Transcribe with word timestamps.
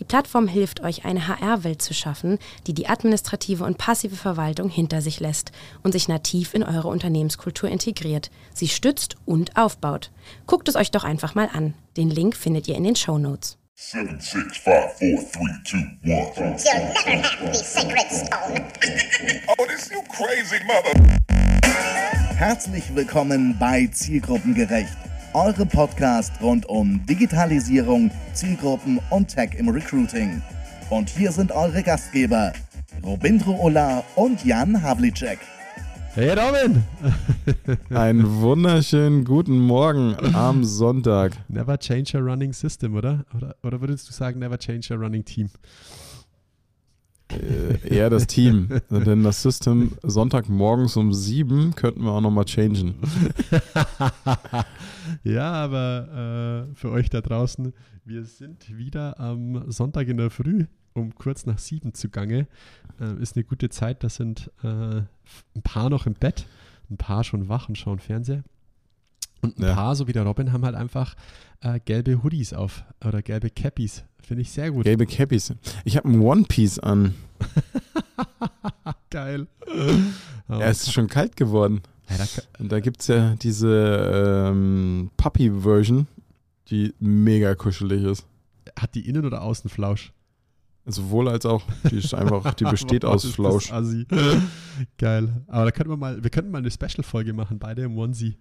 Die 0.00 0.04
Plattform 0.04 0.48
hilft 0.48 0.80
euch, 0.80 1.04
eine 1.04 1.28
HR-Welt 1.28 1.82
zu 1.82 1.92
schaffen, 1.92 2.38
die 2.66 2.72
die 2.72 2.88
administrative 2.88 3.64
und 3.64 3.76
passive 3.76 4.16
Verwaltung 4.16 4.70
hinter 4.70 5.02
sich 5.02 5.20
lässt 5.20 5.52
und 5.82 5.92
sich 5.92 6.08
nativ 6.08 6.54
in 6.54 6.62
eure 6.62 6.88
Unternehmenskultur 6.88 7.68
integriert, 7.68 8.30
sie 8.54 8.68
stützt 8.68 9.16
und 9.26 9.58
aufbaut. 9.58 10.10
Guckt 10.46 10.70
es 10.70 10.76
euch 10.76 10.90
doch 10.90 11.04
einfach 11.04 11.34
mal 11.34 11.50
an. 11.52 11.74
Den 11.98 12.08
Link 12.08 12.34
findet 12.34 12.66
ihr 12.66 12.76
in 12.76 12.84
den 12.84 12.96
Show 12.96 13.18
Notes. 13.18 13.58
Seven, 13.74 14.18
six, 14.20 14.56
five, 14.56 14.92
four, 14.98 15.18
three, 15.32 15.52
two, 15.64 15.76
one. 16.04 16.32
You'll 16.36 16.44
never 16.44 17.22
have 17.22 17.52
the 17.52 17.62
sacred 17.62 18.10
stone. 18.10 18.64
Oh, 19.58 19.66
this 19.66 19.90
you 19.90 20.02
crazy 20.08 20.62
mother. 20.66 20.92
Herzlich 22.36 22.94
willkommen 22.94 23.56
bei 23.58 23.86
Zielgruppengerecht, 23.86 24.96
eure 25.34 25.64
Podcast 25.64 26.32
rund 26.42 26.66
um 26.68 27.04
Digitalisierung, 27.06 28.10
Zielgruppen 28.32 29.00
und 29.10 29.28
Tech 29.28 29.50
im 29.56 29.68
Recruiting. 29.68 30.42
Und 30.90 31.08
hier 31.08 31.30
sind 31.30 31.52
eure 31.52 31.82
Gastgeber, 31.82 32.52
Robindro 33.04 33.52
Ola 33.60 34.02
und 34.16 34.44
Jan 34.44 34.82
Havlicek. 34.82 35.38
Hey 36.14 36.30
Robin! 36.30 36.82
Einen 37.90 38.40
wunderschönen 38.40 39.24
guten 39.24 39.60
Morgen 39.60 40.16
am 40.34 40.64
Sonntag. 40.64 41.32
Never 41.48 41.78
change 41.78 42.18
a 42.18 42.20
running 42.20 42.52
system, 42.52 42.96
oder? 42.96 43.24
Oder, 43.36 43.54
oder 43.62 43.80
würdest 43.80 44.08
du 44.08 44.12
sagen, 44.12 44.40
never 44.40 44.58
change 44.58 44.92
a 44.92 44.96
running 44.96 45.24
team? 45.24 45.48
Äh, 47.32 47.94
eher 47.94 48.10
das 48.10 48.26
Team. 48.26 48.68
Denn 48.90 49.22
das 49.22 49.42
System 49.42 49.92
Sonntagmorgens 50.02 50.96
um 50.96 51.12
sieben 51.12 51.74
könnten 51.74 52.02
wir 52.02 52.12
auch 52.12 52.20
nochmal 52.20 52.44
changen. 52.44 52.94
ja, 55.24 55.52
aber 55.52 56.68
äh, 56.70 56.74
für 56.74 56.90
euch 56.90 57.10
da 57.10 57.20
draußen, 57.20 57.72
wir 58.04 58.24
sind 58.24 58.76
wieder 58.76 59.18
am 59.20 59.70
Sonntag 59.70 60.08
in 60.08 60.16
der 60.16 60.30
Früh 60.30 60.66
um 60.94 61.14
kurz 61.14 61.46
nach 61.46 61.58
sieben 61.58 61.94
zugange. 61.94 62.46
Äh, 63.00 63.20
ist 63.20 63.36
eine 63.36 63.44
gute 63.44 63.68
Zeit, 63.68 64.02
da 64.04 64.08
sind 64.08 64.50
äh, 64.62 64.66
ein 64.66 65.62
paar 65.62 65.90
noch 65.90 66.06
im 66.06 66.14
Bett, 66.14 66.46
ein 66.90 66.96
paar 66.96 67.24
schon 67.24 67.48
wach 67.48 67.68
und 67.68 67.78
schauen 67.78 67.98
Fernseher. 67.98 68.42
Und 69.42 69.58
ein 69.58 69.62
Ja. 69.62 69.74
paar, 69.74 69.96
so 69.96 70.06
wie 70.06 70.12
der 70.12 70.24
Robin, 70.24 70.52
haben 70.52 70.64
halt 70.64 70.74
einfach 70.74 71.14
äh, 71.60 71.80
gelbe 71.84 72.22
Hoodies 72.22 72.52
auf 72.52 72.84
oder 73.04 73.22
gelbe 73.22 73.50
Cappies. 73.50 74.04
Finde 74.22 74.42
ich 74.42 74.50
sehr 74.50 74.70
gut. 74.70 74.84
Gelbe 74.84 75.06
Cappies. 75.06 75.54
Ich 75.84 75.96
habe 75.96 76.08
ein 76.08 76.20
One 76.20 76.44
Piece 76.44 76.78
an. 76.78 77.14
Geil. 79.10 79.46
Ja, 80.48 80.60
es 80.60 80.82
ist 80.82 80.92
schon 80.92 81.08
kalt 81.08 81.36
geworden. 81.36 81.82
Ja, 82.08 82.16
da 82.18 82.24
Und 82.62 82.72
da 82.72 82.80
gibt 82.80 83.00
es 83.00 83.06
ja 83.08 83.34
diese 83.36 84.48
ähm, 84.50 85.10
Puppy-Version, 85.16 86.06
die 86.68 86.92
mega 86.98 87.54
kuschelig 87.54 88.02
ist. 88.04 88.26
hat 88.78 88.94
die 88.94 89.08
Innen- 89.08 89.24
oder 89.24 89.42
Außenflausch? 89.42 90.12
Sowohl 90.86 91.28
als 91.28 91.46
auch. 91.46 91.62
Die 91.90 91.96
ist 91.98 92.14
einfach, 92.14 92.54
die 92.54 92.64
besteht 92.70 93.04
aus 93.04 93.24
Flausch. 93.26 93.70
Geil. 94.98 95.42
Aber 95.46 95.64
da 95.66 95.70
könnten 95.70 95.90
wir 95.92 95.96
mal, 95.96 96.22
wir 96.22 96.30
könnten 96.30 96.50
mal 96.50 96.58
eine 96.58 96.70
Special-Folge 96.70 97.32
machen, 97.32 97.58
beide 97.58 97.82
im 97.82 97.96
Onesie. 97.96 98.36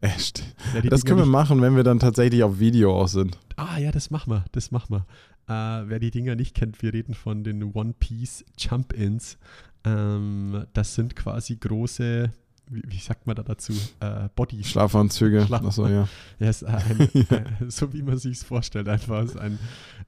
Echt. 0.00 0.44
Die 0.82 0.88
Das 0.88 1.00
Dinger 1.02 1.16
können 1.16 1.26
wir 1.26 1.30
machen, 1.30 1.60
wenn 1.62 1.74
wir 1.76 1.82
dann 1.84 1.98
tatsächlich 1.98 2.42
auf 2.42 2.58
Video 2.58 2.94
auch 3.00 3.08
sind. 3.08 3.38
Ah 3.56 3.78
ja, 3.78 3.90
das 3.90 4.10
machen 4.10 4.32
wir, 4.32 4.44
das 4.52 4.70
machen 4.70 4.94
wir. 4.96 5.06
Äh, 5.48 5.88
wer 5.88 5.98
die 5.98 6.10
Dinger 6.10 6.34
nicht 6.36 6.54
kennt, 6.54 6.82
wir 6.82 6.92
reden 6.92 7.14
von 7.14 7.44
den 7.44 7.62
One 7.74 7.94
Piece 7.98 8.44
Jump-Ins. 8.58 9.38
Ähm, 9.84 10.66
das 10.74 10.94
sind 10.96 11.14
quasi 11.16 11.56
große, 11.56 12.30
wie, 12.68 12.82
wie 12.86 12.98
sagt 12.98 13.26
man 13.26 13.36
da 13.36 13.42
dazu? 13.44 13.72
Äh, 14.00 14.28
Body. 14.34 14.64
Schlafanzüge. 14.64 15.46
Schlaf- 15.46 15.64
Achso, 15.64 15.86
ja. 15.88 16.08
Ja, 16.40 16.50
ist 16.50 16.64
ein, 16.64 17.00
äh, 17.30 17.44
so 17.68 17.92
wie 17.92 18.02
man 18.02 18.18
sich 18.18 18.38
es 18.38 18.44
vorstellt, 18.44 18.88
einfach 18.88 19.22
ist 19.24 19.38
ein, 19.38 19.58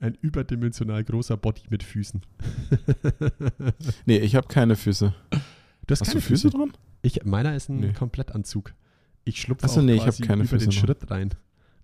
ein 0.00 0.18
überdimensional 0.20 1.02
großer 1.04 1.36
Body 1.36 1.62
mit 1.70 1.82
Füßen. 1.82 2.20
Nee, 4.06 4.18
ich 4.18 4.34
habe 4.34 4.48
keine 4.48 4.76
Füße. 4.76 5.14
Du 5.30 5.92
hast, 5.92 6.00
Hast 6.00 6.08
keine 6.08 6.20
du 6.20 6.26
Füße 6.26 6.50
dran? 6.50 6.72
Ich, 7.02 7.24
meiner 7.24 7.54
ist 7.54 7.68
ein 7.70 7.80
Nee. 7.80 7.92
Komplettanzug. 7.92 8.74
Ich 9.28 9.40
schlupfe 9.42 9.66
Ach 9.66 9.68
so, 9.70 9.80
auch 9.80 9.84
nee, 9.84 9.98
quasi 9.98 10.22
über 10.24 10.36
den 10.36 10.46
Füße 10.46 10.64
dran. 10.66 10.72
Schritt 10.72 11.10
rein. 11.10 11.30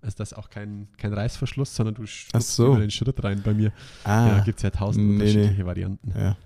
Also 0.00 0.16
das 0.18 0.32
ist 0.32 0.38
auch 0.38 0.48
kein, 0.50 0.88
kein 0.96 1.12
Reißverschluss, 1.12 1.74
sondern 1.74 1.94
du 1.94 2.06
schlupfst 2.06 2.56
so. 2.56 2.68
über 2.68 2.80
den 2.80 2.90
Schritt 2.90 3.22
rein 3.22 3.42
bei 3.42 3.52
mir. 3.54 3.72
Ah, 4.04 4.28
Ja, 4.28 4.38
gibt 4.40 4.58
es 4.58 4.62
ja 4.62 4.70
tausend 4.70 5.06
Nee, 5.06 5.12
unterschiedliche 5.14 5.60
nee. 5.62 5.66
Varianten. 5.66 6.12
ja. 6.18 6.36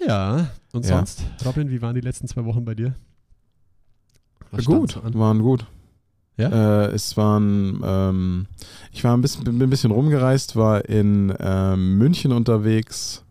Ja, 0.00 0.48
und 0.72 0.84
Ja. 0.86 0.96
sonst, 0.98 1.24
Robin, 1.44 1.70
wie 1.70 1.82
waren 1.82 1.94
die 1.94 2.00
letzten 2.00 2.28
zwei 2.28 2.44
Wochen 2.44 2.64
bei 2.64 2.74
dir? 2.74 2.94
Was 4.50 4.64
Gut, 4.64 4.92
so 4.92 5.14
waren 5.18 5.40
gut. 5.42 5.66
Ja? 6.36 6.84
Äh, 6.84 6.92
es 6.92 7.16
waren, 7.16 7.82
ähm, 7.84 8.46
ich 8.92 9.02
war 9.02 9.16
ein 9.16 9.20
bisschen, 9.20 9.42
bin 9.44 9.60
ein 9.60 9.70
bisschen 9.70 9.90
rumgereist, 9.90 10.54
war 10.54 10.84
in 10.88 11.34
ähm, 11.40 11.98
München 11.98 12.30
unterwegs, 12.32 13.24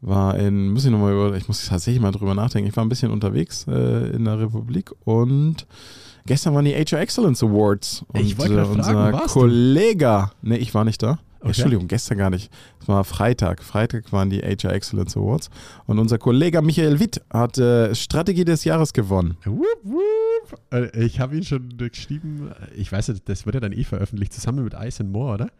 war 0.00 0.36
in, 0.38 0.70
muss 0.70 0.84
ich 0.84 0.90
nochmal 0.90 1.12
über, 1.12 1.36
ich 1.36 1.46
muss 1.48 1.64
tatsächlich 1.66 2.00
mal 2.00 2.12
drüber 2.12 2.34
nachdenken, 2.34 2.68
ich 2.68 2.76
war 2.76 2.84
ein 2.84 2.88
bisschen 2.88 3.10
unterwegs 3.10 3.66
äh, 3.68 4.08
in 4.10 4.24
der 4.24 4.38
Republik 4.38 4.92
und 5.04 5.66
gestern 6.26 6.54
waren 6.54 6.64
die 6.64 6.74
HR 6.74 7.00
Excellence 7.00 7.42
Awards. 7.42 8.04
Und 8.08 8.20
Ich 8.20 8.38
wollte 8.38 8.54
äh, 8.54 8.64
fragen, 8.64 8.78
unser 8.78 9.12
du? 9.12 9.18
Kollege, 9.26 10.30
nee, 10.42 10.56
ich 10.56 10.72
war 10.74 10.84
nicht 10.84 11.02
da. 11.02 11.18
Okay. 11.40 11.48
Entschuldigung, 11.48 11.88
gestern 11.88 12.18
gar 12.18 12.28
nicht. 12.28 12.52
Es 12.82 12.88
war 12.88 13.02
Freitag. 13.02 13.62
Freitag 13.62 14.12
waren 14.12 14.28
die 14.28 14.40
HR 14.40 14.74
Excellence 14.74 15.16
Awards. 15.16 15.48
Und 15.86 15.98
unser 15.98 16.18
Kollege 16.18 16.60
Michael 16.60 17.00
Witt 17.00 17.22
hat 17.32 17.56
äh, 17.56 17.94
Strategie 17.94 18.44
des 18.44 18.64
Jahres 18.64 18.92
gewonnen. 18.92 19.38
Wupp, 19.46 19.66
wupp. 19.82 20.60
Äh, 20.70 21.02
Ich 21.02 21.18
habe 21.18 21.34
ihn 21.38 21.42
schon 21.42 21.78
geschrieben, 21.78 22.50
ich 22.76 22.92
weiß 22.92 23.08
nicht, 23.08 23.26
das 23.26 23.46
wird 23.46 23.54
ja 23.54 23.60
dann 23.60 23.72
eh 23.72 23.84
veröffentlicht, 23.84 24.34
zusammen 24.34 24.64
mit 24.64 24.74
Ice 24.74 25.02
and 25.02 25.12
More, 25.12 25.32
oder? 25.34 25.50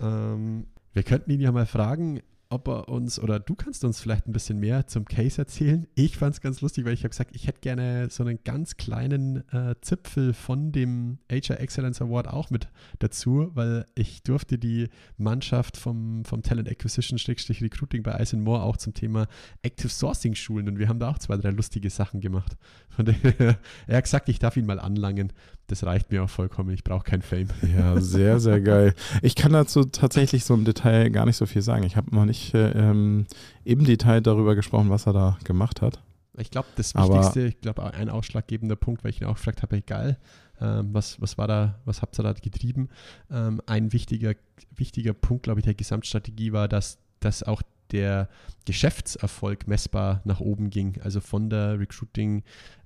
Ähm, 0.00 0.66
wir 0.92 1.04
könnten 1.04 1.30
ihn 1.30 1.40
ja 1.40 1.52
mal 1.52 1.66
fragen, 1.66 2.20
ob 2.48 2.68
er 2.68 2.88
uns, 2.88 3.18
oder 3.18 3.40
du 3.40 3.54
kannst 3.54 3.84
uns 3.84 4.00
vielleicht 4.00 4.26
ein 4.26 4.32
bisschen 4.32 4.58
mehr 4.58 4.86
zum 4.86 5.04
Case 5.04 5.40
erzählen. 5.40 5.86
Ich 5.94 6.16
fand 6.16 6.34
es 6.34 6.40
ganz 6.40 6.60
lustig, 6.60 6.84
weil 6.84 6.92
ich 6.92 7.00
habe 7.00 7.10
gesagt, 7.10 7.34
ich 7.34 7.46
hätte 7.46 7.60
gerne 7.60 8.08
so 8.10 8.22
einen 8.22 8.38
ganz 8.44 8.76
kleinen 8.76 9.48
äh, 9.52 9.74
Zipfel 9.80 10.32
von 10.32 10.72
dem 10.72 11.18
HR 11.30 11.60
Excellence 11.60 12.00
Award 12.00 12.28
auch 12.28 12.50
mit 12.50 12.68
dazu, 12.98 13.50
weil 13.54 13.86
ich 13.94 14.22
durfte 14.22 14.58
die 14.58 14.88
Mannschaft 15.16 15.76
vom, 15.76 16.24
vom 16.24 16.42
Talent 16.42 16.68
Acquisition 16.68 17.18
Recruiting 17.18 18.02
bei 18.02 18.20
Ice 18.20 18.36
More 18.36 18.62
auch 18.62 18.76
zum 18.76 18.94
Thema 18.94 19.26
Active 19.62 19.88
Sourcing 19.88 20.34
schulen 20.34 20.68
und 20.68 20.78
wir 20.78 20.88
haben 20.88 20.98
da 20.98 21.10
auch 21.10 21.18
zwei, 21.18 21.36
drei 21.36 21.50
lustige 21.50 21.90
Sachen 21.90 22.20
gemacht. 22.20 22.56
Von 22.88 23.06
daher, 23.06 23.58
er 23.86 23.96
hat 23.96 24.04
gesagt, 24.04 24.28
ich 24.28 24.38
darf 24.38 24.56
ihn 24.56 24.66
mal 24.66 24.78
anlangen. 24.78 25.32
Das 25.66 25.84
reicht 25.84 26.10
mir 26.10 26.22
auch 26.22 26.28
vollkommen. 26.30 26.70
Ich 26.70 26.84
brauche 26.84 27.04
kein 27.04 27.22
Fame. 27.22 27.48
Ja, 27.76 27.98
sehr, 28.00 28.38
sehr 28.38 28.60
geil. 28.60 28.94
Ich 29.22 29.34
kann 29.34 29.52
dazu 29.52 29.84
tatsächlich 29.84 30.44
so 30.44 30.54
im 30.54 30.64
Detail 30.64 31.10
gar 31.10 31.24
nicht 31.24 31.36
so 31.36 31.46
viel 31.46 31.62
sagen. 31.62 31.84
Ich 31.84 31.96
habe 31.96 32.14
noch 32.14 32.26
nicht 32.26 32.54
äh, 32.54 32.70
ähm, 32.72 33.26
im 33.64 33.84
Detail 33.84 34.20
darüber 34.20 34.54
gesprochen, 34.54 34.90
was 34.90 35.06
er 35.06 35.14
da 35.14 35.38
gemacht 35.44 35.80
hat. 35.80 36.00
Ich 36.36 36.50
glaube, 36.50 36.68
das 36.76 36.94
Aber- 36.94 37.14
Wichtigste, 37.14 37.46
ich 37.46 37.60
glaube, 37.60 37.82
ein 37.94 38.10
ausschlaggebender 38.10 38.76
Punkt, 38.76 39.04
weil 39.04 39.10
ich 39.10 39.20
ihn 39.20 39.26
auch 39.26 39.36
gefragt 39.36 39.62
habe, 39.62 39.76
egal, 39.76 40.18
ähm, 40.60 40.90
was, 40.92 41.20
was 41.20 41.38
war 41.38 41.46
da, 41.48 41.80
was 41.84 42.02
habt 42.02 42.18
ihr 42.18 42.22
da 42.24 42.32
getrieben? 42.32 42.88
Ähm, 43.30 43.60
ein 43.66 43.92
wichtiger, 43.92 44.34
wichtiger 44.74 45.14
Punkt, 45.14 45.44
glaube 45.44 45.60
ich, 45.60 45.64
der 45.64 45.74
Gesamtstrategie 45.74 46.52
war, 46.52 46.68
dass, 46.68 46.98
dass 47.20 47.42
auch 47.42 47.62
der 47.92 48.28
Geschäftserfolg 48.64 49.68
messbar 49.68 50.20
nach 50.24 50.40
oben 50.40 50.70
ging. 50.70 51.00
Also 51.02 51.20
von 51.20 51.48
der 51.50 51.78
Recruiting, 51.78 52.42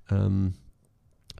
ähm, 0.09 0.53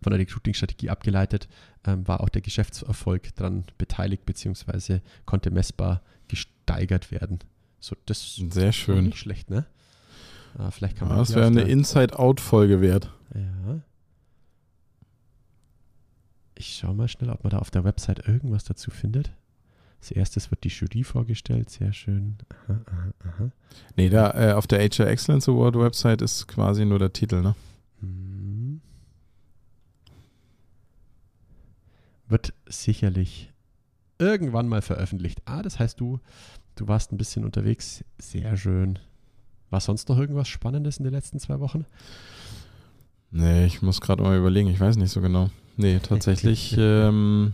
von 0.02 0.12
der 0.12 0.20
Recruiting-Strategie 0.20 0.90
abgeleitet, 0.90 1.48
ähm, 1.86 2.08
war 2.08 2.22
auch 2.22 2.30
der 2.30 2.42
Geschäftserfolg 2.42 3.36
dran 3.36 3.66
beteiligt, 3.78 4.26
beziehungsweise 4.26 5.02
konnte 5.26 5.52
messbar 5.52 6.02
gesteigert 6.28 7.12
werden. 7.12 7.40
So, 7.80 7.96
das 8.06 8.36
Sehr 8.36 8.70
ist 8.70 8.76
schön. 8.76 9.06
nicht 9.06 9.18
schlecht, 9.18 9.50
ne? 9.50 9.66
Ah, 10.58 10.72
vielleicht 10.72 10.98
kann 10.98 11.08
Ja, 11.08 11.14
man 11.16 11.22
das 11.22 11.30
hier 11.30 11.38
wäre 11.38 11.48
eine 11.48 11.62
Inside-Out-Folge 11.62 12.82
wert. 12.82 13.12
ja. 13.36 13.82
Ich 16.56 16.76
schaue 16.76 16.94
mal 16.94 17.08
schnell, 17.08 17.30
ob 17.30 17.44
man 17.46 17.52
da 17.52 17.60
auf 17.60 17.72
der 17.72 17.86
Website 17.86 18.28
irgendwas 18.28 18.66
dazu 18.66 18.92
findet. 18.92 19.32
Als 20.02 20.12
erstes 20.12 20.52
wird 20.52 20.64
die 20.66 20.70
Jury 20.70 21.04
vorgestellt, 21.06 21.70
sehr 21.70 21.94
schön. 21.94 22.38
Aha, 22.68 22.82
aha, 22.86 23.14
aha. 23.28 23.52
Nee, 23.96 24.10
da 24.10 24.32
äh, 24.32 24.54
auf 24.54 24.68
der 24.68 24.80
HR 24.80 25.08
Excellence 25.08 25.48
Award 25.48 25.78
Website 25.78 26.22
ist 26.22 26.48
quasi 26.50 26.84
nur 26.86 27.00
der 27.00 27.14
Titel, 27.14 27.42
ne? 27.42 27.56
Hm. 28.02 28.39
Wird 32.30 32.54
sicherlich 32.68 33.52
irgendwann 34.20 34.68
mal 34.68 34.82
veröffentlicht. 34.82 35.42
Ah, 35.46 35.62
das 35.62 35.80
heißt, 35.80 36.00
du, 36.00 36.20
du 36.76 36.88
warst 36.88 37.12
ein 37.12 37.18
bisschen 37.18 37.44
unterwegs. 37.44 38.04
Sehr 38.20 38.56
schön. 38.56 39.00
War 39.70 39.80
sonst 39.82 40.10
noch 40.10 40.18
irgendwas 40.18 40.48
Spannendes 40.48 40.98
in 40.98 41.04
den 41.04 41.14
letzten 41.14 41.40
zwei 41.40 41.60
Wochen? 41.60 41.86
Nee, 43.32 43.66
ich 43.66 43.82
muss 43.82 44.02
gerade 44.02 44.24
mal 44.24 44.38
überlegen, 44.38 44.70
ich 44.70 44.80
weiß 44.80 44.96
nicht 44.98 45.12
so 45.12 45.22
genau. 45.22 45.50
Nee, 45.78 46.00
tatsächlich, 46.04 46.76
ähm, 46.78 47.54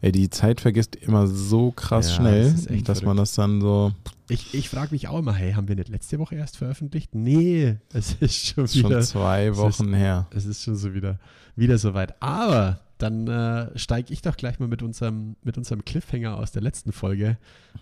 ey, 0.00 0.10
die 0.12 0.28
Zeit 0.30 0.60
vergisst 0.60 0.96
immer 0.96 1.26
so 1.28 1.70
krass 1.70 2.10
Ja, 2.10 2.16
schnell, 2.16 2.52
das 2.52 2.64
dass 2.84 3.02
man 3.02 3.16
verrückt. 3.16 3.20
das 3.20 3.32
dann 3.34 3.60
so 3.60 3.92
Ich, 4.28 4.54
ich 4.54 4.68
frage 4.68 4.92
mich 4.92 5.06
auch 5.08 5.18
immer, 5.20 5.34
hey, 5.34 5.52
haben 5.52 5.68
wir 5.68 5.76
nicht 5.76 5.88
letzte 5.88 6.18
Woche 6.18 6.34
erst 6.34 6.56
veröffentlicht? 6.56 7.14
Nee, 7.14 7.76
es 7.92 8.14
ist 8.20 8.46
schon 8.48 8.64
ist 8.64 8.76
schon 8.76 8.90
wieder, 8.90 9.00
zwei 9.02 9.46
es 9.46 9.56
ist- 9.56 9.62
Wochen 9.62 9.94
her. 9.94 10.26
es 10.34 10.44
ist 10.46 10.62
schon 10.64 10.76
so 10.76 10.92
wieder, 10.94 11.18
wieder 11.56 11.78
soweit. 11.78 12.20
Aber 12.20 12.80
dann 12.98 13.26
äh, 13.28 13.78
steige 13.78 14.12
ich 14.12 14.22
doch 14.22 14.36
gleich 14.36 14.58
mal 14.58 14.68
mit 14.68 14.82
unserem, 14.82 15.36
mit 15.42 15.56
unserem 15.56 15.84
Cliffhanger 15.84 16.36
aus 16.36 16.52
der 16.52 16.62
letzten 16.62 16.92
Folge 16.92 17.38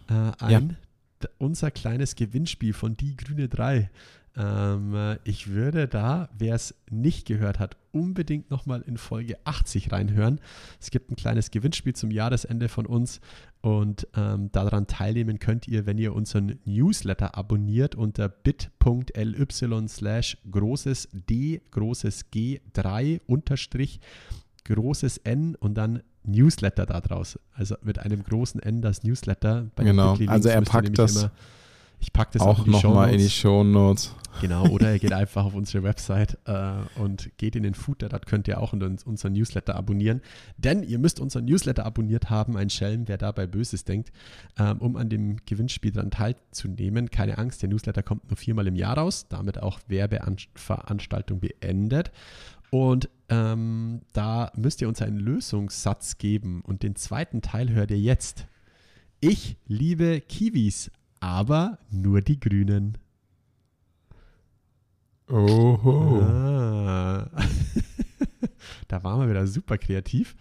äh, 0.08 0.44
ein. 0.44 0.76
D- 1.22 1.28
Unser 1.38 1.70
kleines 1.70 2.14
Gewinnspiel 2.14 2.72
von 2.74 2.96
Die 2.96 3.16
Grüne 3.16 3.48
3. 3.48 3.90
Ähm, 4.38 4.94
äh, 4.94 5.18
ich 5.24 5.48
würde 5.48 5.88
da, 5.88 6.28
wer 6.36 6.54
es 6.54 6.74
nicht 6.90 7.26
gehört 7.26 7.58
hat, 7.58 7.78
unbedingt 7.92 8.50
nochmal 8.50 8.82
in 8.82 8.98
Folge 8.98 9.38
80 9.44 9.92
reinhören. 9.92 10.40
Es 10.78 10.90
gibt 10.90 11.10
ein 11.10 11.16
kleines 11.16 11.50
Gewinnspiel 11.50 11.94
zum 11.94 12.10
Jahresende 12.10 12.68
von 12.68 12.84
uns 12.84 13.22
und 13.62 14.06
ähm, 14.14 14.52
daran 14.52 14.86
teilnehmen 14.86 15.38
könnt 15.38 15.66
ihr, 15.66 15.86
wenn 15.86 15.96
ihr 15.96 16.14
unseren 16.14 16.58
Newsletter 16.66 17.34
abonniert 17.38 17.94
unter 17.94 18.28
bit.ly 18.28 19.88
slash 19.88 20.36
großes 20.50 21.08
D, 21.12 21.62
großes 21.70 22.30
G, 22.30 22.60
3 22.74 23.22
unterstrich 23.26 24.00
großes 24.68 25.18
N 25.18 25.54
und 25.56 25.74
dann 25.74 26.02
Newsletter 26.24 26.86
da 26.86 27.00
draus. 27.00 27.38
Also 27.54 27.76
mit 27.82 27.98
einem 27.98 28.22
großen 28.24 28.60
N 28.60 28.82
das 28.82 29.02
Newsletter. 29.04 29.66
Bei 29.76 29.84
Genau, 29.84 30.16
also 30.26 30.48
er 30.48 30.62
packt 30.62 30.98
das 30.98 31.16
Immer, 31.16 31.30
ich 31.98 32.12
packe 32.12 32.32
das 32.38 32.42
auch, 32.42 32.66
nochmal 32.66 33.12
in 33.12 33.18
die 33.18 33.30
Shownotes. 33.30 34.06
Shownotes. 34.06 34.14
Genau, 34.42 34.66
oder 34.68 34.92
ihr 34.92 34.98
geht 34.98 35.12
einfach 35.14 35.46
auf 35.46 35.54
unsere 35.54 35.82
Website 35.82 36.36
äh, 36.44 36.72
und 37.00 37.30
geht 37.38 37.56
in 37.56 37.62
den 37.62 37.72
Footer, 37.72 38.10
dort 38.10 38.26
könnt 38.26 38.46
ihr 38.48 38.60
auch 38.60 38.74
uns- 38.74 39.02
unseren 39.04 39.32
Newsletter 39.32 39.74
abonnieren. 39.74 40.20
Denn 40.58 40.82
ihr 40.82 40.98
müsst 40.98 41.20
unseren 41.20 41.46
Newsletter 41.46 41.86
abonniert 41.86 42.28
haben, 42.28 42.54
ein 42.58 42.68
Schelm, 42.68 43.08
wer 43.08 43.16
dabei 43.16 43.46
Böses 43.46 43.84
denkt, 43.84 44.12
ähm, 44.58 44.76
um 44.78 44.96
an 44.96 45.08
dem 45.08 45.38
Gewinnspiel 45.46 45.92
daran 45.92 46.10
teilzunehmen. 46.10 47.10
Keine 47.10 47.38
Angst, 47.38 47.62
der 47.62 47.70
Newsletter 47.70 48.02
kommt 48.02 48.28
nur 48.28 48.36
viermal 48.36 48.66
im 48.66 48.76
Jahr 48.76 48.98
raus, 48.98 49.26
damit 49.30 49.62
auch 49.62 49.80
Werbeveranstaltung 49.88 51.40
beendet. 51.40 52.10
Und 52.70 53.08
ähm, 53.28 54.02
da 54.12 54.52
müsst 54.54 54.80
ihr 54.80 54.88
uns 54.88 55.02
einen 55.02 55.18
Lösungssatz 55.18 56.18
geben 56.18 56.62
und 56.62 56.82
den 56.82 56.96
zweiten 56.96 57.42
Teil 57.42 57.70
hört 57.70 57.90
ihr 57.90 57.98
jetzt. 57.98 58.46
Ich 59.20 59.56
liebe 59.66 60.20
Kiwis, 60.20 60.90
aber 61.20 61.78
nur 61.90 62.20
die 62.20 62.38
Grünen. 62.38 62.98
Oho. 65.28 66.20
Ah. 66.22 67.30
da 68.88 69.02
waren 69.02 69.20
wir 69.20 69.28
wieder 69.28 69.46
super 69.46 69.78
kreativ. 69.78 70.36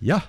Ja, 0.00 0.22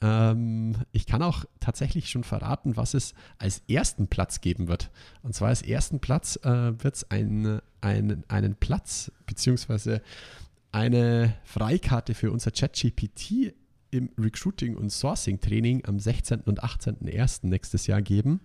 ähm, 0.00 0.74
ich 0.92 1.06
kann 1.06 1.22
auch 1.22 1.44
tatsächlich 1.60 2.10
schon 2.10 2.24
verraten, 2.24 2.76
was 2.76 2.94
es 2.94 3.14
als 3.38 3.62
ersten 3.68 4.08
Platz 4.08 4.40
geben 4.40 4.68
wird. 4.68 4.90
Und 5.22 5.34
zwar 5.34 5.48
als 5.48 5.62
ersten 5.62 6.00
Platz 6.00 6.36
äh, 6.44 6.82
wird 6.82 6.96
es 6.96 7.10
ein, 7.10 7.60
ein, 7.80 8.24
einen 8.28 8.54
Platz 8.56 9.12
beziehungsweise 9.26 10.02
eine 10.72 11.34
Freikarte 11.44 12.14
für 12.14 12.30
unser 12.30 12.50
ChatGPT 12.50 13.54
im 13.90 14.10
Recruiting- 14.18 14.76
und 14.76 14.90
Sourcing-Training 14.90 15.84
am 15.86 15.98
16. 15.98 16.40
und 16.42 16.62
18.01. 16.62 17.46
nächstes 17.46 17.86
Jahr 17.86 18.02
geben. 18.02 18.40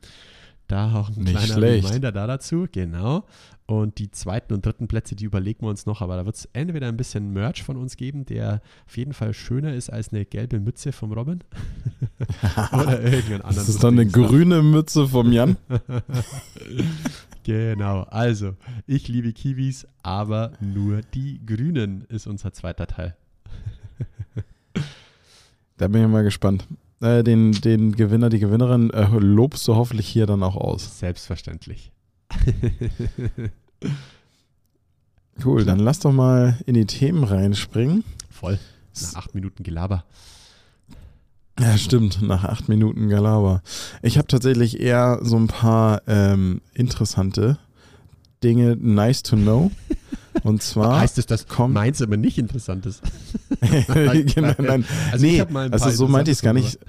Da 0.68 0.96
auch 0.96 1.10
ein 1.10 1.24
Nicht 1.24 1.36
kleiner 1.36 1.54
schlecht. 1.56 1.88
Reminder 1.90 2.12
da 2.14 2.26
dazu, 2.26 2.68
genau. 2.72 3.26
Und 3.66 3.98
die 4.00 4.12
zweiten 4.12 4.54
und 4.54 4.66
dritten 4.66 4.88
Plätze, 4.88 5.16
die 5.16 5.26
überlegen 5.26 5.66
wir 5.66 5.70
uns 5.70 5.86
noch, 5.86 6.02
aber 6.02 6.16
da 6.16 6.26
wird 6.26 6.36
es 6.36 6.50
entweder 6.54 6.88
ein 6.88 6.96
bisschen 6.98 7.32
Merch 7.34 7.64
von 7.64 7.76
uns 7.76 7.98
geben, 7.98 8.26
der 8.26 8.62
auf 8.86 8.98
jeden 8.98 9.14
Fall 9.14 9.34
schöner 9.34 9.74
ist 9.74 9.90
als 9.90 10.14
eine 10.14 10.26
gelbe 10.26 10.60
Mütze 10.60 10.92
vom 10.92 11.12
Robin. 11.12 11.44
Oder 12.72 13.02
irgendeinen 13.02 13.42
anderen. 13.42 13.56
Das 13.56 13.70
ist 13.70 13.84
dann 13.84 14.00
eine 14.00 14.08
grüne 14.08 14.64
Mütze 14.64 15.08
vom 15.08 15.32
Jan. 15.32 15.58
Genau, 17.44 18.04
also 18.04 18.56
ich 18.88 19.08
liebe 19.08 19.34
Kiwis, 19.34 19.86
aber 20.02 20.54
nur 20.60 21.02
die 21.02 21.46
Grünen 21.46 22.06
ist 22.10 22.28
unser 22.28 22.54
zweiter 22.54 22.88
Teil. 22.88 23.16
Da 25.78 25.88
bin 25.88 26.04
ich 26.04 26.08
mal 26.08 26.24
gespannt. 26.24 26.68
Äh, 27.02 27.24
den, 27.24 27.52
den 27.52 27.94
Gewinner, 27.94 28.30
die 28.30 28.38
Gewinnerin 28.38 28.92
äh, 28.92 29.08
lobst 29.10 29.68
du 29.68 29.76
hoffentlich 29.76 30.08
hier 30.08 30.28
dann 30.28 30.44
auch 30.44 30.56
aus. 30.56 31.00
Selbstverständlich. 31.00 31.92
Cool, 35.44 35.66
dann 35.66 35.80
lass 35.80 36.00
doch 36.00 36.12
mal 36.12 36.60
in 36.66 36.76
die 36.76 36.86
Themen 36.86 37.24
reinspringen. 37.24 38.04
Voll. 38.30 38.60
Nach 39.02 39.16
acht 39.16 39.36
Minuten 39.36 39.64
Gelaber. 39.64 40.06
Ja, 41.60 41.78
stimmt, 41.78 42.22
nach 42.22 42.44
acht 42.44 42.68
Minuten 42.68 43.10
Galaber. 43.10 43.62
Ich 44.02 44.18
habe 44.18 44.28
tatsächlich 44.28 44.80
eher 44.80 45.20
so 45.22 45.38
ein 45.38 45.48
paar 45.48 46.02
ähm, 46.08 46.62
interessante 46.74 47.60
Dinge, 48.44 48.76
nice 48.76 49.22
to 49.22 49.36
know. 49.36 49.72
Und 50.44 50.64
zwar. 50.64 51.00
heißt 51.00 51.18
es, 51.20 51.28
dass 51.28 51.48
kommt- 51.48 51.76
meins 51.76 52.02
aber 52.02 52.18
nicht 52.18 52.40
interessant 52.40 52.86
ist? 52.88 53.04
genau, 54.36 54.54
nein. 54.58 54.84
Also 55.12 55.26
nee, 55.26 55.42
also 55.72 55.90
so 55.92 56.08
meinte 56.08 56.32
ich 56.32 56.38
es 56.38 56.42
gar 56.42 56.54
nicht 56.54 56.80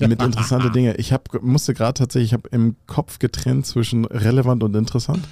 mit 0.00 0.20
interessante 0.20 0.70
Dinge. 0.72 0.96
Ich 0.96 1.12
hab, 1.12 1.40
musste 1.42 1.72
gerade 1.72 1.94
tatsächlich, 1.94 2.30
ich 2.30 2.34
habe 2.34 2.48
im 2.50 2.74
Kopf 2.88 3.20
getrennt 3.20 3.66
zwischen 3.66 4.04
relevant 4.04 4.64
und 4.64 4.74
interessant. 4.74 5.24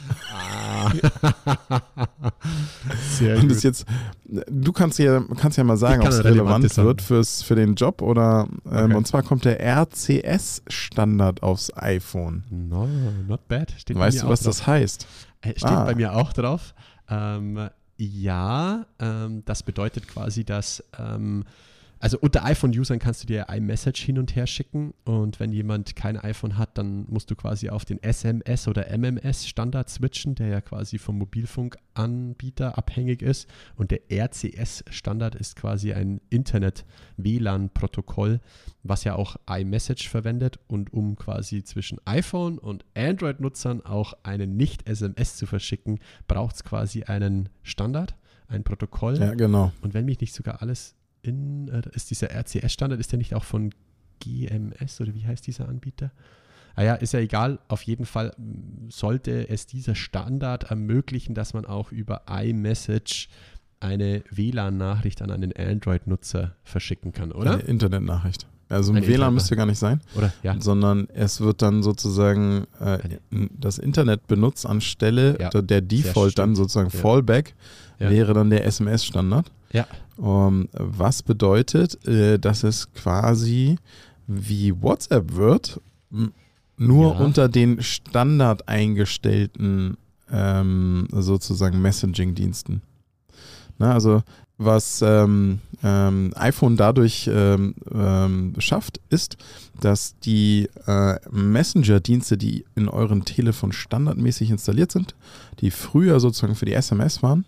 Sehr 3.10 3.38
Und 3.38 3.50
ist 3.50 3.62
jetzt, 3.64 3.84
du 4.48 4.72
kannst 4.72 4.98
ja, 4.98 5.22
kannst 5.36 5.58
ja 5.58 5.64
mal 5.64 5.76
sagen, 5.76 6.02
ob 6.02 6.08
es 6.08 6.24
relevant 6.24 6.76
wird 6.76 7.02
fürs, 7.02 7.42
für 7.42 7.54
den 7.54 7.74
Job 7.74 8.02
oder, 8.02 8.48
ähm, 8.66 8.84
Okay. 8.90 8.94
und 8.94 9.06
zwar 9.06 9.22
kommt 9.22 9.44
der 9.44 9.60
RCS-Standard 9.60 11.42
aufs 11.42 11.72
iPhone. 11.76 12.44
no, 12.50 12.88
not 13.28 13.46
bad. 13.48 13.72
Steht 13.78 13.98
Weißt 13.98 14.22
du, 14.22 14.28
was 14.28 14.40
drauf. 14.40 14.56
das 14.56 14.66
heißt? 14.66 15.06
Äh, 15.42 15.50
Steht 15.56 15.64
Ah. 15.70 15.84
bei 15.84 15.94
mir 15.94 16.14
auch 16.14 16.32
drauf. 16.32 16.74
Ähm, 17.08 17.68
ja, 17.96 18.86
ähm, 18.98 19.42
das 19.44 19.62
bedeutet 19.62 20.08
quasi, 20.08 20.44
dass 20.44 20.82
ähm, 20.98 21.44
also 22.00 22.18
unter 22.18 22.44
iPhone-Usern 22.46 22.98
kannst 22.98 23.22
du 23.22 23.26
dir 23.26 23.46
iMessage 23.50 24.02
hin 24.02 24.18
und 24.18 24.34
her 24.34 24.46
schicken 24.46 24.94
und 25.04 25.38
wenn 25.38 25.52
jemand 25.52 25.96
kein 25.96 26.16
iPhone 26.16 26.56
hat, 26.56 26.78
dann 26.78 27.04
musst 27.10 27.30
du 27.30 27.36
quasi 27.36 27.68
auf 27.68 27.84
den 27.84 28.02
SMS 28.02 28.66
oder 28.66 28.86
MMS-Standard 28.96 29.90
switchen, 29.90 30.34
der 30.34 30.48
ja 30.48 30.62
quasi 30.62 30.96
vom 30.96 31.18
Mobilfunkanbieter 31.18 32.78
abhängig 32.78 33.20
ist 33.20 33.50
und 33.76 33.90
der 33.90 34.00
RCS-Standard 34.10 35.34
ist 35.34 35.56
quasi 35.56 35.92
ein 35.92 36.22
Internet-WLAN-Protokoll, 36.30 38.40
was 38.82 39.04
ja 39.04 39.14
auch 39.14 39.36
iMessage 39.46 40.08
verwendet 40.08 40.58
und 40.68 40.94
um 40.94 41.16
quasi 41.16 41.64
zwischen 41.64 41.98
iPhone 42.06 42.56
und 42.56 42.86
Android-Nutzern 42.94 43.84
auch 43.84 44.14
einen 44.22 44.56
Nicht-SMS 44.56 45.36
zu 45.36 45.44
verschicken, 45.44 45.98
braucht 46.26 46.54
es 46.54 46.64
quasi 46.64 47.02
einen 47.02 47.50
Standard, 47.62 48.16
ein 48.48 48.64
Protokoll. 48.64 49.18
Ja, 49.18 49.34
genau. 49.34 49.70
Und 49.82 49.92
wenn 49.92 50.06
mich 50.06 50.18
nicht 50.20 50.32
sogar 50.32 50.62
alles 50.62 50.94
in, 51.22 51.68
äh, 51.68 51.82
ist 51.92 52.10
dieser 52.10 52.28
RCS-Standard, 52.30 53.00
ist 53.00 53.12
der 53.12 53.18
nicht 53.18 53.34
auch 53.34 53.44
von 53.44 53.70
GMS 54.20 55.00
oder 55.00 55.14
wie 55.14 55.26
heißt 55.26 55.46
dieser 55.46 55.68
Anbieter? 55.68 56.12
Ah 56.76 56.82
ja, 56.82 56.94
ist 56.94 57.12
ja 57.12 57.20
egal. 57.20 57.58
Auf 57.68 57.82
jeden 57.82 58.06
Fall 58.06 58.32
sollte 58.88 59.48
es 59.48 59.66
dieser 59.66 59.94
Standard 59.94 60.64
ermöglichen, 60.64 61.34
dass 61.34 61.52
man 61.52 61.66
auch 61.66 61.90
über 61.90 62.22
iMessage 62.28 63.28
eine 63.80 64.22
WLAN-Nachricht 64.30 65.22
an 65.22 65.30
einen 65.30 65.52
Android-Nutzer 65.52 66.54
verschicken 66.62 67.12
kann, 67.12 67.32
oder? 67.32 67.54
Eine 67.54 67.62
Internetnachricht. 67.62 68.46
Also 68.70 68.92
ein 68.92 69.06
WLAN 69.06 69.34
müsste 69.34 69.56
gar 69.56 69.66
nicht 69.66 69.78
sein, 69.78 70.00
Oder? 70.16 70.32
Ja. 70.42 70.54
sondern 70.60 71.08
es 71.12 71.40
wird 71.40 71.60
dann 71.60 71.82
sozusagen 71.82 72.66
äh, 72.80 72.98
das 73.58 73.78
Internet 73.78 74.26
benutzt 74.28 74.64
anstelle, 74.64 75.36
Ja, 75.40 75.50
der 75.50 75.80
Default 75.80 76.38
dann 76.38 76.54
sozusagen 76.54 76.90
Ja. 76.92 76.98
Fallback 77.00 77.54
wäre 77.98 78.32
dann 78.32 78.48
der 78.48 78.64
SMS-Standard. 78.64 79.50
Ja. 79.72 79.86
Um, 80.16 80.68
was 80.72 81.22
bedeutet, 81.22 82.06
äh, 82.06 82.38
dass 82.38 82.62
es 82.62 82.92
quasi 82.92 83.76
wie 84.26 84.72
WhatsApp 84.80 85.34
wird, 85.34 85.80
nur 86.76 87.18
unter 87.20 87.48
den 87.48 87.82
standard 87.82 88.68
eingestellten 88.68 89.96
ähm, 90.30 91.08
sozusagen 91.12 91.82
Messaging-Diensten. 91.82 92.82
Na, 93.78 93.94
also 93.94 94.22
was 94.60 95.00
ähm, 95.02 95.60
ähm, 95.82 96.32
iPhone 96.36 96.76
dadurch 96.76 97.28
ähm, 97.32 97.74
ähm, 97.92 98.54
schafft, 98.58 99.00
ist, 99.08 99.38
dass 99.80 100.18
die 100.20 100.68
äh, 100.86 101.16
Messenger-Dienste, 101.30 102.36
die 102.36 102.66
in 102.76 102.88
euren 102.88 103.24
Telefon 103.24 103.72
standardmäßig 103.72 104.50
installiert 104.50 104.92
sind, 104.92 105.14
die 105.60 105.70
früher 105.70 106.20
sozusagen 106.20 106.54
für 106.56 106.66
die 106.66 106.74
SMS 106.74 107.22
waren, 107.22 107.46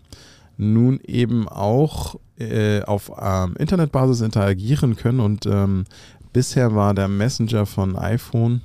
nun 0.57 0.99
eben 1.05 1.47
auch 1.47 2.15
äh, 2.39 2.81
auf 2.81 3.11
ähm, 3.21 3.55
Internetbasis 3.59 4.21
interagieren 4.21 4.95
können. 4.95 5.19
Und 5.19 5.45
ähm, 5.45 5.85
bisher 6.33 6.73
war 6.73 6.95
der 6.95 7.07
Messenger 7.07 7.67
von 7.67 7.95
iPhone, 7.95 8.61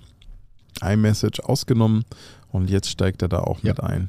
iMessage 0.83 1.41
ausgenommen 1.41 2.05
Und 2.51 2.71
jetzt 2.71 2.89
steigt 2.89 3.21
er 3.21 3.29
da 3.29 3.41
auch 3.41 3.63
Ja. 3.63 3.73
mit 3.73 3.81
ein. 3.83 4.09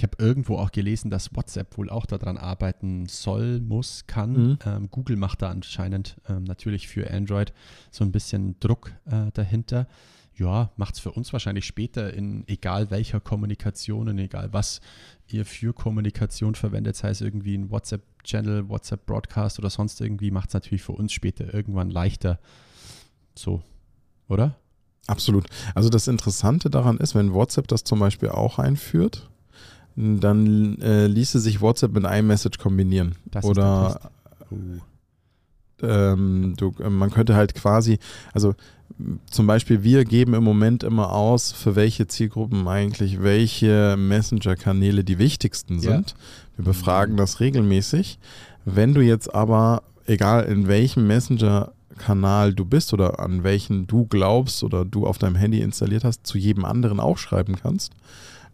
Ich 0.00 0.04
habe 0.04 0.16
irgendwo 0.18 0.56
auch 0.56 0.72
gelesen, 0.72 1.10
dass 1.10 1.36
WhatsApp 1.36 1.76
wohl 1.76 1.90
auch 1.90 2.06
daran 2.06 2.38
arbeiten 2.38 3.04
soll, 3.04 3.60
muss, 3.60 4.06
kann. 4.06 4.32
Mhm. 4.32 4.58
Ähm, 4.64 4.90
Google 4.90 5.16
macht 5.16 5.42
da 5.42 5.50
anscheinend 5.50 6.16
ähm, 6.26 6.44
natürlich 6.44 6.88
für 6.88 7.10
Android 7.10 7.52
so 7.90 8.02
ein 8.02 8.10
bisschen 8.10 8.58
Druck 8.60 8.92
äh, 9.04 9.30
dahinter. 9.34 9.86
Ja, 10.34 10.70
macht 10.78 10.94
es 10.94 11.00
für 11.00 11.12
uns 11.12 11.34
wahrscheinlich 11.34 11.66
später 11.66 12.14
in 12.14 12.48
egal 12.48 12.90
welcher 12.90 13.20
Kommunikation 13.20 14.08
und 14.08 14.18
egal 14.18 14.54
was 14.54 14.80
ihr 15.28 15.44
für 15.44 15.74
Kommunikation 15.74 16.54
verwendet, 16.54 16.96
sei 16.96 17.10
es 17.10 17.20
irgendwie 17.20 17.58
ein 17.58 17.70
WhatsApp-Channel, 17.70 18.70
WhatsApp-Broadcast 18.70 19.58
oder 19.58 19.68
sonst 19.68 20.00
irgendwie, 20.00 20.30
macht 20.30 20.48
es 20.48 20.54
natürlich 20.54 20.82
für 20.82 20.92
uns 20.92 21.12
später 21.12 21.52
irgendwann 21.52 21.90
leichter. 21.90 22.38
So, 23.34 23.60
oder? 24.28 24.56
Absolut. 25.06 25.44
Also 25.74 25.90
das 25.90 26.08
Interessante 26.08 26.70
daran 26.70 26.96
ist, 26.96 27.14
wenn 27.14 27.34
WhatsApp 27.34 27.68
das 27.68 27.84
zum 27.84 27.98
Beispiel 27.98 28.30
auch 28.30 28.58
einführt, 28.58 29.30
dann 29.96 30.78
äh, 30.80 31.06
ließe 31.06 31.40
sich 31.40 31.60
WhatsApp 31.60 31.92
mit 31.92 32.04
iMessage 32.04 32.58
kombinieren. 32.58 33.16
Das 33.30 33.44
ist 33.44 33.50
Oder 33.50 34.00
ähm, 35.82 36.54
du, 36.56 36.74
äh, 36.82 36.90
man 36.90 37.10
könnte 37.10 37.34
halt 37.34 37.54
quasi, 37.54 37.98
also 38.32 38.54
zum 39.30 39.46
Beispiel 39.46 39.82
wir 39.82 40.04
geben 40.04 40.34
im 40.34 40.44
Moment 40.44 40.82
immer 40.82 41.12
aus, 41.12 41.52
für 41.52 41.76
welche 41.76 42.06
Zielgruppen 42.06 42.66
eigentlich 42.68 43.22
welche 43.22 43.96
Messenger-Kanäle 43.96 45.04
die 45.04 45.18
wichtigsten 45.18 45.74
Ja. 45.78 45.92
sind. 45.92 46.14
Wir 46.56 46.64
befragen 46.64 47.16
das 47.16 47.40
regelmäßig. 47.40 48.18
Wenn 48.64 48.92
du 48.92 49.00
jetzt 49.00 49.34
aber, 49.34 49.82
egal 50.06 50.44
in 50.44 50.66
welchem 50.68 51.06
Messenger-Kanal 51.06 52.52
du 52.52 52.64
bist 52.64 52.92
oder 52.92 53.20
an 53.20 53.42
welchen 53.42 53.86
du 53.86 54.06
glaubst 54.06 54.62
oder 54.62 54.84
du 54.84 55.06
auf 55.06 55.18
deinem 55.18 55.36
Handy 55.36 55.60
installiert 55.60 56.04
hast, 56.04 56.26
zu 56.26 56.36
jedem 56.36 56.64
anderen 56.64 57.00
auch 57.00 57.16
schreiben 57.16 57.56
kannst, 57.56 57.92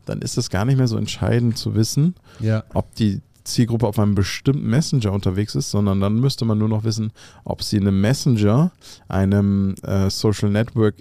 dann 0.07 0.23
ist 0.23 0.39
es 0.39 0.49
gar 0.51 0.65
nicht 0.65 0.77
mehr 0.79 0.89
so 0.89 0.97
entscheidend 0.97 1.59
zu 1.59 1.75
wissen, 1.75 2.15
Ja. 2.41 2.65
ob 2.73 2.95
die 2.95 3.21
Zielgruppe 3.45 3.87
auf 3.87 3.99
einem 3.99 4.15
bestimmten 4.17 4.67
Messenger 4.69 5.13
unterwegs 5.13 5.55
ist, 5.55 5.71
sondern 5.71 6.01
dann 6.01 6.19
müsste 6.19 6.45
man 6.45 6.59
nur 6.59 6.69
noch 6.69 6.83
wissen, 6.85 7.13
ob 7.45 7.63
sie 7.63 7.77
einem 7.79 8.01
Messenger, 8.01 8.73
einem 9.09 9.75
äh, 9.83 10.11
Social 10.11 10.51
Network 10.51 10.97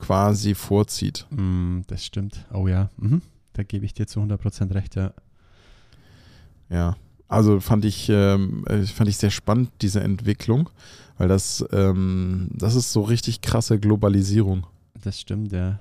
quasi 0.00 0.54
vorzieht. 0.54 1.26
Mm, 1.30 1.80
das 1.86 2.04
stimmt. 2.04 2.44
Oh 2.52 2.66
ja. 2.66 2.90
Mhm. 2.96 3.22
Da 3.52 3.62
gebe 3.62 3.84
ich 3.84 3.94
dir 3.94 4.06
zu 4.06 4.20
100% 4.20 4.74
recht, 4.74 4.94
ja. 4.96 5.12
Ja, 6.70 6.96
also 7.28 7.60
fand 7.60 7.84
ich, 7.84 8.08
ähm, 8.08 8.64
äh, 8.68 8.82
fand 8.84 9.08
ich 9.08 9.16
sehr 9.16 9.30
spannend, 9.30 9.70
diese 9.80 10.00
Entwicklung, 10.00 10.70
weil 11.18 11.28
das, 11.28 11.64
ähm, 11.72 12.48
das 12.52 12.74
ist 12.74 12.92
so 12.92 13.02
richtig 13.02 13.40
krasse 13.40 13.78
Globalisierung. 13.78 14.66
Das 15.02 15.20
stimmt, 15.20 15.52
ja. 15.52 15.78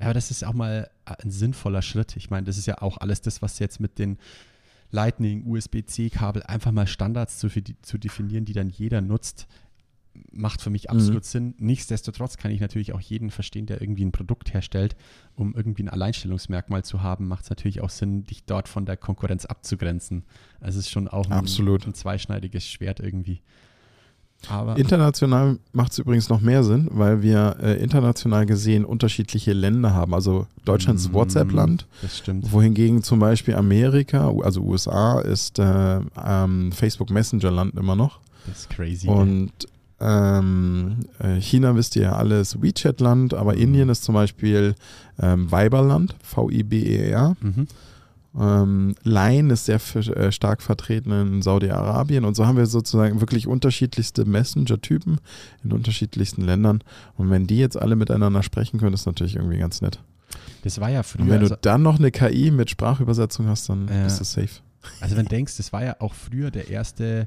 Aber 0.00 0.14
das 0.14 0.30
ist 0.30 0.44
auch 0.44 0.54
mal 0.54 0.90
ein 1.04 1.30
sinnvoller 1.30 1.82
Schritt. 1.82 2.16
Ich 2.16 2.30
meine, 2.30 2.46
das 2.46 2.58
ist 2.58 2.66
ja 2.66 2.80
auch 2.82 2.98
alles 2.98 3.20
das, 3.20 3.42
was 3.42 3.58
jetzt 3.58 3.80
mit 3.80 3.98
den 3.98 4.18
Lightning, 4.90 5.46
USB-C-Kabel 5.46 6.42
einfach 6.42 6.72
mal 6.72 6.86
Standards 6.86 7.38
zu, 7.38 7.48
zu 7.82 7.98
definieren, 7.98 8.44
die 8.44 8.52
dann 8.52 8.68
jeder 8.68 9.00
nutzt, 9.00 9.46
macht 10.32 10.60
für 10.60 10.70
mich 10.70 10.90
absolut 10.90 11.24
Sinn. 11.24 11.54
Nichtsdestotrotz 11.58 12.36
kann 12.36 12.50
ich 12.50 12.60
natürlich 12.60 12.92
auch 12.92 13.00
jeden 13.00 13.30
verstehen, 13.30 13.66
der 13.66 13.80
irgendwie 13.80 14.04
ein 14.04 14.12
Produkt 14.12 14.52
herstellt, 14.52 14.96
um 15.36 15.54
irgendwie 15.54 15.84
ein 15.84 15.88
Alleinstellungsmerkmal 15.88 16.84
zu 16.84 17.02
haben, 17.02 17.28
macht 17.28 17.44
es 17.44 17.50
natürlich 17.50 17.80
auch 17.80 17.90
Sinn, 17.90 18.24
dich 18.24 18.44
dort 18.44 18.68
von 18.68 18.86
der 18.86 18.96
Konkurrenz 18.96 19.44
abzugrenzen. 19.44 20.24
Also 20.60 20.78
es 20.78 20.86
ist 20.86 20.90
schon 20.90 21.08
auch 21.08 21.26
ein, 21.26 21.32
Absolut. 21.32 21.86
ein 21.86 21.94
zweischneidiges 21.94 22.66
Schwert 22.66 23.00
irgendwie. 23.00 23.42
Aber 24.48 24.76
International 24.78 25.58
macht 25.72 25.92
es 25.92 25.98
übrigens 25.98 26.28
noch 26.30 26.40
mehr 26.40 26.64
Sinn, 26.64 26.88
weil 26.92 27.22
wir 27.22 27.56
äh, 27.62 27.74
international 27.82 28.46
gesehen 28.46 28.84
unterschiedliche 28.84 29.52
Länder 29.52 29.92
haben. 29.94 30.14
Also 30.14 30.46
Deutschland 30.64 30.98
ist 30.98 31.10
Mm, 31.12 31.14
WhatsApp-Land, 31.14 31.86
Das 32.02 32.18
stimmt. 32.18 32.50
wohingegen 32.50 33.02
zum 33.02 33.18
Beispiel 33.18 33.54
Amerika, 33.54 34.32
also 34.42 34.62
USA, 34.62 35.20
ist 35.20 35.58
äh, 35.58 36.00
ähm, 36.24 36.72
Facebook 36.72 37.10
Messenger-Land 37.10 37.74
immer 37.76 37.96
noch. 37.96 38.18
Das 38.46 38.60
ist 38.60 38.70
crazy. 38.70 39.06
Und 39.08 39.52
ähm, 40.00 40.96
äh, 41.18 41.38
China 41.40 41.76
wisst 41.76 41.94
ihr 41.96 42.02
ja 42.02 42.12
alles 42.12 42.60
WeChat-Land, 42.62 43.34
aber 43.34 43.54
Mhm. 43.54 43.60
Indien 43.60 43.88
ist 43.90 44.02
zum 44.04 44.14
Beispiel 44.14 44.74
ähm, 45.20 45.52
Viber-Land, 45.52 46.14
V-I-B-E-R. 46.22 47.36
mhm. 47.40 47.66
Ähm, 48.38 48.94
Line 49.02 49.52
ist 49.52 49.64
sehr 49.66 49.76
f- 49.76 49.96
äh, 49.96 50.30
stark 50.30 50.62
vertreten 50.62 51.10
in 51.10 51.42
Saudi-Arabien 51.42 52.24
und 52.24 52.36
so 52.36 52.46
haben 52.46 52.56
wir 52.56 52.66
sozusagen 52.66 53.20
wirklich 53.20 53.46
unterschiedlichste 53.48 54.24
Messenger-Typen 54.24 55.18
in 55.64 55.72
unterschiedlichsten 55.72 56.42
Ländern. 56.42 56.82
Und 57.16 57.30
wenn 57.30 57.46
die 57.48 57.58
jetzt 57.58 57.76
alle 57.76 57.96
miteinander 57.96 58.42
sprechen 58.44 58.78
können, 58.78 58.94
ist 58.94 59.06
natürlich 59.06 59.36
irgendwie 59.36 59.58
ganz 59.58 59.80
nett. 59.82 59.98
Das 60.62 60.80
war 60.80 60.90
ja 60.90 61.02
früher. 61.02 61.22
Und 61.22 61.30
wenn 61.30 61.40
also, 61.40 61.54
du 61.56 61.60
dann 61.62 61.82
noch 61.82 61.98
eine 61.98 62.10
KI 62.12 62.50
mit 62.52 62.70
Sprachübersetzung 62.70 63.48
hast, 63.48 63.68
dann 63.68 63.88
Ja. 63.88 64.04
bist 64.04 64.20
du 64.20 64.24
safe. 64.24 64.60
Also 65.00 65.16
wenn 65.16 65.24
du 65.24 65.30
denkst, 65.30 65.56
das 65.56 65.72
war 65.72 65.82
ja 65.84 65.96
auch 65.98 66.14
früher 66.14 66.50
der 66.52 66.68
erste, 66.68 67.26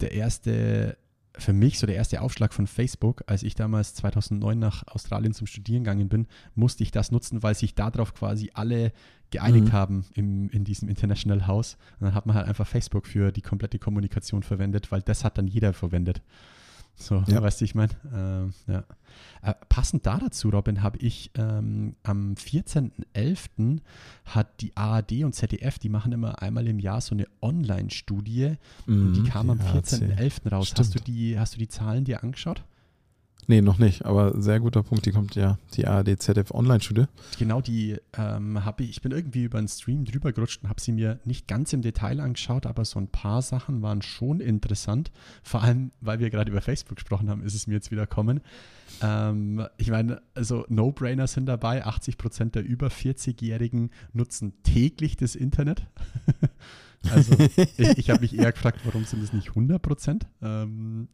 der 0.00 0.12
erste, 0.12 0.96
für 1.38 1.52
mich 1.52 1.78
so 1.78 1.86
der 1.86 1.96
erste 1.96 2.20
Aufschlag 2.20 2.52
von 2.52 2.66
Facebook, 2.66 3.22
als 3.26 3.42
ich 3.42 3.54
damals 3.54 3.94
2009 3.94 4.58
nach 4.58 4.86
Australien 4.88 5.32
zum 5.32 5.46
Studieren 5.46 5.84
gegangen 5.84 6.08
bin, 6.08 6.26
musste 6.54 6.82
ich 6.82 6.90
das 6.90 7.10
nutzen, 7.12 7.42
weil 7.42 7.54
sich 7.54 7.74
darauf 7.74 8.14
quasi 8.14 8.50
alle 8.54 8.92
geeinigt 9.30 9.66
Mhm. 9.66 9.72
haben 9.72 10.04
im, 10.14 10.50
in 10.50 10.64
diesem 10.64 10.88
International 10.88 11.46
House. 11.46 11.76
Und 11.98 12.06
dann 12.06 12.14
hat 12.14 12.26
man 12.26 12.36
halt 12.36 12.48
einfach 12.48 12.66
Facebook 12.66 13.06
für 13.06 13.30
die 13.30 13.42
komplette 13.42 13.78
Kommunikation 13.78 14.42
verwendet, 14.42 14.90
weil 14.90 15.02
das 15.02 15.24
hat 15.24 15.38
dann 15.38 15.46
jeder 15.46 15.72
verwendet. 15.72 16.20
So, 17.00 17.24
Ja. 17.28 17.42
weißt 17.42 17.60
du, 17.60 17.64
ich 17.64 17.74
meine? 17.74 17.92
Ähm, 18.14 18.52
ja. 18.66 18.84
Äh, 19.42 19.54
passend 19.70 20.04
da 20.06 20.18
dazu, 20.18 20.50
Robin, 20.50 20.82
habe 20.82 20.98
ich 20.98 21.30
ähm, 21.34 21.96
am 22.02 22.34
14.11. 22.34 23.78
hat 24.26 24.60
die 24.60 24.76
ARD 24.76 25.24
und 25.24 25.34
ZDF, 25.34 25.78
die 25.78 25.88
machen 25.88 26.12
immer 26.12 26.42
einmal 26.42 26.68
im 26.68 26.78
Jahr 26.78 27.00
so 27.00 27.14
eine 27.14 27.26
Online-Studie 27.42 28.56
und 28.86 29.12
die 29.14 29.20
Mhm, 29.20 29.24
kam 29.24 29.50
am 29.50 29.58
die 29.58 29.64
ARC. 29.64 29.84
14.11. 29.86 30.50
raus. 30.50 30.74
Hast 30.76 30.94
du, 30.94 31.00
die, 31.00 31.38
hast 31.38 31.54
du 31.54 31.58
die 31.58 31.68
Zahlen 31.68 32.04
dir 32.04 32.22
angeschaut? 32.22 32.62
Nee, 33.46 33.62
noch 33.62 33.78
nicht, 33.78 34.04
aber 34.04 34.40
sehr 34.40 34.60
guter 34.60 34.82
Punkt. 34.82 35.06
Die 35.06 35.12
kommt 35.12 35.34
ja, 35.34 35.58
die 35.74 35.86
ARD 35.86 36.20
ZDF 36.20 36.50
Online-Studie. 36.52 37.06
Genau, 37.38 37.60
die 37.60 37.96
ähm, 38.16 38.64
habe 38.64 38.82
ich, 38.84 38.90
ich 38.90 39.02
bin 39.02 39.12
irgendwie 39.12 39.44
über 39.44 39.58
einen 39.58 39.68
Stream 39.68 40.04
drüber 40.04 40.32
gerutscht 40.32 40.62
und 40.62 40.68
habe 40.68 40.80
sie 40.80 40.92
mir 40.92 41.18
nicht 41.24 41.48
ganz 41.48 41.72
im 41.72 41.82
Detail 41.82 42.20
angeschaut, 42.20 42.66
aber 42.66 42.84
so 42.84 42.98
ein 42.98 43.08
paar 43.08 43.42
Sachen 43.42 43.82
waren 43.82 44.02
schon 44.02 44.40
interessant. 44.40 45.10
Vor 45.42 45.62
allem, 45.62 45.90
weil 46.00 46.20
wir 46.20 46.30
gerade 46.30 46.50
über 46.50 46.60
Facebook 46.60 46.96
gesprochen 46.96 47.28
haben, 47.28 47.42
ist 47.42 47.54
es 47.54 47.66
mir 47.66 47.74
jetzt 47.74 47.90
wieder 47.90 48.06
kommen. 48.06 48.40
Ähm, 49.02 49.66
ich 49.78 49.90
meine, 49.90 50.22
also 50.34 50.64
No-Brainer 50.68 51.26
sind 51.26 51.46
dabei. 51.46 51.84
80 51.84 52.18
Prozent 52.18 52.54
der 52.54 52.64
über 52.64 52.88
40-Jährigen 52.88 53.90
nutzen 54.12 54.54
täglich 54.62 55.16
das 55.16 55.34
Internet. 55.34 55.86
also 57.10 57.34
ich, 57.56 57.98
ich 57.98 58.10
habe 58.10 58.20
mich 58.20 58.38
eher 58.38 58.52
gefragt, 58.52 58.80
warum 58.84 59.04
sind 59.04 59.22
es 59.22 59.32
nicht 59.32 59.48
100 59.48 59.80
Prozent? 59.80 60.26
Ähm, 60.42 61.08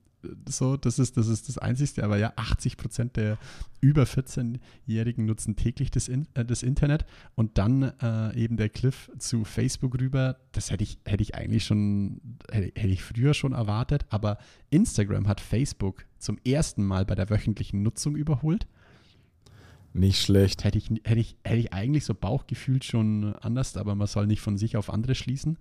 so, 0.49 0.77
das 0.77 0.99
ist, 0.99 1.17
das 1.17 1.29
ist 1.29 1.49
das 1.49 1.59
Einzigste, 1.59 2.05
aber 2.05 2.17
ja, 2.17 2.33
80 2.37 2.77
Prozent 2.77 3.17
der 3.17 3.39
über 3.81 4.05
14-Jährigen 4.05 5.27
nutzen 5.27 5.57
täglich 5.57 5.91
das, 5.91 6.09
In 6.09 6.27
äh, 6.35 6.45
das 6.45 6.63
Internet 6.63 7.05
und 7.35 7.59
dann 7.59 7.83
äh, 8.01 8.35
eben 8.37 8.57
der 8.57 8.69
Cliff 8.69 9.11
zu 9.19 9.45
Facebook 9.45 10.01
rüber, 10.01 10.37
das 10.53 10.71
hätte 10.71 10.83
ich, 10.83 10.99
hätte 11.05 11.23
ich 11.23 11.35
eigentlich 11.35 11.65
schon, 11.65 12.21
hätte, 12.51 12.73
hätte 12.81 12.93
ich 12.93 13.03
früher 13.03 13.35
schon 13.35 13.53
erwartet, 13.53 14.07
aber 14.11 14.39
Instagram 14.71 15.29
hat 15.29 15.41
Facebook 15.41 16.05
zum 16.19 16.39
ersten 16.45 16.85
Mal 16.85 17.05
bei 17.05 17.15
der 17.15 17.31
wöchentlichen 17.31 17.83
Nutzung 17.83 18.17
überholt. 18.17 18.67
Nicht 19.93 20.21
schlecht. 20.21 20.65
Hätte 20.65 20.77
ich, 20.77 20.91
hätte 21.05 21.21
ich, 21.21 21.37
hätte 21.43 21.59
ich 21.59 21.73
eigentlich 21.73 22.05
so 22.05 22.15
Bauchgefühlt 22.15 22.85
schon 22.85 23.35
anders, 23.37 23.77
aber 23.79 23.95
man 23.95 24.07
soll 24.07 24.27
nicht 24.27 24.43
von 24.43 24.59
sich 24.59 24.77
auf 24.77 24.91
andere 24.91 25.15
schließen. 25.15 25.57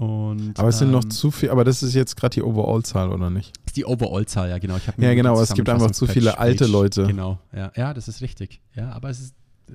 Und, 0.00 0.58
Aber 0.58 0.70
es 0.70 0.78
sind 0.78 0.92
noch 0.92 1.04
ähm, 1.04 1.10
zu 1.10 1.30
viel, 1.30 1.50
aber 1.50 1.62
das 1.62 1.82
ist 1.82 1.92
jetzt 1.92 2.16
gerade 2.16 2.32
die 2.32 2.42
Overall-Zahl, 2.42 3.10
oder 3.10 3.28
nicht? 3.28 3.52
ist 3.66 3.76
die 3.76 3.84
Overall-Zahl, 3.84 4.48
ja, 4.48 4.56
genau. 4.56 4.78
Ja, 4.96 5.12
genau, 5.12 5.36
die 5.36 5.42
es 5.42 5.52
gibt 5.52 5.68
einfach 5.68 5.90
zu 5.90 6.06
viele 6.06 6.38
alte 6.38 6.66
Leute. 6.66 7.06
Genau, 7.06 7.38
ja, 7.54 7.70
ja, 7.76 7.92
das 7.92 8.08
ist 8.08 8.22
richtig. 8.22 8.62
Ja, 8.74 8.92
aber 8.92 9.10
es 9.10 9.20
ist 9.20 9.34
äh, 9.68 9.74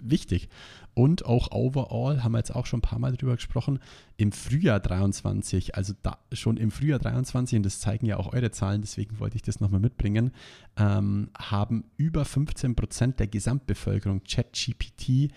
wichtig. 0.00 0.48
Und 0.94 1.24
auch 1.24 1.52
overall, 1.52 2.24
haben 2.24 2.32
wir 2.32 2.38
jetzt 2.38 2.52
auch 2.52 2.66
schon 2.66 2.78
ein 2.78 2.82
paar 2.82 2.98
Mal 2.98 3.16
drüber 3.16 3.36
gesprochen, 3.36 3.78
im 4.16 4.32
Frühjahr 4.32 4.80
23, 4.80 5.76
also 5.76 5.94
da, 6.02 6.18
schon 6.32 6.56
im 6.56 6.72
Frühjahr 6.72 6.98
23, 6.98 7.58
und 7.58 7.62
das 7.62 7.78
zeigen 7.78 8.06
ja 8.06 8.16
auch 8.16 8.32
eure 8.32 8.50
Zahlen, 8.50 8.80
deswegen 8.80 9.20
wollte 9.20 9.36
ich 9.36 9.42
das 9.42 9.60
nochmal 9.60 9.78
mitbringen, 9.78 10.32
ähm, 10.78 11.30
haben 11.38 11.84
über 11.96 12.24
15 12.24 12.74
Prozent 12.74 13.20
der 13.20 13.28
Gesamtbevölkerung 13.28 14.22
ChatGPT 14.24 15.30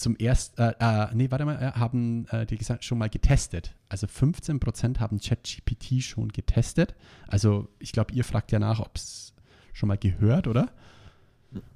zum 0.00 0.16
ersten, 0.16 0.60
äh, 0.60 0.74
äh, 0.80 1.06
nee, 1.14 1.30
warte 1.30 1.44
mal, 1.44 1.56
äh, 1.56 1.78
haben 1.78 2.26
äh, 2.30 2.46
die 2.46 2.56
gesagt, 2.56 2.84
schon 2.84 2.98
mal 2.98 3.08
getestet. 3.10 3.74
Also 3.88 4.06
15% 4.06 4.98
haben 4.98 5.20
ChatGPT 5.20 6.02
schon 6.02 6.28
getestet. 6.28 6.94
Also 7.28 7.68
ich 7.78 7.92
glaube, 7.92 8.12
ihr 8.14 8.24
fragt 8.24 8.50
ja 8.52 8.58
nach, 8.58 8.80
ob 8.80 8.96
es 8.96 9.32
schon 9.72 9.88
mal 9.88 9.98
gehört, 9.98 10.46
oder? 10.46 10.70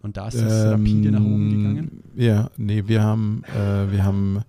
Und 0.03 0.17
da 0.17 0.29
ist 0.29 0.35
es 0.35 0.67
rapide 0.67 1.11
nach 1.11 1.21
oben 1.25 1.51
Ähm, 1.51 1.59
gegangen. 1.59 2.03
Ja, 2.15 2.51
nee, 2.57 2.85
wir 2.87 3.03
haben, 3.03 3.43
äh, 3.55 3.91
wir 3.91 4.05
haben, 4.05 4.43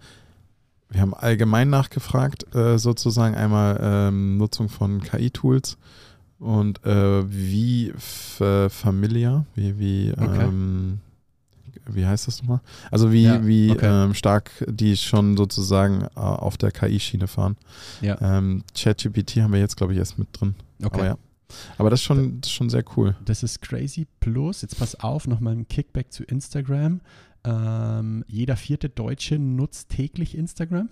wir 0.89 1.01
haben 1.01 1.13
allgemein 1.15 1.69
nachgefragt, 1.69 2.55
äh, 2.55 2.77
sozusagen 2.77 3.35
einmal 3.35 3.79
ähm, 3.81 4.37
Nutzung 4.37 4.69
von 4.69 5.01
KI-Tools 5.01 5.77
und 6.37 6.85
äh, 6.85 7.23
wie 7.31 7.89
f- 7.89 8.71
familiar, 8.71 9.45
wie, 9.55 9.79
wie 9.79 10.11
Okay. 10.15 10.45
ähm, 10.45 10.99
wie 11.89 12.05
heißt 12.05 12.27
das 12.27 12.41
nochmal? 12.41 12.61
Also 12.91 13.11
wie, 13.11 13.23
Ja, 13.23 13.45
wie 13.45 13.71
okay. 13.71 14.05
ähm, 14.05 14.13
stark 14.13 14.51
die 14.67 14.95
schon 14.97 15.37
sozusagen 15.37 16.03
äh, 16.03 16.19
auf 16.19 16.57
der 16.57 16.71
KI-Schiene 16.71 17.27
fahren. 17.27 17.57
Ja. 18.01 18.19
Ähm, 18.21 18.63
ChatGPT 18.75 19.37
haben 19.37 19.53
wir 19.53 19.59
jetzt, 19.59 19.77
glaube 19.77 19.93
ich, 19.93 19.99
erst 19.99 20.17
mit 20.19 20.27
drin. 20.31 20.55
Okay. 20.83 20.99
Aber 20.99 21.05
ja. 21.05 21.17
Aber 21.77 21.89
das 21.89 21.99
ist 21.99 22.05
schon, 22.05 22.41
das 22.41 22.49
ist 22.49 22.55
schon 22.55 22.69
sehr 22.69 22.83
cool. 22.97 23.15
Das 23.23 23.43
ist 23.43 23.61
crazy. 23.61 24.07
Plus, 24.19 24.61
jetzt 24.63 24.77
pass 24.79 24.95
auf, 24.95 25.27
nochmal 25.27 25.53
ein 25.53 25.67
Kickback 25.67 26.11
zu 26.11 26.23
Instagram. 26.23 27.01
Ähm, 27.43 28.25
jeder 28.27 28.55
vierte 28.55 28.89
Deutsche 28.89 29.37
nutzt 29.37 29.89
täglich 29.89 30.35
Instagram. 30.35 30.89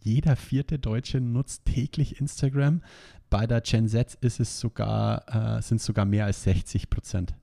Jeder 0.00 0.36
vierte 0.36 0.78
Deutsche 0.78 1.20
nutzt 1.20 1.64
täglich 1.64 2.20
Instagram. 2.20 2.82
Bei 3.28 3.46
der 3.46 3.60
Gen 3.60 3.88
Z 3.88 4.14
ist 4.20 4.40
es 4.40 4.60
sogar, 4.60 5.56
äh, 5.58 5.60
sind 5.62 5.78
es 5.78 5.84
sogar 5.84 6.04
mehr 6.04 6.24
als 6.26 6.44
60 6.44 6.88
Prozent. 6.88 7.34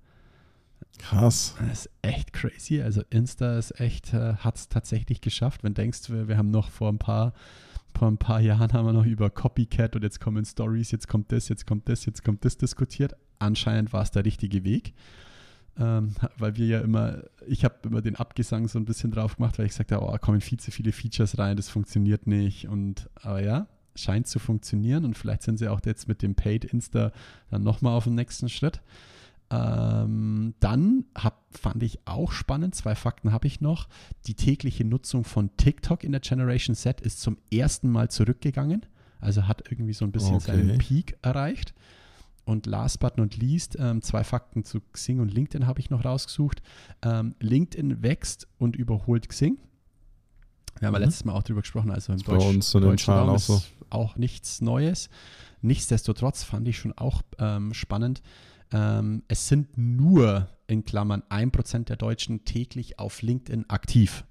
Krass. 0.98 1.56
Das 1.60 1.86
ist 1.86 1.90
echt 2.02 2.34
crazy. 2.34 2.82
Also 2.82 3.02
Insta 3.10 3.58
ist 3.58 3.80
echt, 3.80 4.14
äh, 4.14 4.36
hat 4.36 4.56
es 4.56 4.70
tatsächlich 4.70 5.22
geschafft. 5.22 5.64
Wenn 5.64 5.74
denkst, 5.74 6.10
wir, 6.10 6.28
wir 6.28 6.38
haben 6.38 6.52
noch 6.52 6.70
vor 6.70 6.90
ein 6.90 6.98
paar, 6.98 7.34
vor 7.98 8.08
ein 8.08 8.18
paar 8.18 8.42
Jahren 8.42 8.74
haben 8.74 8.86
wir 8.86 8.94
noch 8.94 9.06
über 9.06 9.30
Copycat 9.30 9.96
und 9.96 10.04
jetzt 10.04 10.20
kommen 10.20 10.46
Stories, 10.46 10.92
jetzt 10.92 11.08
kommt 11.08 11.32
das, 11.32 11.50
jetzt 11.50 11.68
kommt 11.68 11.90
das, 11.90 12.06
jetzt 12.06 12.24
kommt 12.24 12.46
das 12.46 12.58
diskutiert. 12.58 13.16
Anscheinend 13.40 13.94
war 13.94 14.04
es 14.04 14.12
der 14.12 14.26
richtige 14.26 14.64
Weg. 14.64 14.94
Ähm, 15.78 16.16
weil 16.38 16.56
wir 16.56 16.68
ja 16.68 16.80
immer, 16.80 17.24
ich 17.46 17.66
habe 17.66 17.76
immer 17.84 18.02
den 18.02 18.16
Abgesang 18.16 18.68
so 18.70 18.80
ein 18.80 18.86
bisschen 18.86 19.12
drauf 19.12 19.36
gemacht, 19.36 19.60
weil 19.60 19.66
ich 19.66 19.72
gesagt 19.74 19.92
habe, 19.92 20.06
oh, 20.06 20.18
kommen 20.20 20.40
viel 20.40 20.60
zu 20.60 20.72
viele 20.72 20.94
Features 20.94 21.38
rein, 21.38 21.58
das 21.58 21.68
funktioniert 21.68 22.28
nicht. 22.28 22.70
Und 22.70 23.10
aber 23.16 23.42
ja, 23.42 23.68
scheint 23.96 24.28
zu 24.28 24.40
funktionieren 24.40 25.04
und 25.04 25.18
vielleicht 25.18 25.44
sind 25.44 25.58
sie 25.58 25.68
auch 25.68 25.82
jetzt 25.86 26.08
mit 26.08 26.22
dem 26.22 26.36
Paid 26.36 26.66
Insta 26.66 27.12
dann 27.50 27.64
nochmal 27.64 27.94
auf 27.94 28.06
dem 28.06 28.16
nächsten 28.16 28.48
Schritt. 28.48 28.82
Ähm, 29.52 30.54
dann 30.60 31.06
hab, 31.16 31.46
fand 31.56 31.84
ich 31.84 32.00
auch 32.06 32.32
spannend, 32.32 32.74
zwei 32.76 32.96
Fakten 32.96 33.32
habe 33.32 33.48
ich 33.48 33.62
noch. 33.62 33.88
Die 34.28 34.34
tägliche 34.34 34.84
Nutzung 34.86 35.24
von 35.24 35.56
TikTok 35.58 36.04
in 36.04 36.12
der 36.12 36.22
Generation 36.22 36.76
Z 36.76 37.00
ist 37.02 37.22
zum 37.22 37.38
ersten 37.54 37.90
Mal 37.90 38.10
zurückgegangen. 38.10 38.86
Also 39.20 39.48
hat 39.48 39.64
irgendwie 39.72 39.94
so 39.94 40.04
ein 40.06 40.12
bisschen 40.12 40.36
Okay. 40.36 40.46
seinen 40.52 40.78
Peak 40.78 41.18
erreicht. 41.22 41.74
Und 42.44 42.66
last 42.68 43.00
but 43.00 43.18
not 43.18 43.38
least, 43.38 43.76
ähm, 43.80 44.02
zwei 44.04 44.24
Fakten 44.24 44.64
zu 44.64 44.80
Xing 44.94 45.20
und 45.20 45.34
LinkedIn 45.34 45.66
habe 45.66 45.80
ich 45.80 45.90
noch 45.90 46.06
rausgesucht. 46.06 46.62
Ähm, 47.02 47.34
LinkedIn 47.40 48.04
wächst 48.04 48.48
und 48.60 48.76
überholt 48.76 49.30
Xing. 49.30 49.58
Wir 50.80 50.88
haben 50.88 50.94
ja 50.94 51.00
Mhm. 51.00 51.06
letztes 51.06 51.26
Mal 51.26 51.34
auch 51.34 51.44
drüber 51.44 51.62
gesprochen, 51.62 51.90
also 51.92 52.12
im 52.12 52.18
Ist 52.18 52.28
Deutsch, 52.28 52.46
uns 52.46 52.72
den 52.72 52.82
deutschen 52.82 53.14
Raum 53.14 53.30
auch 53.30 53.36
ist 53.36 53.48
so. 53.48 53.62
auch 53.90 54.16
nichts 54.18 54.62
Neues. 54.62 55.10
Nichtsdestotrotz 55.62 56.44
fand 56.44 56.68
ich 56.68 56.78
schon 56.78 56.94
auch 56.98 57.22
ähm, 57.40 57.74
spannend. 57.74 58.22
Ähm, 58.72 59.24
es 59.28 59.48
sind 59.48 59.78
nur 59.78 60.50
in 60.68 60.86
Klammern 60.86 61.24
1% 61.30 61.86
der 61.86 61.96
Deutschen 61.96 62.46
täglich 62.46 63.00
auf 63.00 63.22
LinkedIn 63.22 63.70
aktiv. 63.70 64.24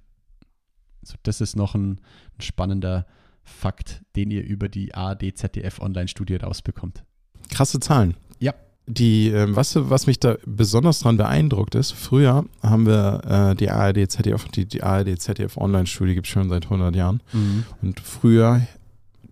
Also 1.03 1.15
das 1.23 1.41
ist 1.41 1.57
noch 1.57 1.75
ein, 1.75 2.01
ein 2.39 2.41
spannender 2.41 3.07
Fakt, 3.43 4.03
den 4.17 4.31
ihr 4.31 4.43
über 4.43 4.69
die 4.69 4.95
ARD-ZDF-Online-Studie 4.95 6.37
rausbekommt. 6.37 7.05
Krasse 7.51 7.79
Zahlen. 7.79 8.15
Ja. 8.39 8.55
Die, 8.87 9.29
ähm, 9.29 9.55
was, 9.55 9.77
was 9.77 10.07
mich 10.07 10.19
da 10.19 10.37
besonders 10.47 11.01
dran 11.01 11.17
beeindruckt 11.17 11.75
ist, 11.75 11.93
früher 11.93 12.45
haben 12.63 12.87
wir 12.87 13.23
äh, 13.25 13.55
die 13.55 13.71
ARD 13.71 14.11
ZDF, 14.11 14.47
die, 14.49 14.67
die 14.67 14.83
ARD 14.83 15.21
ZDF 15.21 15.57
Online-Studie 15.57 16.15
gibt 16.15 16.27
es 16.27 16.33
schon 16.33 16.49
seit 16.49 16.65
100 16.65 16.97
Jahren. 16.97 17.23
Und 17.83 18.01
früher, 18.01 18.63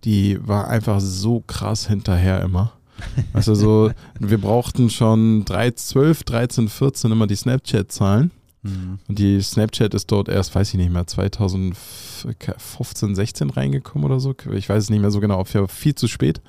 die 0.03 0.39
war 0.47 0.67
einfach 0.67 0.99
so 0.99 1.41
krass 1.41 1.87
hinterher 1.87 2.41
immer. 2.41 2.73
Also 3.33 3.55
so, 3.55 3.91
wir 4.19 4.39
brauchten 4.39 4.89
schon 4.89 5.45
3, 5.45 5.71
12, 5.71 6.23
13, 6.23 6.69
14 6.69 7.11
immer 7.11 7.27
die 7.27 7.35
Snapchat-Zahlen. 7.35 8.31
Mhm. 8.63 8.99
Und 9.07 9.19
die 9.19 9.39
Snapchat 9.41 9.93
ist 9.93 10.11
dort 10.11 10.27
erst, 10.29 10.55
weiß 10.55 10.69
ich 10.69 10.75
nicht 10.75 10.91
mehr, 10.91 11.05
2015, 11.05 13.15
16 13.15 13.49
reingekommen 13.49 14.05
oder 14.05 14.19
so. 14.19 14.33
Ich 14.53 14.69
weiß 14.69 14.83
es 14.83 14.89
nicht 14.89 15.01
mehr 15.01 15.11
so 15.11 15.19
genau, 15.19 15.39
auf 15.39 15.49
viel 15.69 15.95
zu 15.95 16.07
spät. 16.07 16.41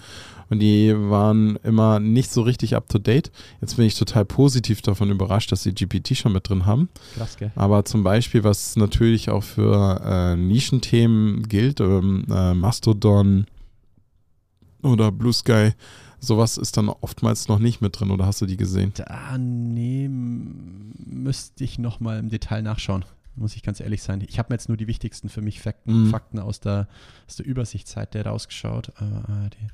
Und 0.51 0.61
die 0.61 0.95
waren 0.95 1.57
immer 1.65 2.01
nicht 2.01 2.31
so 2.31 2.43
richtig 2.43 2.77
up 2.77 2.89
to 2.89 2.99
date. 2.99 3.33
Jetzt 3.61 3.77
bin 3.77 3.87
ich 3.87 3.99
total 3.99 4.25
positiv 4.25 4.83
davon 4.83 5.11
überrascht, 5.11 5.51
dass 5.51 5.63
sie 5.63 5.75
GPT 5.75 6.17
schon 6.17 6.33
mit 6.33 6.49
drin 6.49 6.67
haben. 6.67 6.89
Krass, 7.17 7.37
gell? 7.37 7.51
Aber 7.57 7.85
zum 7.85 8.05
Beispiel, 8.05 8.45
was 8.45 8.77
natürlich 8.77 9.31
auch 9.31 9.43
für 9.43 10.01
äh, 10.05 10.37
Nischenthemen 10.37 11.49
gilt, 11.49 11.81
ähm, 11.81 12.27
äh, 12.31 12.55
Mastodon 12.55 13.47
oder 14.83 15.11
Blue 15.11 15.33
Sky, 15.33 15.73
sowas 16.25 16.57
ist 16.59 16.77
dann 16.77 16.89
oftmals 16.89 17.49
noch 17.49 17.59
nicht 17.59 17.81
mit 17.81 17.99
drin. 17.99 18.11
Oder 18.11 18.27
hast 18.27 18.41
du 18.41 18.47
die 18.47 18.57
gesehen? 18.57 18.93
Da 18.97 19.37
nee, 19.39 20.09
müsste 20.09 21.65
ich 21.65 21.79
nochmal 21.79 22.19
im 22.19 22.29
Detail 22.29 22.63
nachschauen. 22.63 23.05
Muss 23.37 23.57
ich 23.57 23.63
ganz 23.63 23.81
ehrlich 23.81 24.03
sein. 24.03 24.23
Ich 24.29 24.39
habe 24.39 24.53
mir 24.53 24.55
jetzt 24.55 24.69
nur 24.69 24.77
die 24.77 24.87
wichtigsten 24.87 25.29
für 25.29 25.43
mich 25.43 25.61
Fakten, 25.61 26.05
Mhm. 26.05 26.11
Fakten 26.11 26.39
aus, 26.39 26.61
der, 26.61 26.89
aus 27.27 27.37
der 27.37 27.47
Übersichtsseite 27.47 28.25
rausgeschaut. 28.25 28.89
Äh, 28.91 29.51
die 29.51 29.67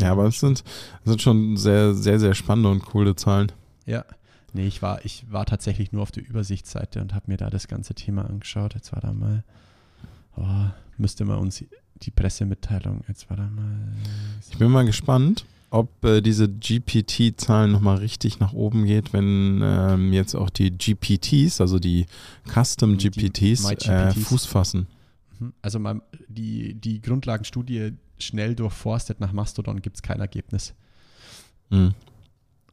Ja, 0.00 0.12
aber 0.12 0.26
es 0.26 0.40
sind, 0.40 0.64
sind 1.04 1.22
schon 1.22 1.56
sehr, 1.56 1.94
sehr, 1.94 2.18
sehr 2.18 2.34
spannende 2.34 2.70
und 2.70 2.84
coole 2.84 3.14
Zahlen. 3.16 3.52
Ja. 3.86 4.04
Nee, 4.52 4.66
ich 4.66 4.82
war, 4.82 5.04
ich 5.04 5.24
war 5.30 5.46
tatsächlich 5.46 5.92
nur 5.92 6.02
auf 6.02 6.12
der 6.12 6.28
Übersichtsseite 6.28 7.00
und 7.00 7.14
habe 7.14 7.30
mir 7.30 7.36
da 7.38 7.48
das 7.48 7.68
ganze 7.68 7.94
Thema 7.94 8.26
angeschaut. 8.26 8.74
Jetzt 8.74 8.92
war 8.92 9.00
da 9.00 9.12
mal, 9.12 9.44
oh, 10.36 10.66
müsste 10.98 11.24
man 11.24 11.38
uns 11.38 11.64
die 12.02 12.10
Pressemitteilung, 12.10 13.02
jetzt 13.08 13.28
war 13.30 13.36
da 13.36 13.48
mal. 13.48 13.92
Ich 14.50 14.58
bin 14.58 14.70
mal 14.70 14.84
gespannt, 14.84 15.44
ob 15.70 16.04
äh, 16.04 16.20
diese 16.20 16.48
GPT-Zahlen 16.48 17.72
nochmal 17.72 17.96
richtig 17.96 18.40
nach 18.40 18.52
oben 18.52 18.84
geht, 18.84 19.12
wenn 19.12 19.60
ähm, 19.62 20.12
jetzt 20.12 20.34
auch 20.34 20.50
die 20.50 20.70
GPTs, 20.70 21.60
also 21.60 21.78
die 21.78 22.06
Custom 22.46 22.98
Die 22.98 23.10
GPTs, 23.10 23.64
äh, 23.70 23.76
GPTs. 23.76 24.26
Fuß 24.28 24.46
fassen. 24.46 24.86
Mhm. 25.38 25.52
Also 25.62 25.78
mal 25.78 26.02
die, 26.28 26.74
die 26.74 27.00
Grundlagenstudie 27.00 27.94
schnell 28.18 28.54
durchforstet 28.54 29.20
nach 29.20 29.32
Mastodon 29.32 29.80
gibt 29.80 29.96
es 29.96 30.02
kein 30.02 30.20
Ergebnis. 30.20 30.74
Mhm. 31.70 31.94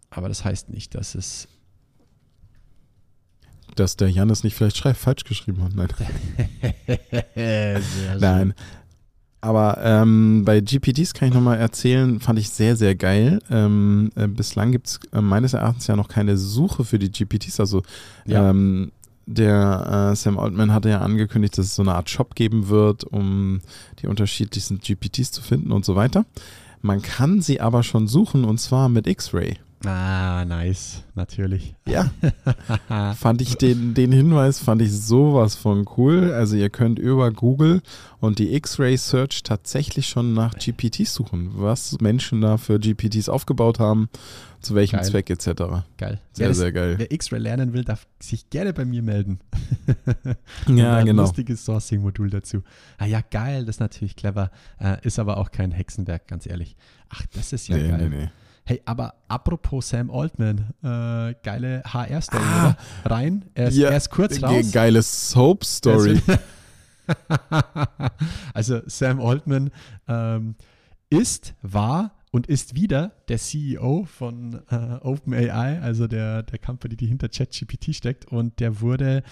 Aber 0.10 0.28
das 0.28 0.44
heißt 0.44 0.70
nicht, 0.70 0.96
dass 0.96 1.16
es. 1.16 1.48
Dass 3.76 3.96
der 3.96 4.10
Janis 4.10 4.44
nicht 4.44 4.56
vielleicht 4.56 4.78
falsch 4.78 5.24
geschrieben 5.24 5.64
hat. 5.64 5.74
Nein. 5.76 5.90
Nein. 8.20 8.54
Aber 9.42 9.78
ähm, 9.82 10.44
bei 10.44 10.60
GPTs 10.60 11.14
kann 11.14 11.30
ich 11.30 11.34
nochmal 11.34 11.58
erzählen, 11.60 12.20
fand 12.20 12.40
ich 12.40 12.50
sehr, 12.50 12.76
sehr 12.76 12.96
geil. 12.96 13.40
Ähm, 13.50 14.12
äh, 14.16 14.28
bislang 14.28 14.72
gibt 14.74 14.88
es 14.88 15.00
äh, 15.14 15.22
meines 15.22 15.54
Erachtens 15.54 15.88
ja 15.88 15.96
noch 15.96 16.10
keine 16.10 16.36
Suche 16.38 16.84
für 16.84 17.00
die 17.00 17.10
GPTs. 17.10 17.60
Also 17.60 17.84
Ja. 18.26 18.50
ähm, 18.50 18.92
der 19.28 20.10
äh, 20.12 20.16
Sam 20.16 20.40
Altman 20.40 20.74
hatte 20.74 20.90
ja 20.90 21.02
angekündigt, 21.02 21.58
dass 21.58 21.68
es 21.68 21.76
so 21.76 21.84
eine 21.84 21.94
Art 21.94 22.10
Shop 22.10 22.36
geben 22.36 22.68
wird, 22.68 23.04
um 23.04 23.62
die 24.02 24.08
unterschiedlichsten 24.08 24.80
GPTs 24.80 25.32
zu 25.32 25.42
finden 25.42 25.72
und 25.72 25.86
so 25.86 25.96
weiter. 25.96 26.26
Man 26.82 27.02
kann 27.02 27.42
sie 27.42 27.62
aber 27.62 27.84
schon 27.84 28.08
suchen 28.08 28.44
und 28.44 28.60
zwar 28.60 28.90
mit 28.90 29.06
X-Ray. 29.08 29.58
Ah, 29.86 30.44
nice. 30.46 31.04
Natürlich. 31.16 31.74
Ja, 31.88 32.12
fand 33.16 33.42
ich 33.42 33.56
den, 33.56 33.94
den 33.94 34.12
Hinweis, 34.12 34.60
fand 34.60 34.82
ich 34.82 34.92
sowas 34.92 35.56
von 35.56 35.88
cool. 35.98 36.34
Also 36.34 36.58
ihr 36.58 36.70
könnt 36.70 37.00
über 37.00 37.32
Google 37.32 37.82
und 38.20 38.40
die 38.40 38.54
X-Ray 38.56 38.98
Search 38.98 39.42
tatsächlich 39.44 40.08
schon 40.10 40.34
nach 40.34 40.56
GPTs 40.56 41.14
suchen, 41.14 41.52
was 41.54 42.00
Menschen 42.02 42.42
da 42.42 42.58
für 42.58 42.78
GPTs 42.78 43.30
aufgebaut 43.30 43.80
haben, 43.80 44.10
zu 44.60 44.76
welchem 44.76 44.98
Geil. 44.98 45.06
Zweck 45.06 45.30
etc. 45.30 45.46
Geil. 45.98 46.20
Sehr, 46.34 46.48
wer, 46.48 46.54
sehr 46.54 46.72
geil. 46.74 46.96
wer 46.98 47.12
X-Ray 47.14 47.40
lernen 47.40 47.72
will, 47.72 47.86
darf 47.86 48.06
sich 48.20 48.50
gerne 48.50 48.74
bei 48.74 48.84
mir 48.86 49.02
melden. 49.02 49.40
Ja, 50.68 50.98
ein 50.98 51.06
genau. 51.06 51.24
lustiges 51.24 51.66
Sourcing-Modul 51.66 52.30
dazu. 52.30 52.64
Ah 52.98 53.06
ja, 53.06 53.22
geil, 53.22 53.66
das 53.66 53.78
ist 53.78 53.80
natürlich 53.80 54.16
clever. 54.16 54.52
Äh, 54.80 54.98
ist 55.04 55.20
aber 55.20 55.38
auch 55.38 55.52
kein 55.52 55.72
Hexenwerk, 55.72 56.28
ganz 56.28 56.46
ehrlich. 56.46 56.76
Ach, 57.10 57.26
das 57.34 57.54
ist 57.54 57.68
ja 57.70 57.78
Nee, 57.78 57.88
geil. 57.90 58.10
nee, 58.10 58.18
nee. 58.18 58.30
Hey, 58.70 58.84
aber 58.86 59.16
apropos 59.28 59.90
Sam 59.90 60.12
Altman, 60.12 60.76
äh, 60.84 61.34
geile 61.42 61.82
HR-Story, 61.86 62.44
Ah. 62.44 62.78
oder? 63.04 63.16
Rein, 63.16 63.46
er 63.56 63.70
ist, 63.70 63.78
Ja, 63.78 63.90
er 63.90 63.98
ist 63.98 64.12
kurz 64.12 64.44
raus. 64.44 64.72
Geile 64.72 65.02
Soap-Story. 65.02 66.22
also 68.54 68.82
Sam 68.86 69.22
Altman 69.22 69.72
ähm, 70.08 70.54
ist, 71.10 71.56
war 71.64 72.12
und 72.30 72.46
ist 72.46 72.76
wieder 72.76 73.14
der 73.28 73.40
CEO 73.40 74.04
von 74.06 74.62
äh, 74.70 74.98
OpenAI, 75.02 75.80
also 75.82 76.06
der, 76.06 76.44
der 76.44 76.60
Company, 76.60 76.96
die 76.96 77.08
hinter 77.08 77.28
ChatGPT 77.28 77.96
steckt. 77.96 78.26
Und 78.26 78.60
der 78.60 78.82
wurde, 78.82 79.24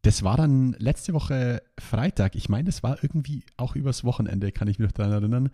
das 0.00 0.22
war 0.22 0.38
dann 0.38 0.74
letzte 0.78 1.12
Woche 1.12 1.60
Freitag, 1.78 2.36
ich 2.36 2.48
meine, 2.48 2.64
das 2.64 2.82
war 2.82 2.96
irgendwie 3.04 3.44
auch 3.58 3.76
übers 3.76 4.02
Wochenende, 4.04 4.50
kann 4.50 4.66
ich 4.66 4.78
mich 4.78 4.88
noch 4.88 4.92
daran 4.92 5.12
erinnern, 5.12 5.50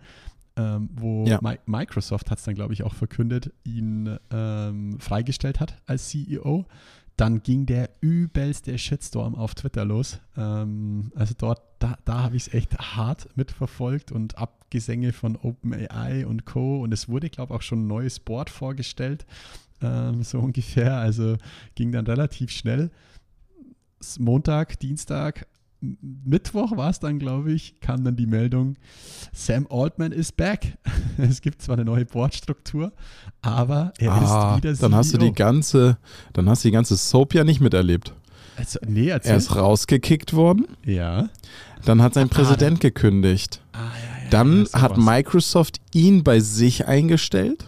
ähm, 0.57 0.89
wo 0.93 1.25
Ja. 1.25 1.39
Mi 1.41 1.57
Microsoft 1.65 2.31
hat 2.31 2.37
es 2.39 2.45
dann, 2.45 2.55
glaube 2.55 2.73
ich, 2.73 2.83
auch 2.83 2.93
verkündet, 2.93 3.51
ihn 3.63 4.17
ähm, 4.31 4.99
freigestellt 4.99 5.59
hat 5.59 5.77
als 5.85 6.09
CEO. 6.09 6.65
Dann 7.17 7.43
ging 7.43 7.65
der 7.65 7.89
übelste 8.01 8.77
Shitstorm 8.77 9.35
auf 9.35 9.55
Twitter 9.55 9.85
los. 9.85 10.19
Ähm, 10.35 11.11
also 11.15 11.33
dort, 11.37 11.61
da, 11.79 11.97
da 12.03 12.23
habe 12.23 12.35
ich 12.35 12.47
es 12.47 12.53
echt 12.53 12.77
hart 12.77 13.29
mitverfolgt 13.37 14.11
und 14.11 14.37
Abgesänge 14.37 15.13
von 15.13 15.37
OpenAI 15.37 16.25
und 16.25 16.45
Co. 16.45 16.81
Und 16.81 16.93
es 16.93 17.07
wurde, 17.07 17.29
glaube 17.29 17.53
ich, 17.53 17.57
auch 17.57 17.61
schon 17.61 17.83
ein 17.83 17.87
neues 17.87 18.19
Board 18.19 18.49
vorgestellt. 18.49 19.25
ähm, 19.81 20.23
so 20.23 20.39
ungefähr. 20.41 20.97
Also 20.97 21.37
ging 21.75 21.91
dann 21.93 22.05
relativ 22.05 22.51
schnell. 22.51 22.91
Montag, 24.19 24.79
Dienstag, 24.79 25.47
Mittwoch 25.81 26.75
war 26.77 26.89
es 26.89 26.99
dann, 26.99 27.19
glaube 27.19 27.51
ich, 27.51 27.79
kam 27.79 28.03
dann 28.03 28.15
die 28.15 28.25
Meldung, 28.25 28.75
Sam 29.33 29.67
Altman 29.69 30.11
ist 30.11 30.35
back. 30.37 30.77
Es 31.17 31.41
gibt 31.41 31.61
zwar 31.61 31.75
eine 31.77 31.85
neue 31.85 32.05
Boardstruktur, 32.05 32.91
aber 33.41 33.93
er 33.99 34.11
Ah, 34.11 34.55
ist 34.55 34.63
wieder 34.63 34.73
dann 34.75 34.95
hast 34.95 35.13
du 35.13 35.17
die 35.17 35.27
CEO. 35.27 35.33
ganze, 35.33 35.97
dann 36.33 36.49
hast 36.49 36.63
du 36.63 36.67
die 36.67 36.73
ganze 36.73 36.97
Soap 36.97 37.33
ja 37.33 37.43
nicht 37.45 37.61
miterlebt. 37.61 38.13
Also, 38.57 38.79
nee, 38.85 39.07
erzähl. 39.09 39.31
Er 39.31 39.37
ist 39.37 39.55
rausgekickt 39.55 40.33
worden, 40.33 40.65
ja. 40.83 41.29
dann 41.85 42.01
hat 42.01 42.13
sein 42.15 42.27
Ah, 42.29 42.33
Präsident 42.33 42.79
gekündigt. 42.81 43.61
Ah, 43.73 43.77
ja, 43.77 44.23
ja, 44.23 44.29
Dann 44.29 44.67
hat. 44.73 44.97
Microsoft 44.97 45.79
ihn 45.93 46.23
bei 46.23 46.39
sich 46.41 46.85
eingestellt 46.87 47.67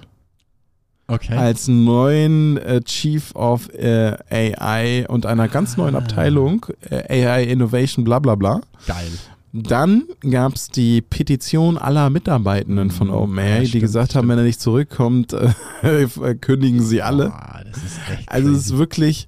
okay. 1.07 1.35
als 1.35 1.67
neuen 1.67 2.57
äh, 2.57 2.81
Chief 2.81 3.33
of 3.35 3.69
äh, 3.73 4.15
AI 4.29 5.05
und 5.07 5.25
einer 5.25 5.47
ganz 5.47 5.77
neuen 5.77 5.95
Ah. 5.95 5.99
Abteilung, 5.99 6.65
äh, 6.89 7.25
AI 7.25 7.43
Innovation, 7.43 8.03
bla 8.03 8.19
bla 8.19 8.35
bla. 8.35 8.61
Geil. 8.85 9.07
Dann 9.53 10.03
gab 10.29 10.55
es 10.55 10.67
die 10.67 11.01
Petition 11.01 11.77
aller 11.77 12.09
Mitarbeitenden 12.09 12.91
von 12.91 13.07
Mhm. 13.07 13.13
OpenAI, 13.13 13.49
Ja, 13.49 13.59
die 13.61 13.67
stimmt, 13.67 13.81
gesagt 13.81 14.13
haben, 14.15 14.25
stimmt. 14.25 14.29
wenn 14.31 14.37
er 14.39 14.43
nicht 14.43 14.61
zurückkommt, 14.61 15.33
äh, 15.33 16.07
kündigen 16.41 16.83
sie 16.83 17.01
alle. 17.01 17.29
Boah, 17.29 17.61
das 17.65 17.77
ist 17.83 17.99
echt 18.11 18.29
Also 18.31 18.51
es 18.51 18.65
ist 18.65 18.77
wirklich, 18.77 19.27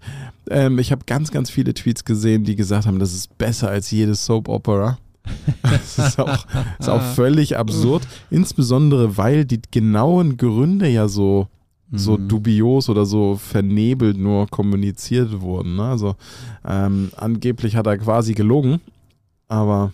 ähm, 0.52 0.78
ich 0.78 0.92
habe 0.92 1.04
ganz, 1.08 1.32
ganz 1.32 1.50
viele 1.50 1.74
Tweets 1.74 2.04
gesehen, 2.06 2.44
die 2.44 2.56
gesagt 2.56 2.86
haben, 2.86 3.00
das 3.00 3.14
ist 3.14 3.38
besser 3.38 3.70
als 3.70 3.90
jede 3.92 4.14
Soap 4.14 4.50
Opera. 4.50 4.98
Das 5.64 5.98
ist 6.00 6.20
auch, 6.20 6.46
ist 6.80 6.90
auch 6.90 7.02
völlig 7.14 7.58
absurd, 7.58 8.08
insbesondere 8.30 9.18
weil 9.18 9.46
die 9.46 9.62
genauen 9.72 10.38
Gründe 10.38 10.88
ja 10.88 11.08
so, 11.08 11.48
so 11.92 12.18
Mhm. 12.18 12.28
dubios 12.28 12.88
oder 12.90 13.06
so 13.06 13.36
vernebelt 13.36 14.18
nur 14.18 14.48
kommuniziert 14.48 15.42
wurden. 15.42 15.76
Ne? 15.78 15.84
Also 15.84 16.16
ähm, 16.66 17.12
angeblich 17.18 17.76
hat 17.76 17.88
er 17.88 17.98
quasi 17.98 18.34
gelogen, 18.34 18.80
aber 19.48 19.92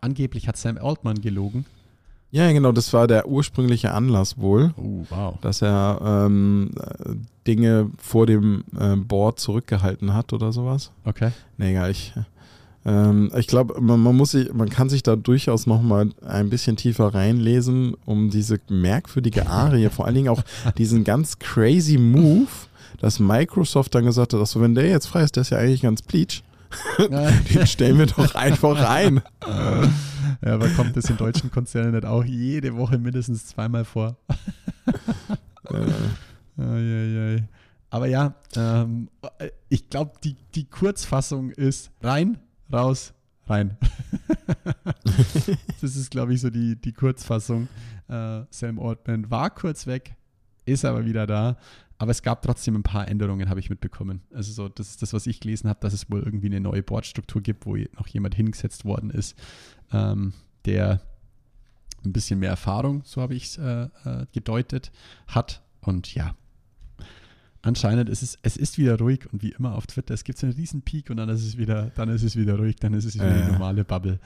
Angeblich 0.00 0.46
hat 0.46 0.56
Sam 0.56 0.78
Altman 0.78 1.20
gelogen. 1.20 1.66
ja, 2.30 2.50
genau, 2.52 2.70
das 2.70 2.92
war 2.92 3.08
der 3.08 3.26
ursprüngliche 3.26 3.92
Anlass 3.92 4.38
wohl. 4.38 4.72
Oh, 4.76 5.04
wow. 5.10 5.34
dass 5.40 5.62
er 5.62 5.98
ähm, 6.26 6.70
äh, 6.78 7.14
Dinge 7.46 7.90
vor 7.98 8.26
dem 8.26 8.62
äh, 8.78 8.94
Board 8.94 9.40
zurückgehalten 9.40 10.14
hat 10.14 10.32
oder 10.32 10.52
sowas. 10.52 10.92
Okay. 11.04 11.32
Nee, 11.58 11.72
egal, 11.72 11.90
ich, 11.90 12.12
ähm, 12.84 13.30
ich 13.36 13.46
glaube, 13.46 13.80
man, 13.80 14.00
man 14.00 14.16
muss 14.16 14.30
sich, 14.30 14.52
man 14.52 14.70
kann 14.70 14.88
sich 14.88 15.02
da 15.02 15.16
durchaus 15.16 15.66
noch 15.66 15.82
mal 15.82 16.10
ein 16.26 16.48
bisschen 16.48 16.76
tiefer 16.76 17.14
reinlesen, 17.14 17.94
um 18.06 18.30
diese 18.30 18.58
merkwürdige 18.68 19.48
Arie, 19.48 19.88
vor 19.90 20.06
allen 20.06 20.14
Dingen 20.14 20.28
auch 20.28 20.42
diesen 20.78 21.04
ganz 21.04 21.38
crazy 21.38 21.98
Move, 21.98 22.48
dass 22.98 23.20
Microsoft 23.20 23.94
dann 23.94 24.06
gesagt 24.06 24.32
hat, 24.32 24.40
ach 24.42 24.46
so, 24.46 24.60
wenn 24.60 24.74
der 24.74 24.88
jetzt 24.88 25.06
frei 25.06 25.22
ist, 25.22 25.36
der 25.36 25.42
ist 25.42 25.50
ja 25.50 25.58
eigentlich 25.58 25.82
ganz 25.82 26.02
bleach, 26.02 26.42
den 26.98 27.66
stellen 27.66 27.98
wir 27.98 28.06
doch 28.06 28.34
einfach 28.34 28.88
ein. 28.88 29.20
Ja, 30.42 30.54
aber 30.54 30.68
kommt 30.70 30.96
das 30.96 31.10
in 31.10 31.16
deutschen 31.16 31.50
Konzernen 31.50 31.92
nicht 31.92 32.06
auch 32.06 32.24
jede 32.24 32.76
Woche 32.76 32.96
mindestens 32.98 33.46
zweimal 33.46 33.84
vor? 33.84 34.16
Äh, 35.64 36.62
Eieiei. 36.62 37.48
Aber 37.90 38.06
ja, 38.06 38.34
ähm, 38.56 39.08
ich 39.68 39.90
glaube, 39.90 40.12
die, 40.22 40.36
die 40.54 40.64
Kurzfassung 40.64 41.50
ist 41.50 41.90
rein, 42.02 42.38
raus, 42.72 43.12
rein. 43.46 43.76
das 45.80 45.96
ist, 45.96 46.10
glaube 46.10 46.34
ich, 46.34 46.40
so 46.40 46.50
die, 46.50 46.76
die 46.76 46.92
Kurzfassung. 46.92 47.68
Äh, 48.08 48.42
Sam 48.50 48.78
Altman 48.78 49.30
war 49.30 49.50
kurz 49.50 49.86
weg, 49.86 50.14
ist 50.64 50.84
aber 50.84 51.04
wieder 51.04 51.26
da. 51.26 51.56
Aber 51.98 52.12
es 52.12 52.22
gab 52.22 52.40
trotzdem 52.40 52.76
ein 52.76 52.82
paar 52.82 53.08
Änderungen, 53.08 53.50
habe 53.50 53.60
ich 53.60 53.68
mitbekommen. 53.68 54.22
Also 54.32 54.52
so, 54.52 54.68
das 54.70 54.88
ist 54.88 55.02
das, 55.02 55.12
was 55.12 55.26
ich 55.26 55.38
gelesen 55.38 55.68
habe, 55.68 55.80
dass 55.80 55.92
es 55.92 56.10
wohl 56.10 56.22
irgendwie 56.22 56.46
eine 56.46 56.60
neue 56.60 56.82
Boardstruktur 56.82 57.42
gibt, 57.42 57.66
wo 57.66 57.76
noch 57.76 58.08
jemand 58.08 58.34
hingesetzt 58.34 58.86
worden 58.86 59.10
ist, 59.10 59.36
ähm, 59.92 60.32
der 60.64 61.02
ein 62.02 62.12
bisschen 62.14 62.40
mehr 62.40 62.48
Erfahrung, 62.48 63.02
so 63.04 63.20
habe 63.20 63.34
ich 63.34 63.44
es 63.44 63.58
äh, 63.58 63.88
äh, 64.04 64.26
gedeutet, 64.32 64.90
hat. 65.26 65.62
Und 65.82 66.14
ja, 66.14 66.34
anscheinend 67.62 68.08
ist 68.08 68.22
es, 68.22 68.38
es 68.42 68.56
ist 68.56 68.78
wieder 68.78 68.98
ruhig 68.98 69.20
und 69.32 69.42
wie 69.42 69.50
immer 69.52 69.74
auf 69.74 69.86
Twitter, 69.86 70.14
es 70.14 70.24
gibt 70.24 70.38
so 70.38 70.46
einen 70.46 70.54
riesen 70.56 70.82
Peak 70.82 71.10
und 71.10 71.16
dann 71.18 71.28
ist 71.28 71.42
es 71.44 71.56
wieder, 71.58 71.90
dann 71.94 72.08
ist 72.08 72.22
es 72.22 72.36
wieder 72.36 72.56
ruhig, 72.56 72.76
dann 72.76 72.94
ist 72.94 73.04
es 73.04 73.14
wieder 73.14 73.28
Äh. 73.36 73.44
die 73.46 73.52
normale 73.52 73.84
Bubble. 73.84 74.18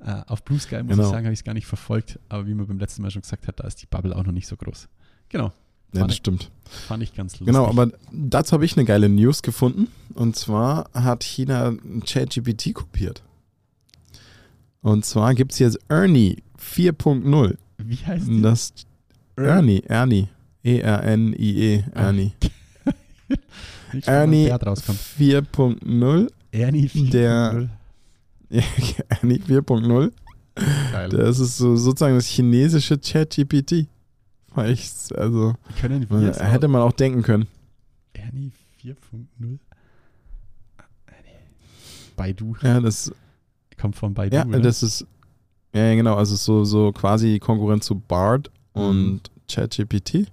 Äh, 0.00 0.20
auf 0.26 0.42
Blue 0.44 0.58
Sky, 0.58 0.82
muss 0.82 0.96
Genau. 0.96 1.02
ich 1.04 1.08
sagen, 1.10 1.26
habe 1.26 1.32
ich 1.32 1.40
es 1.40 1.44
gar 1.44 1.54
nicht 1.54 1.66
verfolgt, 1.66 2.18
aber 2.28 2.46
wie 2.46 2.54
man 2.54 2.66
beim 2.66 2.78
letzten 2.80 3.02
Mal 3.02 3.10
schon 3.12 3.22
gesagt 3.22 3.46
hat, 3.46 3.60
da 3.60 3.64
ist 3.68 3.80
die 3.82 3.86
Bubble 3.86 4.16
auch 4.16 4.24
noch 4.24 4.32
nicht 4.32 4.48
so 4.48 4.56
groß. 4.56 4.88
Genau, 5.28 5.52
ja, 5.94 6.02
das 6.02 6.10
ich- 6.12 6.16
stimmt. 6.16 6.50
fand 6.88 7.02
ich 7.04 7.14
ganz 7.14 7.34
lustig. 7.34 7.46
Genau, 7.46 7.68
aber 7.68 7.90
dazu 8.10 8.52
habe 8.54 8.64
ich 8.64 8.76
eine 8.76 8.84
geile 8.84 9.08
News 9.08 9.42
gefunden. 9.42 9.86
Und 10.14 10.34
zwar 10.34 10.90
hat 10.92 11.22
China 11.22 11.72
ChatGPT 12.04 12.74
kopiert. 12.74 13.22
Und 14.80 15.04
zwar 15.04 15.34
gibt 15.34 15.52
es 15.52 15.60
jetzt 15.60 15.78
Ernie 15.88 16.42
4.0. 16.58 17.56
Wie 17.78 17.96
heißt 17.96 18.26
die? 18.26 18.42
Das 18.42 18.72
Ernie, 19.36 19.82
Ernie. 19.86 20.28
E-R-N-I-E, 20.64 21.84
Ah. 21.94 22.00
Ernie. 22.06 22.32
Nicht 22.40 22.42
schon 22.42 22.50
mal 22.50 22.61
Ernie 24.06 24.46
Pferd 24.46 24.66
rauskommt. 24.66 24.98
4.0. 25.18 26.30
Ernie 26.52 26.88
4.0. 26.88 27.10
Der- 27.10 27.68
Ernie 28.50 29.38
4.0. 29.38 30.12
Geil. 30.92 31.08
Das 31.08 31.38
ist 31.38 31.56
so, 31.56 31.76
sozusagen 31.76 32.14
das 32.14 32.26
chinesische 32.26 32.98
ChatGPT. 32.98 33.86
Also, 34.54 35.54
Können 35.80 36.08
wir 36.10 36.28
es 36.30 36.42
hätte 36.42 36.68
man 36.68 36.82
auch 36.82 36.92
denken 36.92 37.22
können. 37.22 37.46
Ernie 38.12 38.52
4.0? 38.82 39.58
Ah, 40.76 40.82
nee. 41.24 41.30
Baidu. 42.16 42.54
Ja, 42.62 42.80
das, 42.80 43.10
Kommt 43.80 43.96
von 43.96 44.12
Baidu, 44.12 44.36
Ja, 44.36 44.44
oder? 44.46 44.60
das 44.60 44.82
ist, 44.82 45.06
ja, 45.74 45.94
genau, 45.94 46.16
also 46.16 46.36
so, 46.36 46.64
so 46.64 46.92
quasi 46.92 47.38
Konkurrent 47.38 47.82
zu 47.82 47.94
Bard 47.98 48.50
und 48.74 49.22
ChatGPT. 49.50 50.26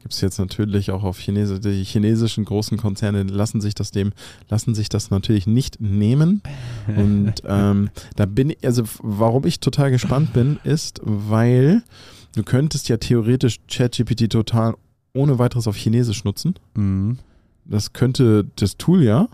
Gibt 0.00 0.14
es 0.14 0.20
jetzt 0.22 0.38
natürlich 0.38 0.90
auch 0.90 1.02
auf 1.02 1.18
Chinesisch, 1.18 1.60
die 1.60 1.84
chinesischen 1.84 2.46
großen 2.46 2.78
Konzerne 2.78 3.22
lassen 3.24 3.60
sich 3.60 3.74
das 3.74 3.90
dem, 3.90 4.12
lassen 4.48 4.74
sich 4.74 4.88
das 4.88 5.10
natürlich 5.10 5.46
nicht 5.46 5.80
nehmen. 5.80 6.42
Und 6.86 7.34
ähm, 7.46 7.90
da 8.16 8.24
bin 8.24 8.50
ich, 8.50 8.64
also 8.64 8.84
warum 9.02 9.44
ich 9.44 9.60
total 9.60 9.90
gespannt 9.90 10.32
bin, 10.32 10.58
ist, 10.64 11.00
weil 11.04 11.82
du 12.34 12.42
könntest 12.42 12.88
ja 12.88 12.96
theoretisch 12.96 13.58
ChatGPT 13.68 14.30
total 14.30 14.74
ohne 15.12 15.38
weiteres 15.38 15.66
auf 15.66 15.76
Chinesisch 15.76 16.24
nutzen. 16.24 16.54
Mhm. 16.74 17.18
Das 17.64 17.92
könnte 17.92 18.46
das 18.56 18.76
Tool 18.76 19.02
ja. 19.02 19.28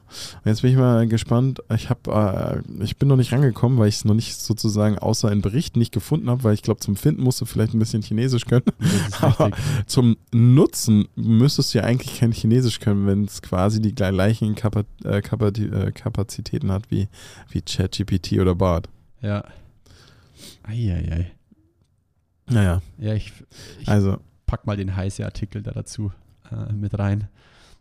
Jetzt 0.45 0.62
bin 0.62 0.71
ich 0.71 0.77
mal 0.77 1.07
gespannt. 1.07 1.61
Ich 1.75 1.89
habe, 1.89 2.62
äh, 2.79 2.83
ich 2.85 2.99
bin 2.99 3.09
noch 3.09 3.17
nicht 3.17 3.33
rangekommen, 3.33 3.79
weil 3.79 3.89
ich 3.89 3.97
es 3.97 4.05
noch 4.05 4.15
nicht 4.15 4.37
sozusagen 4.37 4.99
außer 4.99 5.33
in 5.33 5.41
Berichten 5.41 5.79
nicht 5.79 5.93
gefunden 5.93 6.29
habe, 6.29 6.45
weil 6.45 6.55
ich 6.55 6.62
glaube, 6.62 6.81
zum 6.81 6.97
Finden 6.97 7.23
musst 7.23 7.41
du 7.41 7.47
vielleicht 7.47 7.73
ein 7.73 7.79
bisschen 7.79 8.03
Chinesisch 8.03 8.45
können. 8.45 8.67
Aber 9.21 9.51
zum 9.87 10.17
Nutzen 10.33 11.09
müsstest 11.15 11.73
du 11.73 11.79
ja 11.79 11.85
eigentlich 11.85 12.21
kein 12.21 12.33
Chinesisch 12.33 12.81
können, 12.81 13.07
wenn 13.07 13.25
es 13.25 13.41
quasi 13.41 13.81
die 13.81 13.95
gleichen 13.95 14.55
Kapa 14.55 14.85
äh, 15.05 15.19
äh, 15.19 15.93
Kapazitäten 15.93 16.71
hat 16.71 16.91
wie, 16.91 17.09
wie 17.49 17.62
ChatGPT 17.62 18.33
oder 18.35 18.55
Bard. 18.55 18.89
Ja. 19.23 19.45
Eieiei. 20.62 21.33
Naja, 22.49 22.81
Ja, 22.99 23.15
ich, 23.15 23.33
ich 23.81 23.89
also 23.89 24.19
pack 24.47 24.67
mal 24.67 24.77
den 24.77 24.95
heißen 24.95 25.25
Artikel 25.25 25.62
da 25.62 25.73
dazu 25.73 26.12
äh, 26.51 26.73
mit 26.73 26.99
rein, 26.99 27.29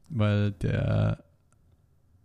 weil 0.10 0.52
der 0.52 1.24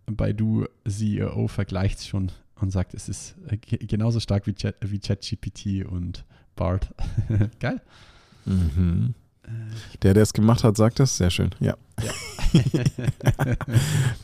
Baidu 0.05 0.65
CEO 0.87 1.47
vergleicht 1.47 1.99
es 1.99 2.07
schon 2.07 2.31
und 2.59 2.71
sagt, 2.71 2.93
es 2.93 3.09
ist 3.09 3.35
äh, 3.47 3.57
ge- 3.57 3.85
genauso 3.85 4.19
stark 4.19 4.45
wie, 4.47 4.53
Chat, 4.53 4.75
wie 4.81 4.99
ChatGPT 4.99 5.85
und 5.85 6.25
Bard. 6.55 6.93
Geil. 7.59 7.81
mhm. 8.45 9.13
der, 10.03 10.13
der 10.13 10.23
es 10.23 10.33
gemacht 10.33 10.63
hat, 10.63 10.77
sagt 10.77 10.99
das. 10.99 11.17
Sehr 11.17 11.29
schön. 11.29 11.49
Ja. 11.59 11.75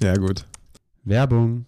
Ja, 0.02 0.16
gut. 0.18 0.46
Werbung. 1.04 1.66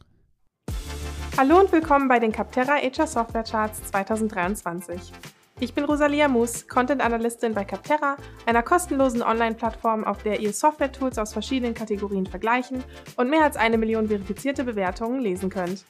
Hallo 1.38 1.62
und 1.62 1.72
willkommen 1.72 2.08
bei 2.10 2.20
den 2.20 2.32
Capterra 2.34 2.74
HR 2.76 3.08
Software 3.08 3.44
Charts 3.44 3.82
2023. 3.92 5.14
Ich 5.62 5.74
bin 5.74 5.84
Rosalia 5.84 6.30
Moos, 6.30 6.70
Content 6.70 7.02
Analystin 7.02 7.54
bei 7.54 7.66
Capterra, 7.66 8.16
einer 8.46 8.64
kostenlosen 8.64 9.22
Online-Plattform, 9.22 10.06
auf 10.06 10.24
der 10.24 10.40
ihr 10.40 10.54
Software-Tools 10.54 11.18
aus 11.18 11.34
verschiedenen 11.34 11.74
Kategorien 11.74 12.26
vergleichen 12.26 12.82
und 13.18 13.30
mehr 13.30 13.44
als 13.44 13.58
eine 13.58 13.78
Million 13.78 14.08
verifizierte 14.08 14.64
Bewertungen 14.64 15.20
lesen 15.20 15.50
könnt. 15.50 15.84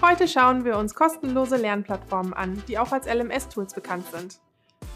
Heute 0.00 0.28
schauen 0.28 0.64
wir 0.64 0.78
uns 0.78 0.94
kostenlose 0.94 1.56
Lernplattformen 1.56 2.32
an, 2.32 2.62
die 2.68 2.78
auch 2.78 2.92
als 2.92 3.12
LMS-Tools 3.12 3.74
bekannt 3.74 4.06
sind. 4.12 4.38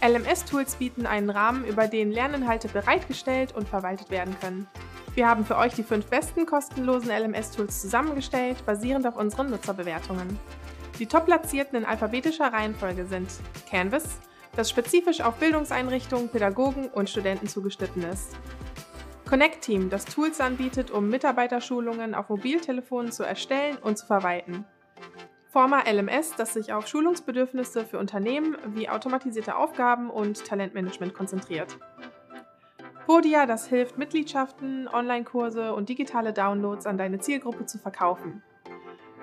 LMS-Tools 0.07 0.77
bieten 0.77 1.05
einen 1.05 1.29
Rahmen, 1.29 1.65
über 1.65 1.89
den 1.89 2.13
Lerninhalte 2.13 2.69
bereitgestellt 2.69 3.57
und 3.57 3.69
verwaltet 3.69 4.11
werden 4.11 4.37
können. 4.41 4.69
Wir 5.17 5.29
haben 5.29 5.45
für 5.45 5.57
euch 5.57 5.75
die 5.75 5.83
fünf 5.83 6.07
besten 6.07 6.47
kostenlosen 6.47 7.11
LMS-Tools 7.11 7.81
zusammengestellt, 7.81 8.65
basierend 8.65 9.05
auf 9.09 9.17
unseren 9.17 9.51
Nutzerbewertungen. 9.51 10.39
Die 11.01 11.07
top-platzierten 11.07 11.79
in 11.79 11.87
alphabetischer 11.87 12.53
Reihenfolge 12.53 13.07
sind 13.07 13.31
Canvas, 13.71 14.21
das 14.55 14.69
spezifisch 14.69 15.23
auf 15.23 15.37
Bildungseinrichtungen, 15.37 16.29
Pädagogen 16.29 16.89
und 16.91 17.09
Studenten 17.09 17.49
zugeschnitten 17.49 18.03
ist. 18.03 18.37
Connect 19.27 19.63
Team, 19.63 19.89
das 19.89 20.05
Tools 20.05 20.43
anbietet, 20.43 20.91
um 20.91 21.09
Mitarbeiterschulungen 21.09 22.15
auf 22.15 22.29
Mobiltelefonen 22.29 23.13
zu 23.13 23.23
erstellen 23.23 23.79
und 23.79 23.97
zu 23.97 24.05
verwalten. 24.05 24.67
Forma 25.49 25.85
LMS, 25.91 26.37
das 26.37 26.53
sich 26.53 26.75
auf 26.75 26.87
Schulungsbedürfnisse 26.87 27.87
für 27.87 27.99
Unternehmen 27.99 28.59
wie 28.75 28.91
automatisierte 28.91 29.57
Aufgaben 29.57 30.11
und 30.11 30.45
Talentmanagement 30.45 31.15
konzentriert. 31.15 31.79
Podia, 33.07 33.47
das 33.47 33.67
hilft, 33.67 33.97
Mitgliedschaften, 33.97 34.87
Online-Kurse 34.87 35.73
und 35.73 35.89
digitale 35.89 36.35
Downloads 36.35 36.85
an 36.85 36.99
deine 36.99 37.21
Zielgruppe 37.21 37.65
zu 37.65 37.79
verkaufen. 37.79 38.43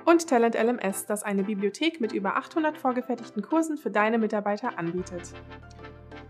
Und 0.09 0.25
Talent 0.25 0.55
LMS, 0.55 1.05
das 1.05 1.23
eine 1.23 1.43
Bibliothek 1.43 1.99
mit 1.99 2.13
über 2.13 2.37
800 2.37 2.77
vorgefertigten 2.77 3.41
Kursen 3.41 3.75
für 3.75 3.91
deine 3.91 4.17
Mitarbeiter 4.17 4.79
anbietet. 4.79 5.33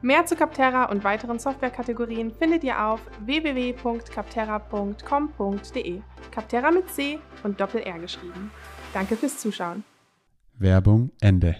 Mehr 0.01 0.25
zu 0.25 0.35
Capterra 0.35 0.85
und 0.85 1.03
weiteren 1.03 1.37
Softwarekategorien 1.37 2.31
findet 2.31 2.63
ihr 2.63 2.83
auf 2.83 2.99
www.capterra.com.de. 3.23 6.01
Capterra 6.31 6.71
mit 6.71 6.89
C 6.89 7.19
und 7.43 7.61
Doppel-R 7.61 7.99
geschrieben. 7.99 8.49
Danke 8.95 9.15
fürs 9.15 9.37
Zuschauen. 9.37 9.83
Werbung 10.57 11.11
Ende. 11.21 11.55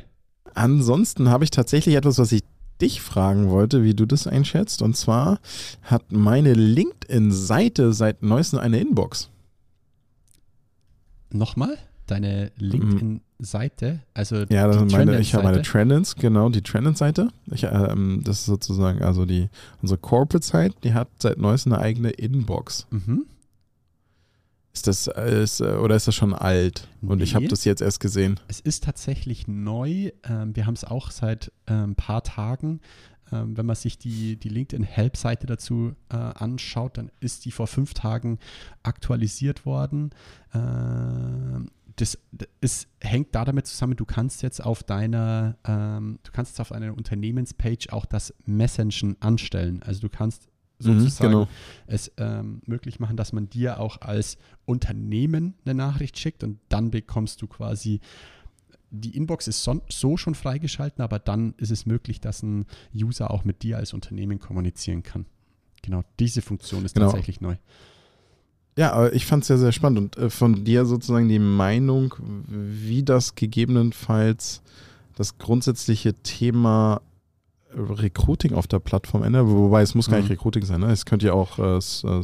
Ansonsten 0.55 1.29
habe 1.29 1.43
ich 1.43 1.51
tatsächlich 1.51 1.93
etwas, 1.93 2.17
was 2.17 2.31
ich 2.31 2.41
dich 2.81 2.99
fragen 2.99 3.51
wollte, 3.51 3.83
wie 3.83 3.93
du 3.93 4.07
das 4.07 4.25
einschätzt. 4.25 4.81
Und 4.81 4.97
zwar 4.97 5.37
hat 5.83 6.11
meine 6.11 6.55
LinkedIn-Seite 6.55 7.93
seit 7.93 8.23
neuestem 8.23 8.57
eine 8.57 8.79
Inbox. 8.79 9.29
Nochmal? 11.29 11.77
Deine 12.07 12.51
LinkedIn-Seite? 12.57 13.99
Also 14.13 14.37
Ja, 14.49 14.67
das 14.67 14.77
die 14.77 14.85
ist 14.85 14.91
meine, 14.93 15.19
ich 15.19 15.33
habe 15.35 15.43
meine? 15.43 15.61
Trendens, 15.61 16.15
genau, 16.15 16.49
die 16.49 16.61
Trendens-Seite. 16.61 17.29
Ich, 17.51 17.63
ähm, 17.63 18.21
das 18.23 18.39
ist 18.39 18.45
sozusagen, 18.45 19.01
also 19.03 19.25
die, 19.25 19.49
unsere 19.81 19.99
Corporate-Site, 19.99 20.75
die 20.83 20.93
hat 20.93 21.09
seit 21.19 21.37
neuestem 21.37 21.73
eine 21.73 21.81
eigene 21.81 22.09
Inbox. 22.11 22.87
Mhm. 22.89 23.25
Ist 24.73 24.87
das, 24.87 25.07
äh, 25.07 25.43
ist, 25.43 25.59
äh, 25.59 25.73
oder 25.75 25.95
ist 25.95 26.07
das 26.07 26.15
schon 26.15 26.33
alt? 26.33 26.87
Und 27.01 27.21
ich 27.21 27.31
Nee. 27.31 27.35
habe 27.35 27.47
das 27.47 27.65
jetzt 27.65 27.81
erst 27.81 27.99
gesehen. 27.99 28.39
Es 28.47 28.59
ist 28.59 28.83
tatsächlich 28.83 29.47
neu. 29.47 30.11
Ähm, 30.23 30.55
wir 30.55 30.65
haben 30.67 30.75
es 30.75 30.83
auch 30.83 31.09
seit 31.11 31.51
ein 31.65 31.95
paar 31.95 32.23
Tagen. 32.23 32.79
Ähm, 33.31 33.57
wenn 33.57 33.65
man 33.65 33.75
sich 33.75 33.97
die, 33.97 34.37
die 34.37 34.49
LinkedIn-Help-Seite 34.49 35.47
dazu 35.47 35.93
äh, 36.09 36.15
anschaut, 36.15 36.97
dann 36.97 37.11
ist 37.19 37.43
die 37.45 37.51
vor 37.51 37.67
fünf 37.67 37.93
Tagen 37.93 38.37
aktualisiert 38.83 39.65
worden. 39.65 40.11
Das, 41.97 42.17
es 42.61 42.87
hängt 43.01 43.33
da 43.35 43.43
damit 43.43 43.67
zusammen, 43.67 43.95
du 43.95 44.05
kannst 44.05 44.41
jetzt 44.43 44.63
auf 44.63 44.83
deiner, 44.83 45.57
ähm, 45.65 46.19
du 46.23 46.31
kannst 46.31 46.51
jetzt 46.53 46.59
auf 46.61 46.71
einer 46.71 46.95
Unternehmenspage 46.95 47.91
auch 47.91 48.05
das 48.05 48.33
Messengen 48.45 49.17
anstellen. 49.19 49.81
Also 49.83 50.01
du 50.01 50.09
kannst 50.09 50.47
Mhm, 50.79 50.99
sozusagen 50.99 51.31
genau. 51.31 51.47
es 51.87 52.11
ähm, 52.17 52.61
möglich 52.67 52.99
machen, 52.99 53.17
dass 53.17 53.33
man 53.33 53.49
dir 53.49 53.79
auch 53.79 54.01
als 54.01 54.37
Unternehmen 54.65 55.55
eine 55.65 55.73
Nachricht 55.73 56.19
schickt 56.19 56.43
und 56.43 56.59
dann 56.69 56.91
bekommst 56.91 57.41
du 57.41 57.47
quasi 57.47 57.99
die 58.91 59.17
Inbox 59.17 59.47
ist 59.47 59.63
son- 59.63 59.81
so 59.89 60.15
schon 60.17 60.35
freigeschalten, 60.35 61.03
aber 61.03 61.19
dann 61.19 61.55
ist 61.57 61.71
es 61.71 61.85
möglich, 61.87 62.21
dass 62.21 62.41
ein 62.43 62.67
User 62.95 63.31
auch 63.31 63.43
mit 63.43 63.63
dir 63.63 63.77
als 63.77 63.91
Unternehmen 63.93 64.39
kommunizieren 64.39 65.01
kann. 65.03 65.25
Genau, 65.81 66.03
diese 66.19 66.41
Funktion 66.41 66.85
ist 66.85 66.93
Genau. 66.93 67.07
tatsächlich 67.07 67.41
neu. 67.41 67.55
Ja, 68.77 68.93
aber 68.93 69.11
ich 69.13 69.25
fand 69.25 69.41
es 69.43 69.47
sehr, 69.47 69.57
sehr 69.57 69.71
spannend. 69.73 70.15
Und 70.17 70.17
äh, 70.25 70.29
von 70.29 70.63
dir 70.63 70.85
sozusagen 70.85 71.27
die 71.27 71.39
Meinung, 71.39 72.13
wie 72.47 73.03
das 73.03 73.35
gegebenenfalls 73.35 74.61
das 75.15 75.37
grundsätzliche 75.37 76.13
Thema 76.13 77.01
Recruiting 77.75 78.53
auf 78.53 78.65
der 78.67 78.79
Plattform 78.79 79.23
ändert. 79.23 79.45
Wobei 79.47 79.81
es 79.81 79.93
muss 79.93 80.09
gar 80.09 80.17
nicht 80.17 80.27
Mhm. 80.29 80.33
Recruiting 80.35 80.63
sein. 80.63 80.79
Ne? 80.81 80.91
Es 80.91 81.05
könnte 81.05 81.27
ja 81.27 81.33
auch 81.33 81.59
äh, 81.59 81.77
äh, 81.77 82.23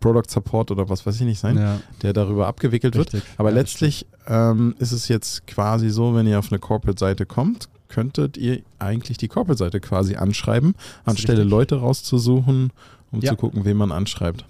Product 0.00 0.28
Support 0.28 0.70
oder 0.70 0.88
was 0.88 1.04
weiß 1.04 1.16
ich 1.16 1.26
nicht 1.26 1.38
sein, 1.38 1.58
Ja, 1.58 1.78
der 2.02 2.12
darüber 2.14 2.46
abgewickelt 2.46 2.96
wird. 2.96 3.12
richtig. 3.12 3.30
Aber 3.36 3.50
Ja, 3.50 3.56
letztlich 3.56 4.06
ähm, 4.26 4.74
ist 4.78 4.92
es 4.92 5.08
jetzt 5.08 5.46
quasi 5.46 5.90
so, 5.90 6.14
wenn 6.14 6.26
ihr 6.26 6.38
auf 6.38 6.50
eine 6.50 6.58
Corporate-Seite 6.58 7.26
kommt, 7.26 7.68
könntet 7.88 8.36
ihr 8.38 8.62
eigentlich 8.78 9.18
die 9.18 9.28
Corporate-Seite 9.28 9.80
quasi 9.80 10.16
anschreiben, 10.16 10.74
anstelle. 11.04 11.44
Leute 11.44 11.76
rauszusuchen, 11.80 12.70
um 13.12 13.20
Ja. 13.20 13.30
zu 13.30 13.36
gucken, 13.36 13.64
wen 13.64 13.76
man 13.76 13.92
anschreibt. 13.92 14.46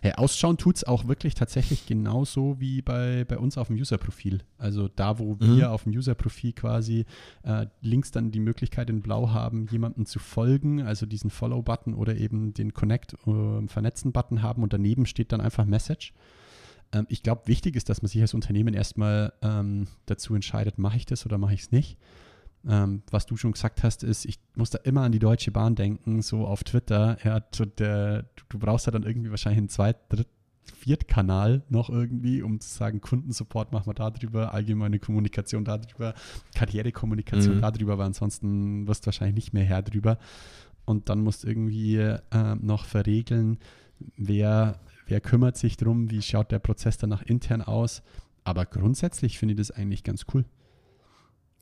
Hey, 0.00 0.12
ausschauen 0.12 0.56
tut 0.58 0.76
es 0.76 0.84
auch 0.84 1.08
wirklich 1.08 1.34
tatsächlich 1.34 1.86
genauso 1.86 2.60
wie 2.60 2.82
bei, 2.82 3.24
bei 3.24 3.38
uns 3.38 3.58
auf 3.58 3.66
dem 3.68 3.76
User-Profil. 3.76 4.42
Also 4.56 4.88
da, 4.88 5.18
wo 5.18 5.34
Mhm. 5.34 5.56
wir 5.56 5.72
auf 5.72 5.84
dem 5.84 5.92
User-Profil 5.92 6.52
quasi 6.52 7.04
äh, 7.42 7.66
links 7.80 8.10
dann 8.10 8.30
die 8.30 8.40
Möglichkeit 8.40 8.90
in 8.90 9.02
Blau 9.02 9.30
haben, 9.30 9.66
jemandem 9.70 10.06
zu 10.06 10.18
folgen, 10.18 10.82
also 10.82 11.06
diesen 11.06 11.30
Follow-Button 11.30 11.94
oder 11.94 12.16
eben 12.16 12.54
den 12.54 12.74
Connect, 12.74 13.14
äh, 13.26 13.66
haben 14.42 14.62
und 14.62 14.72
daneben 14.72 15.06
steht 15.06 15.32
dann 15.32 15.40
einfach 15.40 15.64
Message. 15.64 16.12
Ähm, 16.92 17.06
ich 17.08 17.22
glaube, 17.22 17.42
wichtig 17.46 17.76
ist, 17.76 17.88
dass 17.88 18.02
man 18.02 18.08
sich 18.08 18.20
als 18.20 18.34
Unternehmen 18.34 18.74
erstmal 18.74 19.32
ähm, 19.42 19.88
dazu 20.06 20.34
entscheidet, 20.34 20.78
mache 20.78 20.96
ich 20.96 21.06
das 21.06 21.26
oder 21.26 21.38
mache 21.38 21.54
ich 21.54 21.62
es 21.62 21.72
nicht. 21.72 21.98
Ähm, 22.68 23.02
was 23.10 23.24
du 23.26 23.36
schon 23.36 23.52
gesagt 23.52 23.82
hast, 23.82 24.04
ist, 24.04 24.26
ich 24.26 24.38
muss 24.54 24.70
da 24.70 24.78
immer 24.84 25.02
an 25.02 25.12
die 25.12 25.18
Deutsche 25.18 25.50
Bahn 25.50 25.74
denken, 25.74 26.20
so 26.22 26.46
auf 26.46 26.64
Twitter. 26.64 27.16
Ja, 27.24 27.40
so 27.54 27.64
der, 27.64 28.24
du, 28.36 28.44
du 28.50 28.58
brauchst 28.58 28.86
ja 28.86 28.92
dann 28.92 29.04
irgendwie 29.04 29.30
wahrscheinlich 29.30 29.58
einen 29.58 29.68
Zweit-, 29.70 30.12
Dritt-, 30.12 30.28
Viertkanal 30.78 31.62
noch 31.70 31.88
irgendwie, 31.88 32.42
um 32.42 32.60
zu 32.60 32.68
sagen, 32.68 33.00
Kundensupport 33.00 33.72
machen 33.72 33.86
wir 33.86 33.94
da 33.94 34.10
drüber, 34.10 34.52
allgemeine 34.52 34.98
Kommunikation 34.98 35.64
da 35.64 35.78
drüber, 35.78 36.14
Karrierekommunikation 36.54 37.56
Mhm. 37.56 37.60
da 37.62 37.70
drüber, 37.70 37.94
aber 37.94 38.04
ansonsten 38.04 38.86
wirst 38.86 39.04
du 39.04 39.06
wahrscheinlich 39.06 39.34
nicht 39.34 39.54
mehr 39.54 39.64
her 39.64 39.82
drüber. 39.82 40.18
Und 40.84 41.08
dann 41.08 41.20
musst 41.20 41.44
du 41.44 41.48
irgendwie 41.48 41.96
ähm, 41.96 42.60
noch 42.62 42.84
verregeln, 42.84 43.58
wer, 44.16 44.78
wer 45.06 45.20
kümmert 45.20 45.56
sich 45.56 45.76
drum, 45.76 46.10
wie 46.10 46.22
schaut 46.22 46.50
der 46.52 46.58
Prozess 46.58 46.98
danach 46.98 47.22
intern 47.22 47.62
aus. 47.62 48.02
Aber 48.44 48.64
grundsätzlich 48.66 49.38
finde 49.38 49.52
ich 49.54 49.58
das 49.58 49.70
eigentlich 49.70 50.04
ganz 50.04 50.26
cool. 50.32 50.44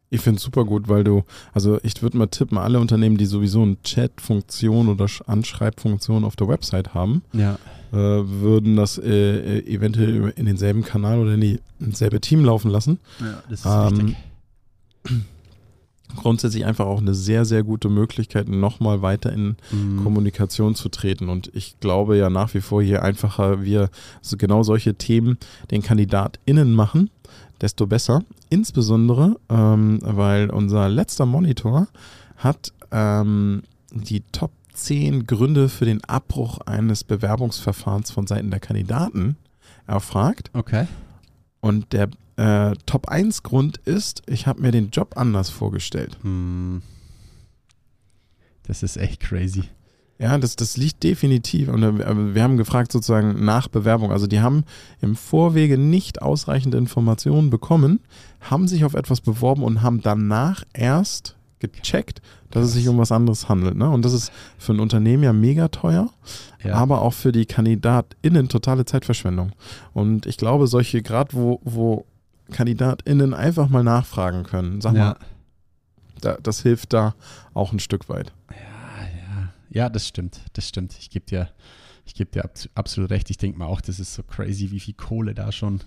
Ich 0.08 0.20
finde 0.20 0.36
es 0.38 0.44
super 0.44 0.64
gut, 0.64 0.88
weil 0.88 1.02
du, 1.02 1.24
also 1.52 1.78
ich 1.82 2.00
würde 2.00 2.16
mal 2.16 2.26
tippen, 2.28 2.58
alle 2.58 2.78
Unternehmen, 2.78 3.16
die 3.16 3.26
sowieso 3.26 3.62
eine 3.62 3.76
Chat-Funktion 3.82 4.88
oder 4.88 5.06
Sch- 5.06 5.22
Anschreibfunktion 5.26 6.24
auf 6.24 6.36
der 6.36 6.46
Website 6.48 6.94
haben, 6.94 7.22
Ja, 7.32 7.54
äh, 7.92 7.96
würden 7.96 8.76
das 8.76 8.98
äh, 8.98 9.58
äh, 9.58 9.66
eventuell 9.74 10.32
in 10.36 10.46
denselben 10.46 10.82
Kanal 10.84 11.18
oder 11.18 11.34
in 11.34 11.40
die, 11.40 11.60
ins 11.80 11.98
selbe 11.98 12.20
Team 12.20 12.44
laufen 12.44 12.70
lassen. 12.70 12.98
das 13.50 13.60
ist 13.60 13.66
Ähm, 13.66 13.98
wichtig. 13.98 14.16
Grundsätzlich 16.14 16.64
einfach 16.64 16.86
auch 16.86 17.00
eine 17.00 17.14
sehr, 17.14 17.44
sehr 17.44 17.64
gute 17.64 17.88
Möglichkeit, 17.88 18.48
nochmal 18.48 19.02
weiter 19.02 19.32
in 19.32 19.56
Mhm. 19.72 20.04
Kommunikation 20.04 20.76
zu 20.76 20.88
treten. 20.88 21.28
Und 21.28 21.50
ich 21.52 21.80
glaube 21.80 22.16
ja 22.16 22.30
nach 22.30 22.54
wie 22.54 22.60
vor, 22.60 22.80
je 22.80 22.98
einfacher 22.98 23.64
wir 23.64 23.90
so 24.22 24.36
genau 24.36 24.62
solche 24.62 24.94
Themen 24.94 25.36
den 25.72 25.82
KandidatInnen 25.82 26.72
machen, 26.74 27.10
desto 27.60 27.86
besser. 27.86 28.22
Insbesondere, 28.50 29.36
ähm, 29.48 29.98
weil 30.02 30.50
unser 30.50 30.88
letzter 30.88 31.26
Monitor 31.26 31.88
hat 32.36 32.72
ähm, 32.90 33.62
die 33.92 34.20
Top 34.32 34.52
10 34.74 35.26
Gründe 35.26 35.68
für 35.68 35.86
den 35.86 36.04
Abbruch 36.04 36.58
eines 36.66 37.02
Bewerbungsverfahrens 37.04 38.10
von 38.10 38.26
Seiten 38.26 38.50
der 38.50 38.60
Kandidaten 38.60 39.36
erfragt. 39.86 40.50
Okay. 40.52 40.86
Und 41.60 41.92
der 41.92 42.10
äh, 42.36 42.74
Top 42.84 43.08
1 43.08 43.42
Grund 43.42 43.78
ist, 43.78 44.22
ich 44.26 44.46
habe 44.46 44.60
mir 44.60 44.70
den 44.70 44.90
Job 44.90 45.14
anders 45.16 45.50
vorgestellt. 45.50 46.18
Hm. 46.22 46.82
Das 48.64 48.82
ist 48.82 48.96
echt 48.96 49.20
crazy. 49.20 49.64
Ja, 50.18 50.38
das, 50.38 50.56
das 50.56 50.76
liegt 50.76 51.02
definitiv. 51.02 51.68
Und 51.68 51.82
äh, 51.82 52.34
wir 52.34 52.42
haben 52.42 52.56
gefragt 52.56 52.90
sozusagen 52.90 53.44
nach 53.44 53.68
Bewerbung. 53.68 54.12
Also 54.12 54.26
die 54.26 54.40
haben 54.40 54.64
im 55.00 55.14
Vorwege 55.14 55.76
nicht 55.76 56.22
ausreichende 56.22 56.78
Informationen 56.78 57.50
bekommen, 57.50 58.00
haben 58.40 58.66
sich 58.66 58.84
auf 58.84 58.94
etwas 58.94 59.20
beworben 59.20 59.62
und 59.62 59.82
haben 59.82 60.00
danach 60.00 60.64
erst 60.72 61.36
gecheckt, 61.58 62.22
dass 62.50 62.64
es 62.64 62.72
sich 62.72 62.88
um 62.88 62.98
was 62.98 63.12
anderes 63.12 63.48
handelt. 63.48 63.76
Ne? 63.76 63.88
Und 63.90 64.04
das 64.04 64.12
ist 64.12 64.32
für 64.58 64.72
ein 64.72 64.80
Unternehmen 64.80 65.22
ja 65.22 65.32
mega 65.32 65.68
teuer, 65.68 66.10
Ja. 66.62 66.74
aber 66.74 67.02
auch 67.02 67.12
für 67.12 67.32
die 67.32 67.46
KandidatInnen 67.46 68.48
totale 68.48 68.84
Zeitverschwendung. 68.84 69.52
Und 69.92 70.26
ich 70.26 70.36
glaube, 70.36 70.66
solche, 70.66 71.02
gerade 71.02 71.32
wo, 71.34 71.60
wo 71.64 72.04
KandidatInnen 72.52 73.34
einfach 73.34 73.68
mal 73.68 73.82
nachfragen 73.82 74.44
können, 74.44 74.80
sag 74.80 74.94
ja. 74.94 75.04
mal, 75.04 75.16
da, 76.20 76.38
das 76.42 76.62
hilft 76.62 76.92
da 76.92 77.14
auch 77.54 77.72
ein 77.72 77.80
Stück 77.80 78.08
weit. 78.08 78.32
Ja, 79.76 79.88
das 79.90 80.08
stimmt. 80.08 80.40
Das 80.54 80.66
stimmt. 80.68 80.96
Ich 80.98 81.10
gebe 81.10 81.26
dir, 81.26 81.50
ich 82.06 82.14
geb 82.14 82.32
dir 82.32 82.44
abs- 82.44 82.68
absolut 82.74 83.10
recht. 83.10 83.28
Ich 83.30 83.36
denke 83.36 83.58
mal 83.58 83.66
auch, 83.66 83.80
das 83.82 84.00
ist 84.00 84.14
so 84.14 84.22
crazy, 84.22 84.70
wie 84.70 84.80
viel 84.80 84.94
Kohle 84.94 85.34
da 85.34 85.52
schon 85.52 85.80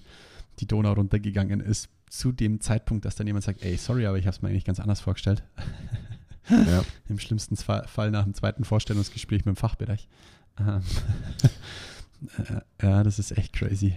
die 0.59 0.67
Donau 0.67 0.93
runtergegangen 0.93 1.59
ist. 1.59 1.89
Zu 2.09 2.31
dem 2.31 2.59
Zeitpunkt, 2.61 3.05
dass 3.05 3.15
dann 3.15 3.25
jemand 3.27 3.45
sagt, 3.45 3.63
ey, 3.63 3.77
sorry, 3.77 4.05
aber 4.05 4.17
ich 4.17 4.25
habe 4.27 4.35
es 4.35 4.41
mir 4.41 4.49
eigentlich 4.49 4.65
ganz 4.65 4.79
anders 4.79 4.99
vorgestellt. 5.01 5.43
Ja. 6.49 6.83
Im 7.09 7.17
schlimmsten 7.19 7.55
Fa- 7.55 7.87
Fall 7.87 8.11
nach 8.11 8.23
dem 8.25 8.33
zweiten 8.33 8.63
Vorstellungsgespräch 8.63 9.45
mit 9.45 9.55
dem 9.55 9.59
Fachbereich. 9.59 10.07
Ähm, 10.59 10.81
äh, 12.37 12.61
ja, 12.85 13.03
das 13.03 13.17
ist 13.19 13.35
echt 13.37 13.53
crazy. 13.53 13.95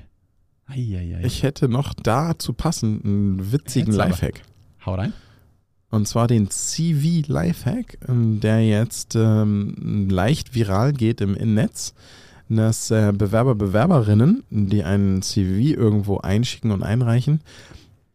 Eieiei. 0.66 1.22
Ich 1.24 1.42
hätte 1.42 1.68
noch 1.68 1.92
dazu 1.94 2.52
passend 2.54 3.04
einen 3.04 3.52
witzigen. 3.52 3.92
Lifehack. 3.92 4.42
Hau 4.86 4.94
rein. 4.94 5.12
Und 5.92 6.08
zwar 6.08 6.26
den 6.26 6.50
CV 6.50 7.22
Lifehack, 7.30 7.98
ähm, 8.08 8.40
der 8.40 8.66
jetzt 8.66 9.14
ähm, 9.14 10.08
leicht 10.10 10.54
viral 10.54 10.92
geht 10.92 11.20
im, 11.20 11.36
im 11.36 11.54
Netz. 11.54 11.94
dass 12.48 12.90
äh, 12.90 13.12
Bewerber, 13.16 13.54
Bewerberinnen, 13.54 14.42
die 14.50 14.82
einen 14.84 15.22
CV 15.22 15.78
irgendwo 15.78 16.18
einschicken 16.18 16.70
und 16.70 16.82
einreichen, 16.82 17.40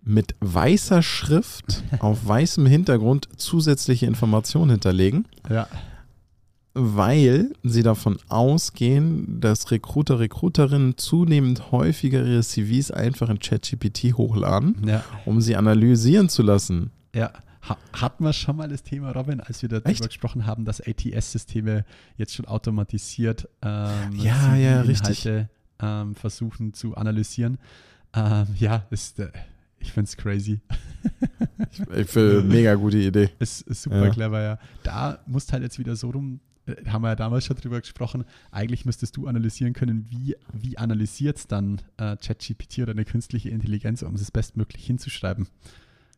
mit 0.04 0.36
weißer 0.42 1.02
Schrift 1.02 1.84
auf 2.00 2.28
weißem 2.28 2.66
Hintergrund 2.66 3.30
zusätzliche 3.38 4.06
Informationen 4.08 4.72
hinterlegen, 4.72 5.26
Ja. 5.50 5.68
weil 6.74 7.52
sie 7.64 7.84
davon 7.84 8.18
ausgehen, 8.30 9.40
dass 9.40 9.72
Recruiter, 9.72 10.20
Recruiterinnen 10.20 10.98
zunehmend 10.98 11.72
häufiger 11.72 12.24
ihre 12.26 12.44
CVs 12.44 12.92
einfach 12.92 13.30
in 13.30 13.40
ChatGPT 13.40 14.14
hochladen, 14.18 14.76
Ja. 14.88 15.04
um 15.26 15.42
sie 15.42 15.56
analysieren 15.56 16.30
zu 16.30 16.42
lassen. 16.44 16.92
Ja. 17.16 17.32
Ha 17.70 17.78
hatten 17.94 18.24
wir 18.24 18.34
schon 18.34 18.56
mal 18.58 18.70
das 18.70 18.84
Thema, 18.84 19.12
Robin, 19.12 19.40
als 19.42 19.62
wir 19.62 19.70
darüber 19.70 19.90
Echt? 19.90 20.06
gesprochen 20.06 20.46
haben, 20.46 20.66
dass 20.66 20.80
ATS-Systeme 20.82 21.86
jetzt 22.18 22.36
schon 22.36 22.46
automatisiert 22.46 23.48
ähm, 23.62 24.14
Ja, 24.16 24.56
ja. 24.56 24.84
CV-Inhalte, 24.84 25.50
ähm, 25.82 26.16
versuchen 26.16 26.74
zu 26.74 26.96
analysieren. 26.96 27.58
Ähm, 28.14 28.48
ja, 28.58 28.86
ist, 28.90 29.20
äh, 29.20 29.32
ich 29.80 29.92
finde 29.92 30.08
es 30.10 30.18
crazy. 30.18 30.60
Ich 31.96 32.08
finde, 32.10 32.42
mega 32.44 32.74
gute 32.76 32.98
Idee. 32.98 33.30
Ist, 33.40 33.62
ist 33.68 33.84
super 33.84 34.06
Ja. 34.06 34.10
clever, 34.12 34.42
ja. 34.42 34.60
Da 34.84 35.20
musst 35.28 35.52
halt 35.54 35.64
jetzt 35.64 35.78
wieder 35.80 35.96
so 35.96 36.10
rum, 36.10 36.40
äh, 36.66 36.76
haben 36.90 37.02
wir 37.04 37.10
ja 37.10 37.16
damals 37.16 37.46
schon 37.46 37.56
drüber 37.58 37.80
gesprochen, 37.80 38.24
eigentlich 38.52 38.86
müsstest 38.86 39.16
du 39.18 39.28
analysieren 39.28 39.74
können, 39.74 40.08
wie, 40.10 40.36
wie 40.54 40.78
analysiert 40.78 41.38
es 41.38 41.48
dann 41.48 41.82
äh, 41.98 42.16
ChatGPT 42.18 42.80
oder 42.80 42.92
eine 42.92 43.06
künstliche 43.06 43.50
Intelligenz, 43.50 44.02
um 44.02 44.16
es 44.16 44.32
bestmöglich 44.32 44.86
hinzuschreiben 44.86 45.48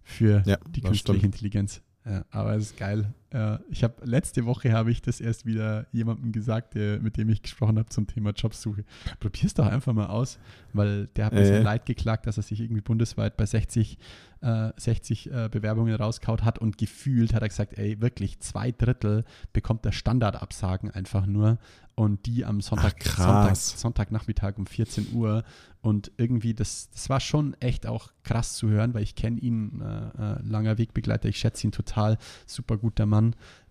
für 0.10 0.44
Ja, 0.46 0.58
die 0.68 0.82
künstliche 0.82 1.20
stimmt. 1.20 1.24
Intelligenz. 1.24 1.82
Ja, 2.06 2.26
aber 2.32 2.56
es 2.56 2.64
ist 2.64 2.78
geil. 2.78 3.14
Ja, 3.32 3.60
ich 3.70 3.84
habe 3.84 3.94
letzte 4.06 4.46
Woche 4.46 4.72
habe 4.74 4.90
ich 4.92 5.02
das 5.04 5.22
erst 5.22 5.46
wieder 5.46 5.86
jemandem 5.92 6.32
gesagt, 6.32 6.74
der, 6.74 7.00
mit 7.00 7.16
dem 7.18 7.30
ich 7.30 7.42
gesprochen 7.44 7.78
habe 7.78 7.90
zum 7.90 8.08
Thema 8.08 8.32
Jobsuche. 8.32 8.84
Probier's 9.20 9.54
doch 9.54 9.68
einfach 9.68 9.94
mal 9.94 10.08
aus, 10.08 10.40
weil 10.74 11.08
der 11.16 11.26
hat 11.26 11.34
mir 11.34 11.42
Äh. 11.42 11.58
so 11.60 11.64
leid 11.64 11.86
geklagt, 11.86 12.26
dass 12.26 12.38
er 12.38 12.44
sich 12.44 12.60
irgendwie 12.60 12.82
bundesweit 12.82 13.38
bei 13.38 13.46
60, 13.46 13.98
äh, 14.42 14.72
60 14.78 15.32
äh, 15.32 15.50
Bewerbungen 15.52 15.94
rauskaut 15.96 16.44
hat 16.44 16.58
und 16.60 16.78
gefühlt 16.80 17.34
hat 17.36 17.44
er 17.44 17.50
gesagt, 17.50 17.78
ey, 17.78 18.02
wirklich 18.02 18.40
zwei 18.40 18.72
Drittel 18.72 19.26
bekommt 19.54 19.86
der 19.86 19.92
Standardabsagen 19.92 20.90
einfach 20.90 21.26
nur 21.28 21.60
und 21.96 22.26
die 22.26 22.46
am 22.46 22.62
Sonntag, 22.62 22.96
Ach, 23.10 23.18
Sonntag. 23.18 23.56
Sonntagnachmittag 23.58 24.58
um 24.58 24.66
14 24.66 25.14
Uhr 25.14 25.44
und 25.82 26.12
irgendwie, 26.18 26.54
das, 26.54 26.90
das 26.92 27.10
war 27.10 27.20
schon 27.20 27.56
echt 27.62 27.86
auch 27.86 28.12
krass 28.24 28.54
zu 28.54 28.70
hören, 28.70 28.94
weil 28.94 29.04
ich 29.04 29.16
kenne 29.16 29.38
ihn, 29.40 29.82
äh, 29.82 30.36
äh, 30.36 30.42
langer 30.44 30.78
Wegbegleiter, 30.78 31.28
ich 31.28 31.38
schätze 31.38 31.68
ihn 31.68 31.72
total, 31.74 32.18
super 32.46 32.78
guter 32.78 33.06
Mann. 33.06 33.19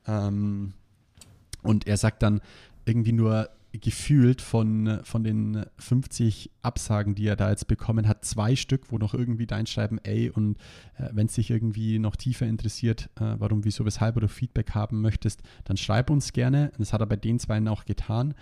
Ähm, 0.06 0.72
und 1.62 1.86
er 1.86 1.96
sagt 1.96 2.22
dann 2.22 2.40
irgendwie 2.84 3.12
nur 3.12 3.50
gefühlt 3.72 4.40
von, 4.40 5.00
von 5.04 5.22
den 5.22 5.66
50 5.78 6.50
Absagen, 6.62 7.14
die 7.14 7.26
er 7.26 7.36
da 7.36 7.50
jetzt 7.50 7.68
bekommen 7.68 8.08
hat, 8.08 8.24
zwei 8.24 8.56
Stück, 8.56 8.90
wo 8.90 8.98
noch 8.98 9.12
irgendwie 9.12 9.46
dein 9.46 9.66
schreiben, 9.66 9.98
ey, 10.04 10.30
und 10.30 10.56
äh, 10.96 11.10
wenn 11.12 11.26
es 11.26 11.34
dich 11.34 11.50
irgendwie 11.50 11.98
noch 11.98 12.16
tiefer 12.16 12.46
interessiert, 12.46 13.10
äh, 13.16 13.34
warum, 13.38 13.64
wieso, 13.64 13.84
weshalb 13.84 14.16
oder 14.16 14.28
Feedback 14.28 14.70
haben 14.74 15.00
möchtest, 15.00 15.42
dann 15.64 15.76
schreib 15.76 16.08
uns 16.10 16.32
gerne. 16.32 16.72
Das 16.78 16.92
hat 16.92 17.00
er 17.00 17.06
bei 17.06 17.16
den 17.16 17.38
zwei 17.38 17.58
auch 17.68 17.84
getan. 17.84 18.34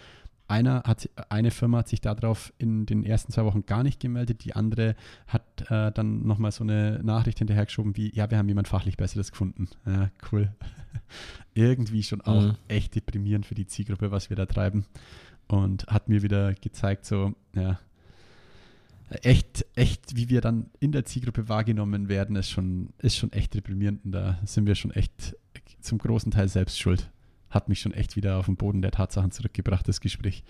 Einer 0.48 0.82
hat, 0.84 1.08
eine 1.28 1.50
Firma 1.50 1.78
hat 1.78 1.88
sich 1.88 2.00
darauf 2.00 2.52
in 2.58 2.86
den 2.86 3.02
ersten 3.04 3.32
zwei 3.32 3.44
Wochen 3.44 3.66
gar 3.66 3.82
nicht 3.82 3.98
gemeldet, 4.00 4.44
die 4.44 4.54
andere 4.54 4.94
hat 5.26 5.68
äh, 5.70 5.90
dann 5.90 6.24
nochmal 6.26 6.52
so 6.52 6.62
eine 6.62 7.00
Nachricht 7.02 7.38
hinterhergeschoben 7.38 7.96
wie, 7.96 8.14
ja, 8.14 8.30
wir 8.30 8.38
haben 8.38 8.48
jemand 8.48 8.68
fachlich 8.68 8.96
Besseres 8.96 9.32
gefunden. 9.32 9.68
Ja, 9.86 10.10
cool. 10.30 10.52
Irgendwie 11.54 12.02
schon 12.02 12.20
auch 12.20 12.42
Mhm. 12.42 12.54
echt 12.68 12.94
deprimierend 12.94 13.44
für 13.46 13.54
die 13.56 13.66
Zielgruppe, 13.66 14.10
was 14.10 14.30
wir 14.30 14.36
da 14.36 14.46
treiben. 14.46 14.86
Und 15.48 15.86
hat 15.88 16.08
mir 16.08 16.22
wieder 16.22 16.54
gezeigt, 16.54 17.06
so, 17.06 17.34
ja, 17.54 17.78
echt, 19.22 19.64
echt, 19.74 20.16
wie 20.16 20.28
wir 20.28 20.40
dann 20.40 20.66
in 20.80 20.92
der 20.92 21.04
Zielgruppe 21.04 21.48
wahrgenommen 21.48 22.08
werden, 22.08 22.36
ist 22.36 22.50
schon, 22.50 22.90
ist 22.98 23.16
schon 23.16 23.32
echt 23.32 23.54
deprimierend. 23.54 24.04
Und 24.04 24.12
da 24.12 24.38
sind 24.44 24.66
wir 24.66 24.74
schon 24.74 24.90
echt 24.90 25.36
zum 25.80 25.98
großen 25.98 26.32
Teil 26.32 26.48
selbst 26.48 26.78
schuld. 26.80 27.10
Hat 27.56 27.68
mich 27.68 27.80
schon 27.80 27.92
echt 27.92 28.14
wieder 28.16 28.36
auf 28.38 28.46
den 28.46 28.56
Boden 28.56 28.82
der 28.82 28.90
Tatsachen 28.92 29.30
zurückgebracht, 29.32 29.88
das 29.88 30.00
Gespräch. 30.00 30.44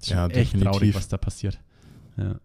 Ist 0.00 0.08
schon 0.08 0.16
Ja, 0.16 0.26
echt 0.28 0.52
traurig, 0.52 0.62
definitiv. 0.72 0.94
was 0.96 1.08
da 1.08 1.16
passiert. 1.16 1.58
Ja. 2.16 2.36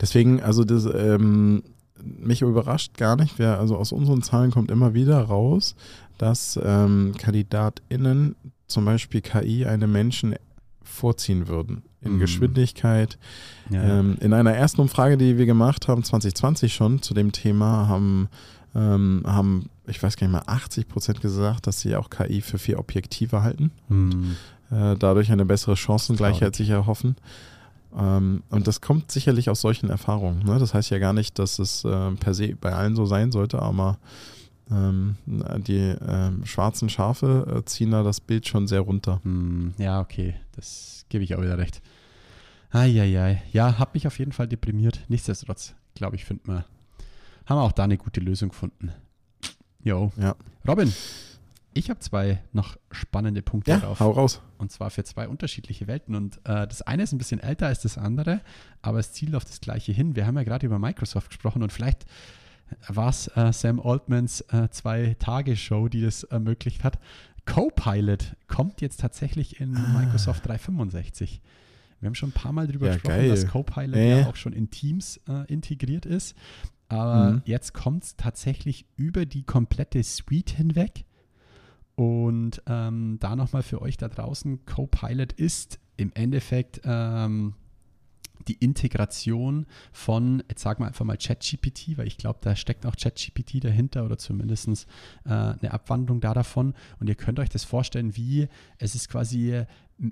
Deswegen, 0.00 0.42
also 0.42 0.64
das, 0.64 0.86
ähm, 0.92 1.62
mich 2.02 2.42
überrascht 2.42 2.96
gar 2.96 3.16
nicht, 3.16 3.38
wer, 3.38 3.58
also 3.58 3.76
aus 3.76 3.92
unseren 3.92 4.22
Zahlen 4.22 4.50
kommt 4.50 4.70
immer 4.70 4.94
wieder 4.94 5.20
raus, 5.20 5.74
dass 6.18 6.58
ähm, 6.62 7.12
KandidatInnen 7.18 8.36
zum 8.66 8.84
Beispiel 8.84 9.20
KI 9.20 9.66
einem 9.66 9.92
Menschen 9.92 10.34
vorziehen 10.82 11.46
würden. 11.48 11.82
In 12.00 12.14
Mhm. 12.14 12.18
Geschwindigkeit. 12.20 13.18
Ja, 13.70 14.00
Ähm, 14.00 14.16
in 14.20 14.32
einer 14.32 14.52
ersten 14.54 14.80
Umfrage, 14.80 15.16
die 15.18 15.36
wir 15.38 15.46
gemacht 15.46 15.88
haben, 15.88 16.02
2020 16.02 16.72
schon, 16.74 17.02
zu 17.02 17.12
dem 17.14 17.32
Thema, 17.32 17.88
haben, 17.88 18.28
ähm, 18.74 19.22
haben 19.26 19.68
ich 19.90 20.02
weiß 20.02 20.16
gar 20.16 20.26
nicht 20.26 20.32
mehr, 20.32 20.48
80 20.48 20.88
Prozent 20.88 21.20
gesagt, 21.20 21.66
dass 21.66 21.80
sie 21.80 21.96
auch 21.96 22.10
KI 22.10 22.40
für 22.40 22.58
viel 22.58 22.76
objektiver 22.76 23.42
halten 23.42 23.70
Hm. 23.88 24.36
äh, 24.70 24.96
dadurch 24.96 25.30
eine 25.32 25.44
bessere 25.44 25.76
Chancengleichheit 25.76 26.54
sich 26.56 26.70
erhoffen. 26.70 27.16
Ähm, 27.96 28.44
und 28.50 28.66
das 28.68 28.80
kommt 28.80 29.10
sicherlich 29.10 29.50
aus 29.50 29.60
solchen 29.60 29.90
Erfahrungen. 29.90 30.44
Ne? 30.44 30.58
Das 30.58 30.74
heißt 30.74 30.90
ja 30.90 30.98
gar 30.98 31.12
nicht, 31.12 31.38
dass 31.38 31.58
es 31.58 31.84
äh, 31.84 32.12
per 32.12 32.34
se 32.34 32.54
bei 32.60 32.72
allen 32.72 32.94
so 32.94 33.04
sein 33.04 33.32
sollte, 33.32 33.60
aber 33.60 33.98
ähm, 34.70 35.16
die 35.26 35.96
ähm, 36.06 36.46
schwarzen 36.46 36.88
Schafe 36.88 37.56
äh, 37.58 37.64
ziehen 37.64 37.90
da 37.90 38.04
das 38.04 38.20
Bild 38.20 38.46
schon 38.46 38.68
sehr 38.68 38.80
runter. 38.82 39.20
Hm, 39.24 39.74
ja, 39.78 40.00
okay, 40.00 40.34
das 40.54 41.04
gebe 41.08 41.24
ich 41.24 41.34
auch 41.34 41.42
wieder 41.42 41.58
recht. 41.58 41.82
Eieiei. 42.70 43.42
Ja, 43.52 43.80
hat 43.80 43.94
mich 43.94 44.06
auf 44.06 44.20
jeden 44.20 44.30
Fall 44.30 44.46
deprimiert. 44.46 45.00
Nichtsdestotrotz, 45.08 45.74
glaube 45.96 46.14
ich, 46.14 46.24
finden 46.24 46.52
wir, 46.52 46.64
haben 47.50 47.58
wir 47.58 47.62
auch 47.62 47.72
da 47.72 47.84
eine 47.84 47.98
gute 47.98 48.20
Lösung 48.20 48.48
gefunden. 48.50 48.92
Jo. 49.82 50.12
Ja. 50.16 50.36
Robin, 50.66 50.92
ich 51.74 51.90
habe 51.90 52.00
zwei 52.00 52.42
noch 52.52 52.76
spannende 52.90 53.42
Punkte 53.42 53.72
Ja, 53.72 53.78
drauf. 53.78 54.00
hau 54.00 54.10
raus. 54.12 54.40
Und 54.58 54.70
zwar 54.72 54.90
für 54.90 55.04
zwei 55.04 55.28
unterschiedliche 55.28 55.86
Welten. 55.86 56.14
Und 56.14 56.36
äh, 56.44 56.66
das 56.66 56.82
eine 56.82 57.02
ist 57.02 57.12
ein 57.12 57.18
bisschen 57.18 57.40
älter 57.40 57.66
als 57.66 57.80
das 57.82 57.98
andere, 57.98 58.40
aber 58.82 58.98
es 58.98 59.12
zielt 59.12 59.34
auf 59.34 59.44
das 59.44 59.60
gleiche 59.60 59.92
hin. 59.92 60.16
Wir 60.16 60.26
haben 60.26 60.36
ja 60.36 60.42
gerade 60.44 60.64
über 60.66 60.78
Microsoft 60.78 61.28
gesprochen 61.30 61.62
und 61.62 61.72
vielleicht 61.72 62.06
war 62.88 63.08
es 63.08 63.28
äh, 63.36 63.52
Sam 63.52 63.80
Altmans 63.80 64.42
äh, 64.52 64.68
Zwei-Tage-Show, 64.70 65.88
die 65.88 66.02
das 66.02 66.22
ermöglicht 66.24 66.84
hat. 66.84 66.98
Copilot 67.46 68.36
kommt 68.46 68.80
jetzt 68.80 69.00
tatsächlich 69.00 69.60
in 69.60 69.72
Microsoft 69.72 70.46
365. 70.46 71.40
Wir 72.00 72.06
haben 72.06 72.14
schon 72.14 72.28
ein 72.30 72.32
paar 72.32 72.52
Mal 72.52 72.66
darüber 72.66 72.86
Ja, 72.86 72.92
gesprochen, 72.94 73.14
geil. 73.16 73.28
dass 73.30 73.46
Copilot 73.46 73.96
Äh. 73.96 74.20
ja 74.20 74.26
auch 74.28 74.36
schon 74.36 74.52
in 74.52 74.70
Teams 74.70 75.18
äh, 75.28 75.46
integriert 75.52 76.06
ist. 76.06 76.36
Aber 76.90 77.30
Mhm. 77.30 77.42
jetzt 77.44 77.72
kommt 77.72 78.04
es 78.04 78.16
tatsächlich 78.16 78.84
über 78.96 79.24
die 79.24 79.44
komplette 79.44 80.02
Suite 80.02 80.50
hinweg. 80.50 81.04
Und 81.94 82.62
ähm, 82.66 83.18
da 83.20 83.36
nochmal 83.36 83.62
für 83.62 83.80
euch 83.80 83.96
da 83.96 84.08
draußen, 84.08 84.64
Copilot 84.66 85.32
ist 85.32 85.78
im 85.96 86.10
Endeffekt 86.14 86.80
ähm, 86.84 87.54
die 88.48 88.54
Integration 88.54 89.66
von, 89.92 90.42
jetzt 90.48 90.62
sagen 90.62 90.82
wir 90.82 90.88
einfach 90.88 91.04
mal 91.04 91.18
ChatGPT, 91.18 91.98
weil 91.98 92.06
ich 92.06 92.16
glaube, 92.16 92.38
da 92.42 92.56
steckt 92.56 92.86
auch 92.86 92.96
ChatGPT 92.96 93.62
dahinter 93.62 94.04
oder 94.04 94.18
zumindest 94.18 94.86
äh, 95.26 95.28
eine 95.28 95.72
Abwandlung 95.72 96.20
da 96.20 96.32
davon. 96.34 96.74
Und 96.98 97.08
ihr 97.08 97.16
könnt 97.16 97.38
euch 97.38 97.50
das 97.50 97.64
vorstellen, 97.64 98.16
wie 98.16 98.48
es 98.78 98.94
ist 98.94 99.08
quasi 99.10 99.64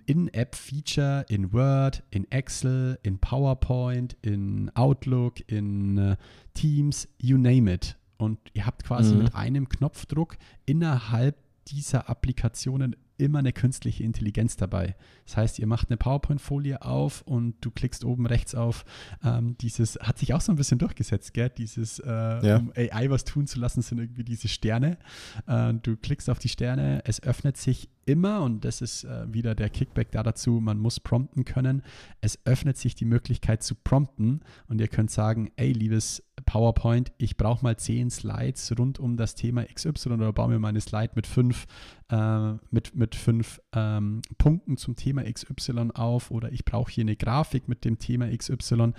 In-App-Feature 0.06 1.24
in 1.28 1.52
Word, 1.52 2.02
in 2.10 2.30
Excel, 2.30 2.98
in 3.02 3.18
PowerPoint, 3.18 4.16
in 4.22 4.70
Outlook, 4.74 5.40
in 5.50 5.98
äh, 5.98 6.16
Teams, 6.54 7.08
you 7.18 7.38
name 7.38 7.72
it. 7.72 7.96
Und 8.18 8.38
ihr 8.52 8.66
habt 8.66 8.84
quasi 8.84 9.14
Mhm. 9.14 9.22
mit 9.22 9.34
einem 9.34 9.68
Knopfdruck 9.68 10.36
innerhalb 10.66 11.36
dieser 11.68 12.08
Applikationen 12.08 12.96
immer 13.18 13.40
eine 13.40 13.52
künstliche 13.52 14.02
Intelligenz 14.04 14.56
dabei. 14.56 14.96
Das 15.26 15.36
heißt, 15.36 15.58
ihr 15.58 15.66
macht 15.66 15.90
eine 15.90 15.96
PowerPoint-Folie 15.96 16.82
auf 16.82 17.22
und 17.22 17.56
du 17.60 17.70
klickst 17.70 18.04
oben 18.04 18.26
rechts 18.26 18.54
auf 18.54 18.84
ähm, 19.24 19.56
dieses, 19.58 19.96
hat 20.00 20.18
sich 20.18 20.34
auch 20.34 20.40
so 20.40 20.52
ein 20.52 20.56
bisschen 20.56 20.78
durchgesetzt, 20.78 21.34
gell? 21.34 21.50
Dieses, 21.50 21.98
äh, 21.98 22.08
Ja. 22.08 22.56
um 22.58 22.72
AI 22.76 23.10
was 23.10 23.24
tun 23.24 23.46
zu 23.46 23.58
lassen, 23.60 23.82
sind 23.82 23.98
irgendwie 23.98 24.24
diese 24.24 24.48
Sterne. 24.48 24.98
Äh, 25.46 25.74
du 25.74 25.96
klickst 25.96 26.30
auf 26.30 26.38
die 26.38 26.48
Sterne, 26.48 27.02
es 27.04 27.22
öffnet 27.22 27.56
sich 27.56 27.88
immer, 28.06 28.40
und 28.42 28.64
das 28.64 28.80
ist 28.80 29.04
äh, 29.04 29.32
wieder 29.32 29.54
der 29.54 29.68
Kickback 29.68 30.10
da 30.12 30.22
dazu, 30.22 30.60
man 30.60 30.78
muss 30.78 30.98
prompten 31.00 31.44
können. 31.44 31.82
Es 32.20 32.38
öffnet 32.46 32.76
sich 32.78 32.94
die 32.94 33.04
Möglichkeit 33.04 33.62
zu 33.62 33.74
prompten 33.74 34.40
und 34.68 34.80
ihr 34.80 34.88
könnt 34.88 35.10
sagen, 35.10 35.50
ey, 35.56 35.72
liebes 35.72 36.22
PowerPoint, 36.48 37.12
ich 37.18 37.36
brauche 37.36 37.62
mal 37.62 37.76
zehn 37.76 38.08
Slides 38.08 38.72
rund 38.78 38.98
um 38.98 39.18
das 39.18 39.34
Thema 39.34 39.64
XY 39.64 40.08
oder 40.14 40.32
baue 40.32 40.48
mir 40.48 40.58
meine 40.58 40.80
Slide 40.80 41.12
mit 41.14 41.26
fünf, 41.26 41.66
äh, 42.08 42.52
mit, 42.70 42.94
mit 42.94 43.14
fünf 43.14 43.60
ähm, 43.74 44.22
Punkten 44.38 44.78
zum 44.78 44.96
Thema 44.96 45.30
XY 45.30 45.90
auf 45.92 46.30
oder 46.30 46.50
ich 46.50 46.64
brauche 46.64 46.90
hier 46.90 47.02
eine 47.02 47.16
Grafik 47.16 47.68
mit 47.68 47.84
dem 47.84 47.98
Thema 47.98 48.34
XY. 48.34 48.94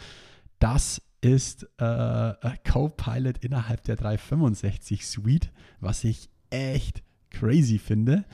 Das 0.60 1.02
ist 1.22 1.68
äh, 1.80 2.34
Copilot 2.70 3.40
innerhalb 3.40 3.84
der 3.84 3.96
365 3.96 5.08
Suite, 5.08 5.52
was 5.80 6.04
ich 6.04 6.30
echt 6.52 7.02
crazy 7.32 7.80
finde. 7.80 8.26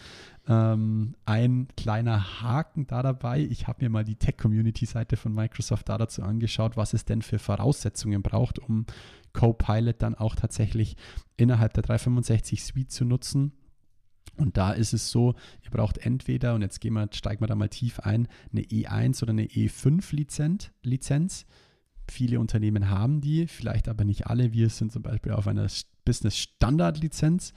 Ähm, 0.48 1.16
ein 1.26 1.68
kleiner 1.76 2.42
Haken 2.42 2.86
da 2.86 3.02
dabei. 3.02 3.42
Ich 3.42 3.68
habe 3.68 3.84
mir 3.84 3.90
mal 3.90 4.04
die 4.04 4.16
Tech-Community-Seite 4.16 5.18
von 5.18 5.34
Microsoft 5.34 5.90
da 5.90 5.98
dazu 5.98 6.22
angeschaut, 6.22 6.78
was 6.78 6.94
es 6.94 7.06
denn 7.06 7.22
für 7.24 7.40
Voraussetzungen 7.40 8.22
braucht, 8.22 8.60
um 8.60 8.86
Copilot 9.34 10.02
dann 10.02 10.16
auch 10.16 10.36
tatsächlich 10.36 10.98
innerhalb 11.36 11.74
der 11.74 11.84
365 11.84 12.64
Suite 12.64 12.92
zu 12.92 13.06
nutzen. 13.06 13.54
Und 14.38 14.58
da 14.58 14.72
ist 14.72 14.94
es 14.94 15.10
so, 15.10 15.34
ihr 15.64 15.72
braucht 15.72 15.98
entweder, 16.00 16.56
und 16.56 16.62
jetzt 16.62 16.82
gehen 16.82 16.94
wir, 16.94 17.08
steigen 17.12 17.42
wir 17.42 17.48
da 17.48 17.56
mal 17.56 17.70
tief 17.70 18.00
ein, 18.02 18.28
eine 18.52 18.62
E1 18.62 19.24
oder 19.24 19.32
eine 19.32 19.46
E5-Lizenz. 19.46 20.72
Lizenz. 20.84 21.46
Viele 22.08 22.40
Unternehmen 22.40 22.90
haben 22.90 23.20
die, 23.22 23.48
vielleicht 23.48 23.88
aber 23.88 24.04
nicht 24.04 24.28
alle. 24.28 24.54
Wir 24.54 24.70
sind 24.70 24.92
zum 24.92 25.02
Beispiel 25.02 25.32
auf 25.32 25.48
einer 25.48 25.68
Business-Standard-Lizenz 26.06 27.54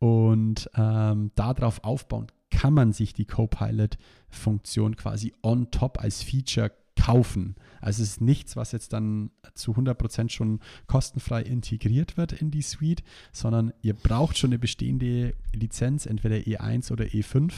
und 0.00 0.68
ähm, 0.74 1.30
darauf 1.36 1.84
aufbauend 1.84 2.32
kann 2.50 2.74
man 2.74 2.92
sich 2.92 3.12
die 3.12 3.26
Copilot-Funktion 3.26 4.96
quasi 4.96 5.32
on 5.42 5.70
top 5.70 6.00
als 6.00 6.22
Feature 6.22 6.72
kaufen. 7.00 7.54
Also 7.80 8.02
es 8.02 8.10
ist 8.10 8.20
nichts, 8.20 8.56
was 8.56 8.72
jetzt 8.72 8.92
dann 8.92 9.30
zu 9.54 9.72
100% 9.72 10.30
schon 10.30 10.60
kostenfrei 10.86 11.42
integriert 11.42 12.16
wird 12.16 12.32
in 12.32 12.50
die 12.50 12.62
Suite, 12.62 13.02
sondern 13.32 13.72
ihr 13.82 13.94
braucht 13.94 14.36
schon 14.36 14.50
eine 14.50 14.58
bestehende 14.58 15.34
Lizenz, 15.54 16.06
entweder 16.06 16.36
E1 16.36 16.92
oder 16.92 17.04
E5 17.04 17.52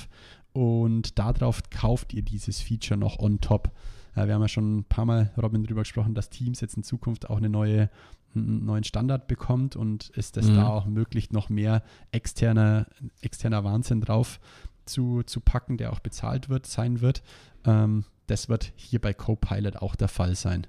und 0.52 1.18
darauf 1.18 1.62
kauft 1.70 2.12
ihr 2.12 2.22
dieses 2.22 2.60
Feature 2.60 2.98
noch 2.98 3.18
on 3.18 3.40
top. 3.40 3.72
Äh, 4.14 4.26
wir 4.26 4.34
haben 4.34 4.42
ja 4.42 4.48
schon 4.48 4.78
ein 4.78 4.84
paar 4.84 5.04
Mal, 5.04 5.30
Robin, 5.40 5.62
darüber 5.62 5.82
gesprochen, 5.82 6.14
dass 6.14 6.30
Teams 6.30 6.60
jetzt 6.60 6.76
in 6.76 6.82
Zukunft 6.82 7.28
auch 7.30 7.36
eine 7.36 7.48
neue 7.48 7.90
einen 8.34 8.64
neuen 8.64 8.84
Standard 8.84 9.26
bekommt 9.26 9.76
und 9.76 10.10
ist 10.10 10.36
es 10.36 10.48
mhm. 10.48 10.56
da 10.56 10.68
auch 10.68 10.86
möglich, 10.86 11.32
noch 11.32 11.48
mehr 11.48 11.82
externer, 12.12 12.86
externer 13.20 13.64
Wahnsinn 13.64 14.00
drauf 14.00 14.40
zu, 14.86 15.22
zu 15.22 15.40
packen, 15.40 15.76
der 15.76 15.92
auch 15.92 16.00
bezahlt 16.00 16.48
wird, 16.48 16.66
sein 16.66 17.00
wird. 17.00 17.22
Ähm, 17.64 18.04
das 18.26 18.48
wird 18.48 18.72
hier 18.76 19.00
bei 19.00 19.12
Copilot 19.12 19.76
auch 19.76 19.96
der 19.96 20.08
Fall 20.08 20.34
sein. 20.34 20.66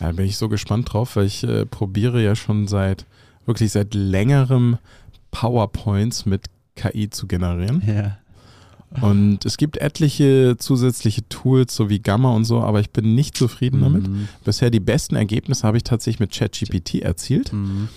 Ja, 0.00 0.12
bin 0.12 0.26
ich 0.26 0.36
so 0.36 0.48
gespannt 0.48 0.92
drauf, 0.92 1.16
weil 1.16 1.26
ich 1.26 1.44
äh, 1.44 1.66
probiere 1.66 2.22
ja 2.22 2.36
schon 2.36 2.68
seit 2.68 3.06
wirklich 3.44 3.72
seit 3.72 3.94
längerem 3.94 4.78
PowerPoints 5.30 6.26
mit 6.26 6.46
KI 6.76 7.10
zu 7.10 7.26
generieren. 7.26 7.82
Ja. 7.86 8.18
Und 9.00 9.44
es 9.44 9.56
gibt 9.56 9.76
etliche 9.78 10.56
zusätzliche 10.58 11.28
Tools, 11.28 11.74
so 11.74 11.90
wie 11.90 11.98
Gamma 11.98 12.32
und 12.32 12.44
so, 12.44 12.60
aber 12.60 12.80
ich 12.80 12.90
bin 12.90 13.14
nicht 13.14 13.36
zufrieden 13.36 13.80
mhm. 13.80 13.82
damit. 13.82 14.04
Bisher 14.44 14.70
die 14.70 14.80
besten 14.80 15.16
Ergebnisse 15.16 15.66
habe 15.66 15.76
ich 15.76 15.82
tatsächlich 15.82 16.20
mit 16.20 16.32
ChatGPT 16.32 17.02
erzielt, 17.02 17.52
mhm. 17.52 17.88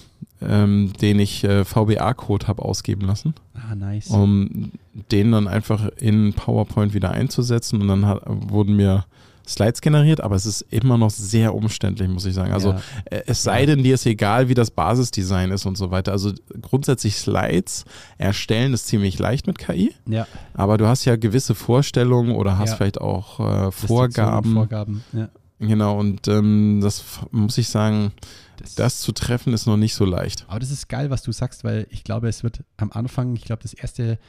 ähm, 0.41 0.93
den 1.00 1.20
ich 1.20 1.43
äh, 1.43 1.66
VBA-Code 1.66 2.48
habe 2.48 2.64
ausgeben 2.64 3.06
lassen. 3.06 3.36
Ah, 3.54 3.76
nice. 3.76 4.08
Um 4.08 4.72
den 5.12 5.32
dann 5.32 5.48
einfach 5.48 5.88
in 6.00 6.34
PowerPoint 6.34 6.93
wieder 6.93 7.12
einzusetzen. 7.12 7.82
Und 7.82 7.88
dann 7.88 8.06
hat, 8.06 8.24
wurden 8.26 8.76
mir 8.76 9.06
Slides 9.48 9.82
generiert, 9.82 10.22
aber 10.22 10.36
es 10.36 10.45
ist 10.45 10.62
immer 10.70 10.98
noch 10.98 11.10
sehr 11.10 11.56
umständlich, 11.56 12.10
muss 12.10 12.26
ich 12.26 12.34
sagen. 12.34 12.52
Also 12.52 12.72
ja. 12.72 12.82
Äh, 13.06 13.24
es 13.28 13.43
sei 13.43 13.66
denn, 13.66 13.84
dir 13.84 13.95
ist 13.95 14.06
egal, 14.06 14.50
wie 14.50 14.54
das 14.54 14.72
Basisdesign 14.72 15.52
ist 15.52 15.66
und 15.66 15.78
so 15.78 15.89
weiter. 15.91 16.12
Also 16.12 16.34
grundsätzlich 16.62 17.16
Slides 17.16 17.86
erstellen 18.18 18.74
ist 18.74 18.88
ziemlich 18.88 19.18
leicht 19.20 19.48
mit 19.48 19.58
KI. 19.58 19.93
Ja. 20.06 20.28
Aber 20.54 20.78
du 20.78 20.88
hast 20.88 21.06
ja 21.06 21.16
gewisse 21.16 21.56
Vorstellungen 21.56 22.36
oder 22.36 22.58
hast 22.58 22.72
ja. 22.72 22.76
vielleicht 22.76 23.02
auch 23.02 23.39
äh, 23.39 23.72
Vorgaben. 23.72 24.54
Vorgaben, 24.54 25.04
ja. 25.14 25.30
Genau, 25.60 25.98
und 26.00 26.28
ähm, 26.28 26.82
das 26.84 27.04
muss 27.32 27.58
ich 27.58 27.70
sagen, 27.70 28.12
das, 28.58 28.76
das, 28.76 29.00
zu 29.00 29.12
treffen 29.12 29.54
ist 29.54 29.66
noch 29.66 29.78
nicht 29.78 29.95
so 29.95 30.06
leicht. 30.06 30.45
Aber 30.48 30.60
das 30.60 30.70
ist 30.70 30.88
geil, 30.88 31.10
was 31.10 31.24
du 31.24 31.32
sagst, 31.32 31.64
weil 31.64 31.88
ich 31.89 32.04
glaube, 32.04 32.28
es 32.28 32.43
wird 32.43 32.64
am 32.78 32.91
Anfang, 32.91 33.36
ich 33.36 33.43
glaube, 33.43 33.64
das 33.64 33.74
erste 33.74 34.20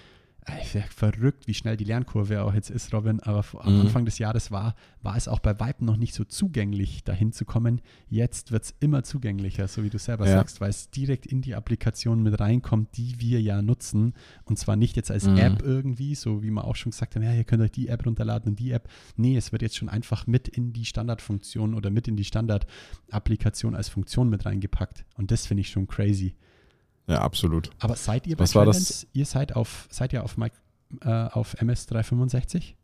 ich 0.62 0.74
wäre 0.74 0.88
verrückt, 0.88 1.46
wie 1.46 1.54
schnell 1.54 1.76
die 1.76 1.84
Lernkurve 1.84 2.42
auch 2.42 2.54
jetzt 2.54 2.70
ist, 2.70 2.92
Robin. 2.94 3.20
Aber 3.20 3.44
am 3.60 3.74
mhm. 3.74 3.80
Anfang 3.82 4.04
des 4.04 4.18
Jahres 4.18 4.50
war, 4.50 4.74
war 5.02 5.16
es 5.16 5.28
auch 5.28 5.38
bei 5.38 5.58
Weitem 5.60 5.86
noch 5.86 5.96
nicht 5.96 6.14
so 6.14 6.24
zugänglich, 6.24 7.04
dahin 7.04 7.32
zu 7.32 7.44
kommen. 7.44 7.80
Jetzt 8.08 8.52
wird 8.52 8.64
es 8.64 8.74
immer 8.80 9.02
zugänglicher, 9.02 9.68
so 9.68 9.82
wie 9.82 9.90
du 9.90 9.98
selber 9.98 10.26
ja. 10.26 10.32
sagst, 10.32 10.60
weil 10.60 10.70
es 10.70 10.90
direkt 10.90 11.26
in 11.26 11.42
die 11.42 11.54
Applikation 11.54 12.22
mit 12.22 12.40
reinkommt, 12.40 12.96
die 12.96 13.20
wir 13.20 13.40
ja 13.40 13.62
nutzen. 13.62 14.14
Und 14.44 14.58
zwar 14.58 14.76
nicht 14.76 14.96
jetzt 14.96 15.10
als 15.10 15.26
mhm. 15.26 15.38
App 15.38 15.62
irgendwie, 15.62 16.14
so 16.14 16.42
wie 16.42 16.50
wir 16.50 16.64
auch 16.64 16.76
schon 16.76 16.90
gesagt 16.90 17.14
haben, 17.14 17.22
ja, 17.22 17.34
ihr 17.34 17.44
könnt 17.44 17.62
euch 17.62 17.72
die 17.72 17.88
App 17.88 18.06
runterladen 18.06 18.50
und 18.50 18.58
die 18.58 18.70
App. 18.70 18.88
Nee, 19.16 19.36
es 19.36 19.52
wird 19.52 19.62
jetzt 19.62 19.76
schon 19.76 19.88
einfach 19.88 20.26
mit 20.26 20.48
in 20.48 20.72
die 20.72 20.84
Standardfunktion 20.84 21.74
oder 21.74 21.90
mit 21.90 22.08
in 22.08 22.16
die 22.16 22.24
Standardapplikation 22.24 23.74
als 23.74 23.88
Funktion 23.88 24.28
mit 24.28 24.46
reingepackt. 24.46 25.04
Und 25.16 25.30
das 25.30 25.46
finde 25.46 25.60
ich 25.62 25.70
schon 25.70 25.86
crazy. 25.86 26.34
Ja, 27.08 27.22
absolut. 27.22 27.70
Aber 27.80 27.96
seid 27.96 28.26
ihr 28.26 28.36
bei 28.36 28.44
Was 28.44 28.52
Trendance, 28.52 28.78
war 28.78 28.86
das? 28.86 29.06
Ihr 29.12 29.26
seid 29.26 29.56
auf, 29.56 29.88
seid 29.90 30.12
ihr 30.12 30.22
auf, 30.22 30.36
äh, 30.38 31.08
auf 31.08 31.54
MS 31.54 31.86
365? 31.86 32.76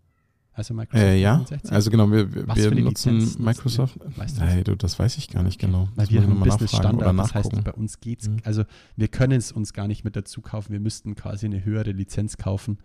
Also 0.56 0.72
Microsoft 0.72 1.04
äh, 1.04 1.16
ja, 1.16 1.34
365? 1.34 1.72
also 1.72 1.90
genau, 1.90 2.10
wir, 2.12 2.32
wir 2.32 2.46
nutzen 2.82 3.16
Lizenz 3.16 3.38
Microsoft. 3.38 3.98
Weißt 4.16 4.36
du 4.36 4.40
Nein, 4.40 4.62
du, 4.62 4.76
das 4.76 4.98
weiß 4.98 5.18
ich 5.18 5.28
gar 5.28 5.42
nicht 5.42 5.60
genau. 5.60 5.88
Weil 5.96 6.08
wir 6.10 6.22
haben 6.22 6.38
Business 6.40 6.70
Standard, 6.70 7.18
das 7.18 7.34
heißt, 7.34 7.64
bei 7.64 7.72
uns 7.72 7.98
geht's, 7.98 8.28
mhm. 8.28 8.38
also 8.44 8.64
wir 8.96 9.08
können 9.08 9.36
es 9.36 9.50
uns 9.50 9.72
gar 9.72 9.88
nicht 9.88 10.04
mit 10.04 10.14
dazu 10.14 10.42
kaufen, 10.42 10.72
wir 10.72 10.78
müssten 10.78 11.16
quasi 11.16 11.46
eine 11.46 11.64
höhere 11.64 11.90
Lizenz 11.90 12.36
kaufen 12.36 12.78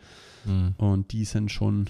mhm. 0.45 0.73
und 0.77 1.11
die 1.11 1.25
sind 1.25 1.51
schon, 1.51 1.89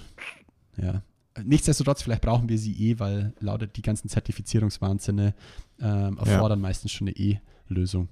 ja, 0.76 1.02
Nichtsdestotrotz, 1.44 2.02
vielleicht 2.02 2.22
brauchen 2.22 2.48
wir 2.48 2.58
sie 2.58 2.90
eh, 2.90 2.98
weil 2.98 3.32
lautet 3.38 3.76
die 3.76 3.82
ganzen 3.82 4.08
Zertifizierungswahnsinne 4.08 5.32
ähm, 5.80 6.18
erfordern 6.18 6.58
ja. 6.58 6.62
meistens 6.62 6.90
schon 6.92 7.08
eine 7.08 7.16
E-Lösung. 7.16 8.08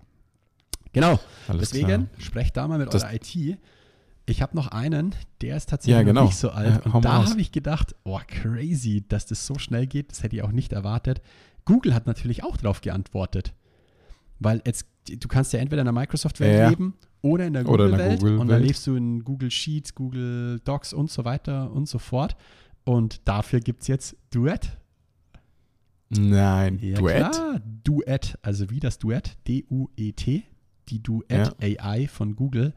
Genau. 1.00 1.20
Alles 1.48 1.70
Deswegen 1.70 1.86
klar. 1.86 2.06
sprecht 2.18 2.56
da 2.56 2.68
mal 2.68 2.78
mit 2.78 2.92
das 2.92 3.04
eurer 3.04 3.14
IT. 3.14 3.58
Ich 4.26 4.42
habe 4.42 4.54
noch 4.54 4.68
einen, 4.68 5.14
der 5.40 5.56
ist 5.56 5.70
tatsächlich 5.70 5.96
ja, 5.96 6.02
genau. 6.02 6.24
nicht 6.24 6.36
so 6.36 6.50
alt. 6.50 6.84
Ja, 6.84 6.92
und 6.92 7.04
da 7.04 7.28
habe 7.28 7.40
ich 7.40 7.50
gedacht, 7.50 7.94
oh, 8.04 8.20
crazy, 8.26 9.04
dass 9.08 9.24
das 9.24 9.46
so 9.46 9.58
schnell 9.58 9.86
geht. 9.86 10.10
Das 10.10 10.22
hätte 10.22 10.36
ich 10.36 10.42
auch 10.42 10.52
nicht 10.52 10.72
erwartet. 10.72 11.22
Google 11.64 11.94
hat 11.94 12.06
natürlich 12.06 12.44
auch 12.44 12.56
darauf 12.56 12.80
geantwortet. 12.82 13.54
Weil 14.38 14.60
jetzt, 14.66 14.86
du 15.08 15.28
kannst 15.28 15.52
ja 15.52 15.60
entweder 15.60 15.82
in 15.82 15.86
der 15.86 15.92
Microsoft-Welt 15.92 16.58
ja, 16.58 16.68
leben 16.68 16.94
oder 17.22 17.46
in 17.46 17.54
der 17.54 17.64
Google-Welt. 17.64 18.20
Google 18.20 18.38
und 18.38 18.48
da 18.48 18.56
lebst 18.58 18.86
du 18.86 18.94
in 18.96 19.24
Google 19.24 19.50
Sheets, 19.50 19.94
Google 19.94 20.60
Docs 20.60 20.92
und 20.92 21.10
so 21.10 21.24
weiter 21.24 21.72
und 21.72 21.88
so 21.88 21.98
fort. 21.98 22.36
Und 22.84 23.26
dafür 23.26 23.60
gibt 23.60 23.82
es 23.82 23.88
jetzt 23.88 24.16
Duet. 24.30 24.76
Nein, 26.10 26.78
ja, 26.80 26.96
Duett? 26.96 27.32
Klar, 27.32 27.60
Duett, 27.84 28.38
also 28.42 28.70
wie 28.70 28.80
das 28.80 28.98
Duett, 28.98 29.36
D-U-E-T, 29.46 30.44
die 30.88 31.02
Duet 31.02 31.30
ja. 31.30 31.52
AI 31.60 32.08
von 32.08 32.36
Google, 32.36 32.74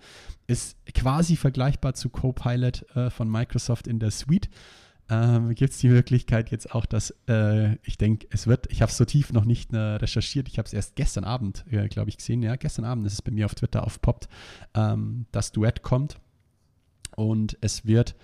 ist 0.48 0.78
quasi 0.94 1.36
vergleichbar 1.36 1.94
zu 1.94 2.10
Copilot 2.10 2.86
äh, 2.96 3.10
von 3.10 3.30
Microsoft 3.30 3.88
in 3.88 4.00
der 4.00 4.12
Suite. 4.12 4.50
Ähm, 5.10 5.54
Gibt 5.56 5.74
es 5.74 5.80
die 5.80 5.90
Möglichkeit 5.90 6.52
jetzt 6.52 6.74
auch, 6.74 6.86
dass 6.86 7.14
äh, 7.28 7.76
ich 7.84 7.98
denke, 7.98 8.28
es 8.30 8.48
wird, 8.48 8.72
ich 8.72 8.82
habe 8.82 8.92
es 8.92 8.98
so 8.98 9.04
tief 9.04 9.34
noch 9.34 9.44
nicht 9.44 9.74
äh, 9.74 9.78
recherchiert, 9.78 10.48
ich 10.48 10.58
habe 10.58 10.68
es 10.68 10.74
erst 10.74 10.96
gestern 10.96 11.26
Abend, 11.26 11.66
äh, 11.70 11.90
glaube 11.90 12.10
ich, 12.10 12.18
gesehen, 12.18 12.42
ja, 12.42 12.56
gestern 12.56 12.86
Abend 12.86 13.06
ist 13.06 13.14
es 13.14 13.22
bei 13.22 13.32
mir 13.32 13.46
auf 13.46 13.56
Twitter 13.56 13.84
aufpoppt, 13.84 14.30
ähm, 14.74 15.26
dass 15.34 15.52
Duet 15.52 15.82
kommt 15.82 16.18
und 17.18 17.58
es 17.60 17.86
wird, 17.86 18.16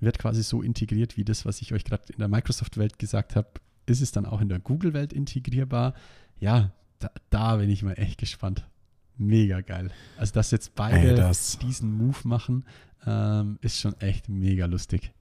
wird 0.00 0.18
quasi 0.18 0.42
so 0.42 0.60
integriert, 0.60 1.16
wie 1.16 1.24
das, 1.24 1.46
was 1.46 1.62
ich 1.62 1.72
euch 1.72 1.84
gerade 1.84 2.12
in 2.12 2.18
der 2.18 2.28
Microsoft-Welt 2.28 2.98
gesagt 2.98 3.36
habe, 3.36 3.48
ist 3.86 4.02
es 4.02 4.12
dann 4.12 4.26
auch 4.26 4.42
in 4.42 4.48
der 4.48 4.58
Google-Welt 4.58 5.14
integrierbar. 5.14 5.94
Ja, 6.38 6.72
da, 6.98 7.10
da 7.30 7.56
bin 7.56 7.70
ich 7.70 7.82
mal 7.82 7.94
echt 7.94 8.18
gespannt. 8.18 8.66
Mega 9.16 9.60
geil. 9.60 9.90
Also, 10.18 10.32
dass 10.34 10.50
jetzt 10.50 10.74
beide 10.74 11.10
Ey, 11.10 11.14
das. 11.14 11.58
diesen 11.58 11.92
Move 11.92 12.18
machen, 12.24 12.64
ähm, 13.06 13.58
ist 13.60 13.80
schon 13.80 13.98
echt 14.00 14.28
mega 14.28 14.66
lustig. 14.66 15.12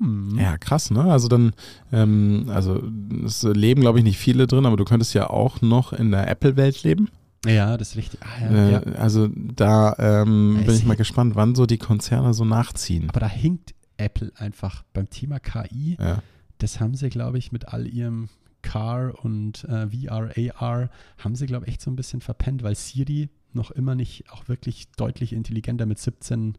Hm. 0.00 0.38
Ja, 0.38 0.58
krass, 0.58 0.90
ne? 0.90 1.04
Also 1.04 1.28
dann, 1.28 1.52
ähm, 1.92 2.46
also 2.48 2.82
es 3.24 3.42
leben, 3.42 3.80
glaube 3.80 3.98
ich, 3.98 4.04
nicht 4.04 4.18
viele 4.18 4.46
drin, 4.46 4.66
aber 4.66 4.76
du 4.76 4.84
könntest 4.84 5.14
ja 5.14 5.28
auch 5.28 5.60
noch 5.60 5.92
in 5.92 6.10
der 6.10 6.28
Apple-Welt 6.28 6.82
leben. 6.82 7.08
Ja, 7.46 7.76
das 7.76 7.90
ist 7.90 7.96
richtig. 7.96 8.20
Ah, 8.22 8.44
ja, 8.44 8.50
äh, 8.50 8.72
ja. 8.72 8.82
Also 8.96 9.28
da 9.32 9.94
ähm, 9.98 10.62
bin 10.64 10.74
ich 10.74 10.84
mal 10.84 10.96
gespannt, 10.96 11.36
wann 11.36 11.54
so 11.54 11.66
die 11.66 11.78
Konzerne 11.78 12.34
so 12.34 12.44
nachziehen. 12.44 13.08
Aber 13.08 13.20
da 13.20 13.28
hinkt 13.28 13.74
Apple 13.96 14.32
einfach 14.36 14.84
beim 14.92 15.08
Thema 15.10 15.38
KI. 15.38 15.96
Ja. 16.00 16.22
Das 16.58 16.80
haben 16.80 16.94
sie, 16.94 17.08
glaube 17.08 17.38
ich, 17.38 17.52
mit 17.52 17.68
all 17.68 17.86
ihrem 17.86 18.28
Car 18.68 19.24
und 19.24 19.64
äh, 19.64 19.88
VR, 19.88 20.30
AR 20.58 20.90
haben 21.16 21.34
sie, 21.34 21.46
glaube 21.46 21.64
ich, 21.66 21.72
echt 21.72 21.80
so 21.80 21.90
ein 21.90 21.96
bisschen 21.96 22.20
verpennt, 22.20 22.62
weil 22.62 22.74
Siri 22.74 23.30
noch 23.54 23.70
immer 23.70 23.94
nicht 23.94 24.30
auch 24.30 24.46
wirklich 24.48 24.88
deutlich 24.96 25.32
intelligenter 25.32 25.86
mit 25.86 25.98
17, 25.98 26.58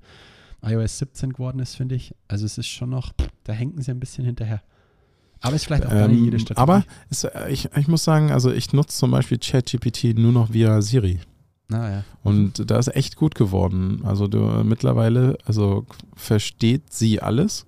iOS 0.64 0.98
17 0.98 1.34
geworden 1.34 1.60
ist, 1.60 1.76
finde 1.76 1.94
ich. 1.96 2.16
Also 2.28 2.48
es 2.48 2.58
ist 2.58 2.68
schon 2.68 2.90
noch, 2.90 3.14
da 3.44 3.54
hängen 3.54 3.80
sie 3.82 3.92
ein 3.92 4.00
bisschen 4.00 4.26
hinterher. 4.26 4.64
Aber 5.42 5.56
es 5.56 5.62
ist 5.62 5.68
vielleicht 5.68 5.86
auch 5.86 5.92
ähm, 5.92 6.12
nicht 6.12 6.24
jede 6.24 6.40
Strategie. 6.40 6.62
Aber 6.62 6.84
es, 7.12 7.26
äh, 7.26 7.50
ich, 7.52 7.70
ich 7.76 7.88
muss 7.88 8.04
sagen, 8.04 8.32
also 8.32 8.52
ich 8.52 8.74
nutze 8.74 8.98
zum 8.98 9.12
Beispiel 9.12 9.38
ChatGPT 9.38 10.18
nur 10.18 10.32
noch 10.32 10.52
via 10.52 10.82
Siri. 10.82 11.20
Ah, 11.72 11.90
ja. 11.90 12.04
Und 12.24 12.72
da 12.72 12.80
ist 12.80 12.88
echt 12.96 13.18
gut 13.18 13.36
geworden. 13.36 14.02
Also 14.04 14.28
du 14.28 14.40
äh, 14.40 14.64
mittlerweile, 14.64 15.38
also 15.46 15.86
versteht 16.16 16.92
sie 16.92 17.22
alles. 17.22 17.68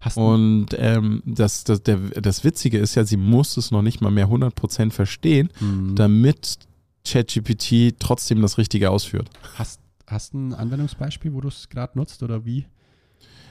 Hast 0.00 0.16
und 0.16 0.68
ähm, 0.78 1.22
das, 1.26 1.64
das, 1.64 1.82
der, 1.82 1.98
das 1.98 2.42
Witzige 2.42 2.78
ist 2.78 2.94
ja, 2.94 3.04
sie 3.04 3.18
muss 3.18 3.56
es 3.56 3.70
noch 3.70 3.82
nicht 3.82 4.00
mal 4.00 4.10
mehr 4.10 4.28
100% 4.28 4.90
verstehen, 4.92 5.50
mhm. 5.60 5.94
damit 5.94 6.58
ChatGPT 7.06 7.98
trotzdem 7.98 8.40
das 8.42 8.56
Richtige 8.58 8.90
ausführt. 8.90 9.28
Hast, 9.56 9.80
hast 10.06 10.32
du 10.32 10.38
ein 10.38 10.54
Anwendungsbeispiel, 10.54 11.32
wo 11.34 11.40
du 11.40 11.48
es 11.48 11.68
gerade 11.68 11.98
nutzt 11.98 12.22
oder 12.22 12.44
wie? 12.44 12.66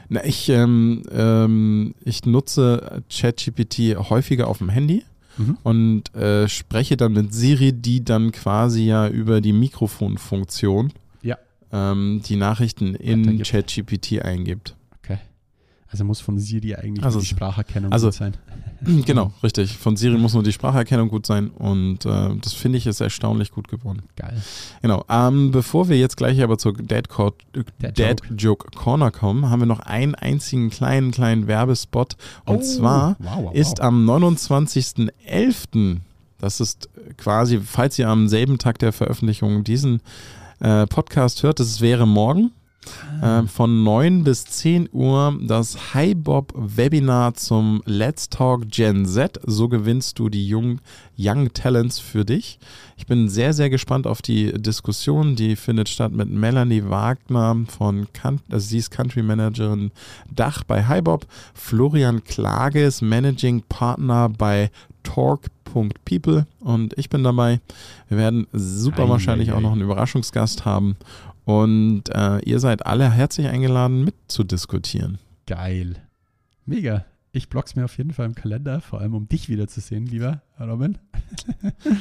Na, 0.09 0.25
ich, 0.25 0.49
ähm, 0.49 1.03
ähm, 1.11 1.93
ich 2.03 2.25
nutze 2.25 3.03
ChatGPT 3.15 3.95
häufiger 4.09 4.47
auf 4.47 4.57
dem 4.59 4.69
Handy 4.69 5.03
Mhm. 5.37 5.57
und 5.63 6.15
äh, 6.15 6.49
spreche 6.49 6.97
dann 6.97 7.13
mit 7.13 7.33
Siri, 7.33 7.71
die 7.71 8.03
dann 8.03 8.31
quasi 8.33 8.83
ja 8.83 9.07
über 9.07 9.39
die 9.39 9.53
Mikrofonfunktion 9.53 10.91
Ja. 11.21 11.37
ähm, 11.71 12.21
die 12.25 12.35
Nachrichten 12.35 12.93
in. 12.95 13.41
ChatGPT 13.43 14.21
eingibt. 14.21 14.75
Also 15.91 16.03
muss 16.03 16.19
von 16.19 16.37
Siri 16.37 16.75
eigentlich 16.75 17.03
Also 17.03 17.19
die 17.19 17.25
Spracherkennung 17.25 17.91
also- 17.91 18.07
gut 18.07 18.13
sein. 18.15 18.33
genau, 19.05 19.33
richtig. 19.43 19.75
Von 19.77 19.97
Siri 19.97 20.17
muss 20.17 20.33
nur 20.33 20.43
die 20.43 20.53
Spracherkennung 20.53 21.09
gut 21.09 21.25
sein 21.25 21.49
und 21.49 22.05
äh, 22.05 22.35
das 22.41 22.53
finde 22.53 22.77
ich 22.77 22.87
ist 22.87 23.01
erstaunlich 23.01 23.51
gut 23.51 23.67
geworden. 23.67 24.03
Geil. 24.15 24.41
Genau. 24.81 25.03
Ähm, 25.09 25.51
bevor 25.51 25.89
wir 25.89 25.97
jetzt 25.99 26.15
gleich 26.15 26.41
aber 26.41 26.57
zur 26.57 26.73
Dead, 26.73 27.09
Co 27.09 27.33
Dead 27.81 27.97
Dead 27.97 28.21
Joke. 28.21 28.33
Joke. 28.35 28.67
Corner 28.77 29.11
kommen, 29.11 29.49
haben 29.49 29.59
wir 29.59 29.65
noch 29.65 29.81
einen 29.81 30.15
einzigen 30.15 30.69
kleinen, 30.69 31.11
kleinen 31.11 31.47
Werbespot. 31.47 32.15
Und 32.45 32.57
Oh, 32.57 32.61
zwar 32.61 33.15
wow, 33.19 33.37
wow, 33.45 33.53
ist 33.53 33.79
wow. 33.79 33.85
am 33.87 34.09
29.11., 34.09 35.97
das 36.39 36.61
ist 36.61 36.89
quasi, 37.17 37.59
falls 37.59 37.99
ihr 37.99 38.07
am 38.07 38.27
selben 38.29 38.57
Tag 38.59 38.79
der 38.79 38.93
Veröffentlichung 38.93 39.63
diesen 39.65 40.01
äh, 40.61 40.85
Podcast 40.87 41.43
hört, 41.43 41.59
das 41.59 41.81
wäre 41.81 42.07
morgen. 42.07 42.51
Äh, 43.21 43.43
von 43.43 43.83
9 43.83 44.23
bis 44.23 44.45
10 44.45 44.89
Uhr 44.91 45.37
das 45.41 45.93
HiBob 45.93 46.53
Webinar 46.55 47.33
zum 47.33 47.81
Let's 47.85 48.29
Talk 48.29 48.69
Gen 48.69 49.05
Z. 49.05 49.39
So 49.45 49.69
gewinnst 49.69 50.19
du 50.19 50.29
die 50.29 50.53
Young, 50.53 50.79
Young 51.17 51.53
Talents 51.53 51.99
für 51.99 52.25
dich. 52.25 52.59
Ich 52.97 53.07
bin 53.07 53.29
sehr, 53.29 53.53
sehr 53.53 53.69
gespannt 53.69 54.07
auf 54.07 54.21
die 54.21 54.53
Diskussion. 54.53 55.35
Die 55.35 55.55
findet 55.55 55.89
statt 55.89 56.11
mit 56.11 56.29
Melanie 56.29 56.83
Wagner 56.89 57.55
von, 57.67 58.07
also 58.23 58.67
sie 58.67 58.77
ist 58.77 58.91
Country 58.91 59.23
Managerin 59.23 59.91
Dach 60.29 60.63
bei 60.63 60.87
HiBob. 60.87 61.25
Florian 61.53 62.23
Klage 62.23 62.83
ist 62.83 63.01
Managing 63.01 63.63
Partner 63.69 64.29
bei 64.29 64.69
Talk.people 65.03 66.45
und 66.59 66.97
ich 66.97 67.09
bin 67.09 67.23
dabei. 67.23 67.61
Wir 68.09 68.17
werden 68.17 68.47
super 68.51 69.03
Ei, 69.03 69.09
wahrscheinlich 69.09 69.51
ei, 69.51 69.55
auch 69.55 69.61
noch 69.61 69.71
einen 69.71 69.81
Überraschungsgast 69.81 70.65
haben. 70.65 70.97
Und 71.49 72.03
äh, 72.13 72.37
ihr 72.45 72.59
seid 72.59 72.85
alle 72.85 73.09
herzlich 73.09 73.47
eingeladen, 73.47 74.03
mitzudiskutieren. 74.03 75.17
Geil. 75.47 75.95
Mega. 76.67 77.05
Ich 77.31 77.47
block's 77.47 77.75
mir 77.75 77.85
auf 77.85 77.95
jeden 77.97 78.11
Fall 78.11 78.25
im 78.25 78.33
Kalender, 78.33 78.81
vor 78.81 78.99
allem 79.01 79.13
um 79.13 79.27
dich 79.29 79.49
wiederzusehen, 79.49 80.05
lieber 80.07 80.41
Robin. 80.59 80.97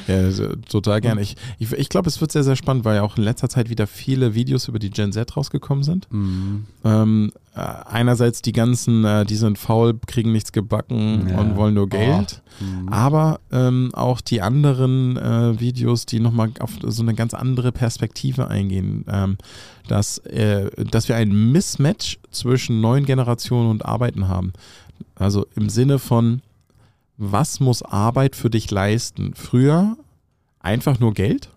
Ja, 0.07 0.29
total 0.67 1.01
gerne. 1.01 1.21
Ich, 1.21 1.35
ich, 1.59 1.71
ich 1.71 1.87
glaube, 1.89 2.09
es 2.09 2.19
wird 2.19 2.31
sehr, 2.31 2.43
sehr 2.43 2.55
spannend, 2.55 2.83
weil 2.83 2.95
ja 2.95 3.03
auch 3.03 3.15
in 3.17 3.23
letzter 3.23 3.47
Zeit 3.47 3.69
wieder 3.69 3.85
viele 3.87 4.33
Videos 4.33 4.67
über 4.67 4.79
die 4.79 4.89
Gen 4.89 5.11
Z 5.13 5.37
rausgekommen 5.37 5.83
sind. 5.83 6.07
Ähm, 6.11 7.31
äh, 7.55 7.59
einerseits 7.59 8.41
die 8.41 8.51
ganzen, 8.51 9.05
äh, 9.05 9.25
die 9.25 9.35
sind 9.35 9.57
faul, 9.59 9.99
kriegen 10.07 10.31
nichts 10.31 10.51
gebacken 10.51 11.29
Ja. 11.29 11.39
und 11.39 11.55
wollen 11.55 11.75
nur 11.75 11.87
Geld. 11.89 12.41
Mhm. 12.59 12.89
Aber 12.89 13.39
ähm, 13.51 13.91
auch 13.93 14.19
die 14.21 14.41
anderen 14.41 15.15
äh, 15.17 15.59
Videos, 15.59 16.05
die 16.05 16.19
nochmal 16.19 16.49
auf 16.59 16.71
so 16.83 17.03
eine 17.03 17.13
ganz 17.13 17.33
andere 17.33 17.71
Perspektive 17.71 18.47
eingehen, 18.47 19.05
ähm, 19.09 19.37
dass, 19.87 20.17
äh, 20.19 20.69
dass 20.85 21.07
wir 21.07 21.15
ein 21.15 21.51
Mismatch 21.51 22.17
zwischen 22.31 22.81
neuen 22.81 23.05
Generationen 23.05 23.69
und 23.69 23.85
Arbeiten 23.85 24.27
haben. 24.27 24.53
Also 25.15 25.45
im 25.55 25.69
Sinne 25.69 25.99
von, 25.99 26.41
was 27.17 27.59
muss 27.59 27.81
Arbeit 27.83 28.35
für 28.35 28.49
dich 28.49 28.69
leisten? 28.71 29.33
Früher 29.35 29.97
einfach 30.59 30.99
nur 30.99 31.13
Geld, 31.13 31.49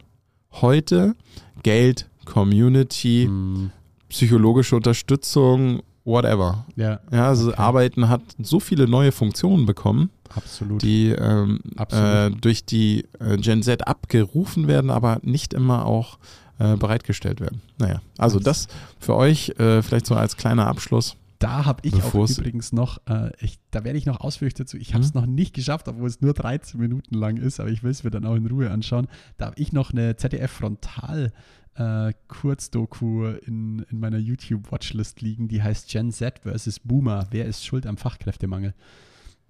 heute 0.53 1.15
Geld, 1.63 2.09
Community, 2.25 3.27
Mhm. 3.29 3.71
psychologische 4.09 4.77
Unterstützung, 4.77 5.83
whatever. 6.05 6.67
Ja, 6.77 7.01
Ja, 7.11 7.29
also 7.29 7.49
Okay. 7.49 7.59
Arbeiten 7.61 8.09
hat 8.09 8.23
so 8.41 8.61
viele 8.61 8.89
neue 8.89 9.13
Funktionen 9.13 9.67
bekommen 9.67 10.11
absolut. 10.35 10.83
die 10.83 11.11
ähm, 11.11 11.61
äh, 11.77 11.79
Absolut. 11.79 12.45
durch 12.45 12.65
die 12.65 13.07
äh, 13.21 13.37
Gen 13.39 13.63
Z 13.63 13.87
abgerufen 13.87 14.67
werden, 14.69 14.91
aber 14.91 15.19
nicht 15.23 15.55
immer 15.55 15.87
auch 15.87 16.19
äh, 16.59 16.77
bereitgestellt 16.77 17.41
werden. 17.41 17.63
Naja, 17.79 18.01
also 18.19 18.39
das 18.39 18.67
für 18.99 19.15
euch 19.15 19.51
äh, 19.59 19.83
vielleicht 19.83 20.07
so 20.07 20.15
als 20.15 20.37
kleiner 20.37 20.67
Abschluss. 20.67 21.17
Da 21.43 21.65
habe 21.65 21.81
ich 21.85 21.93
Bevor 21.93 22.25
auch 22.25 22.31
übrigens 22.31 22.73
noch, 22.73 22.99
äh, 23.07 23.31
ich, 23.41 23.59
da 23.71 23.85
werde 23.85 23.99
ich 23.99 24.07
noch 24.07 24.21
ausführlich 24.21 24.55
dazu, 24.55 24.77
ich 24.77 24.95
habe 24.95 25.05
es 25.05 25.13
Mhm. 25.15 25.21
noch 25.21 25.27
nicht 25.27 25.55
geschafft, 25.55 25.89
obwohl 25.89 26.09
es 26.09 26.21
nur 26.21 26.35
13 26.35 26.81
Minuten 26.81 27.15
lang 27.15 27.37
ist, 27.37 27.59
aber 27.61 27.71
ich 27.71 27.83
will 27.83 27.91
es 27.91 28.05
mir 28.05 28.11
dann 28.11 28.25
auch 28.25 28.35
in 28.37 28.47
Ruhe 28.47 28.71
anschauen. 28.71 29.09
Da 29.39 29.47
habe 29.47 29.59
ich 29.61 29.73
noch 29.73 29.93
eine 29.93 30.17
ZDF-Frontal 30.17 31.33
äh, 31.75 32.13
Kurzdoku 32.29 33.25
in, 33.47 33.85
in 33.91 33.99
meiner 33.99 34.19
YouTube-Watchlist 34.19 35.21
liegen, 35.23 35.49
die 35.49 35.63
heißt 35.63 35.89
Gen 35.89 36.13
Z 36.13 36.41
versus 36.41 36.79
Boomer. 36.81 37.27
Wer 37.31 37.47
ist 37.47 37.65
schuld 37.65 37.87
am 37.87 37.97
Fachkräftemangel? 37.97 38.75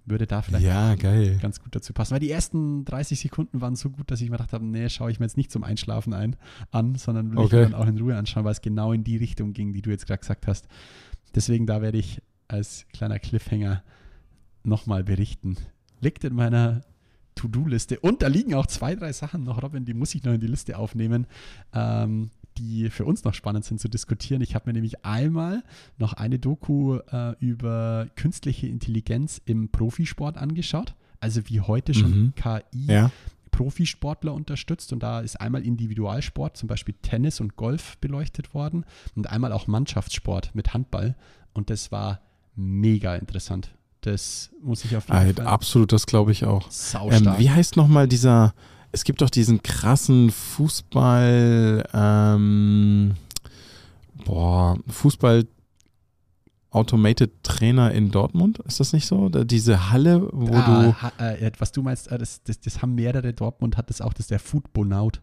Würde 0.05 0.27
da 0.27 0.41
vielleicht 0.41 0.65
Ja, 0.65 0.95
ganz 0.95 1.61
gut 1.61 1.75
dazu 1.75 1.93
passen. 1.93 2.11
Weil 2.13 2.19
die 2.19 2.29
ersten 2.31 2.83
30 2.83 3.19
Sekunden 3.19 3.61
waren 3.61 3.75
so 3.77 3.89
gut, 3.89 4.11
dass 4.11 4.19
ich 4.19 4.29
mir 4.29 4.35
gedacht 4.37 4.51
habe, 4.51 4.65
nee, 4.65 4.89
schaue 4.89 5.11
ich 5.11 5.19
mir 5.19 5.25
jetzt 5.25 5.37
nicht 5.37 5.49
zum 5.51 5.63
Einschlafen 5.63 6.13
ein, 6.13 6.35
an, 6.71 6.95
sondern 6.95 7.31
will 7.31 7.39
ich 7.39 7.45
Okay. 7.45 7.55
mir 7.57 7.61
dann 7.69 7.73
auch 7.75 7.87
in 7.87 7.97
Ruhe 7.97 8.15
anschauen, 8.17 8.43
weil 8.43 8.51
es 8.51 8.61
genau 8.61 8.91
in 8.91 9.03
die 9.05 9.15
Richtung 9.17 9.53
ging, 9.53 9.71
die 9.73 9.81
du 9.81 9.91
jetzt 9.91 10.05
gerade 10.05 10.19
gesagt 10.19 10.45
hast. 10.47 10.67
Deswegen, 11.35 11.65
da 11.65 11.81
werde 11.81 11.97
ich 11.97 12.21
als 12.47 12.85
kleiner 12.93 13.19
Cliffhanger 13.19 13.83
nochmal 14.63 15.03
berichten. 15.03 15.57
Liegt 15.99 16.23
in 16.23 16.35
meiner 16.35 16.81
To-Do-Liste. 17.35 17.99
Und 17.99 18.21
da 18.21 18.27
liegen 18.27 18.53
auch 18.53 18.67
zwei, 18.67 18.95
drei 18.95 19.11
Sachen 19.11 19.43
noch, 19.43 19.61
Robin, 19.63 19.85
die 19.85 19.93
muss 19.93 20.13
ich 20.15 20.23
noch 20.23 20.33
in 20.33 20.39
die 20.39 20.47
Liste 20.47 20.77
aufnehmen, 20.77 21.25
ähm, 21.73 22.29
die 22.57 22.89
für 22.91 23.05
uns 23.05 23.23
noch 23.23 23.33
spannend 23.33 23.65
sind 23.65 23.79
zu 23.79 23.87
diskutieren. 23.89 24.41
Ich 24.41 24.53
habe 24.53 24.69
mir 24.69 24.73
nämlich 24.73 25.03
einmal 25.03 25.63
noch 25.97 26.13
eine 26.13 26.37
Doku 26.37 26.97
äh, 27.11 27.35
über 27.39 28.07
künstliche 28.15 28.67
Intelligenz 28.67 29.41
im 29.45 29.69
Profisport 29.69 30.37
angeschaut. 30.37 30.93
Also 31.19 31.49
wie 31.49 31.61
heute 31.61 31.93
schon 31.93 32.11
Mhm. 32.11 32.33
KI 32.35 32.85
Ja. 32.91 33.11
Profisportler 33.53 34.33
unterstützt 34.33 34.91
und 34.91 35.01
da 35.01 35.21
ist 35.21 35.39
einmal 35.39 35.63
Individualsport, 35.65 36.57
zum 36.57 36.67
Beispiel 36.67 36.95
Tennis 37.01 37.39
und 37.39 37.55
Golf 37.55 37.97
beleuchtet 37.99 38.53
worden 38.53 38.83
und 39.15 39.29
einmal 39.29 39.53
auch 39.53 39.67
Mannschaftssport 39.67 40.53
mit 40.53 40.73
Handball 40.73 41.15
und 41.53 41.69
das 41.69 41.91
war 41.91 42.19
mega 42.55 43.15
interessant. 43.15 43.69
Das 44.01 44.49
muss 44.61 44.83
ich 44.83 44.97
auf 44.97 45.07
jeden 45.07 45.17
Ah, 45.17 45.33
Fall 45.33 45.47
absolut, 45.47 45.93
das 45.93 46.05
glaube 46.07 46.33
ich 46.33 46.43
auch. 46.45 46.67
Ähm, 47.09 47.33
wie 47.37 47.49
heißt 47.49 47.77
nochmal 47.77 48.07
dieser, 48.07 48.53
es 48.91 49.05
gibt 49.05 49.21
doch 49.21 49.29
diesen 49.29 49.63
krassen 49.63 50.29
Fußball, 50.31 51.87
ähm, 51.93 53.13
boah, 54.25 54.77
Fußball 54.87 55.45
Automated 56.73 57.43
Trainer 57.43 57.91
in 57.91 58.11
Dortmund, 58.11 58.59
ist 58.59 58.79
das 58.79 58.93
nicht 58.93 59.05
so? 59.05 59.29
Da, 59.29 59.43
diese 59.43 59.91
Halle, 59.91 60.27
wo 60.31 60.47
du, 60.47 60.59
ah, 60.59 60.95
ha, 61.19 61.29
äh, 61.29 61.51
was 61.59 61.71
du 61.71 61.81
meinst, 61.83 62.07
äh, 62.11 62.17
das, 62.17 62.41
das, 62.43 62.59
das 62.59 62.81
haben 62.81 62.95
mehrere, 62.95 63.31
Dortmund 63.33 63.77
hat 63.77 63.89
das 63.89 64.01
auch, 64.01 64.13
das 64.13 64.21
ist 64.25 64.31
der 64.31 64.39
Footbonaut. 64.39 65.21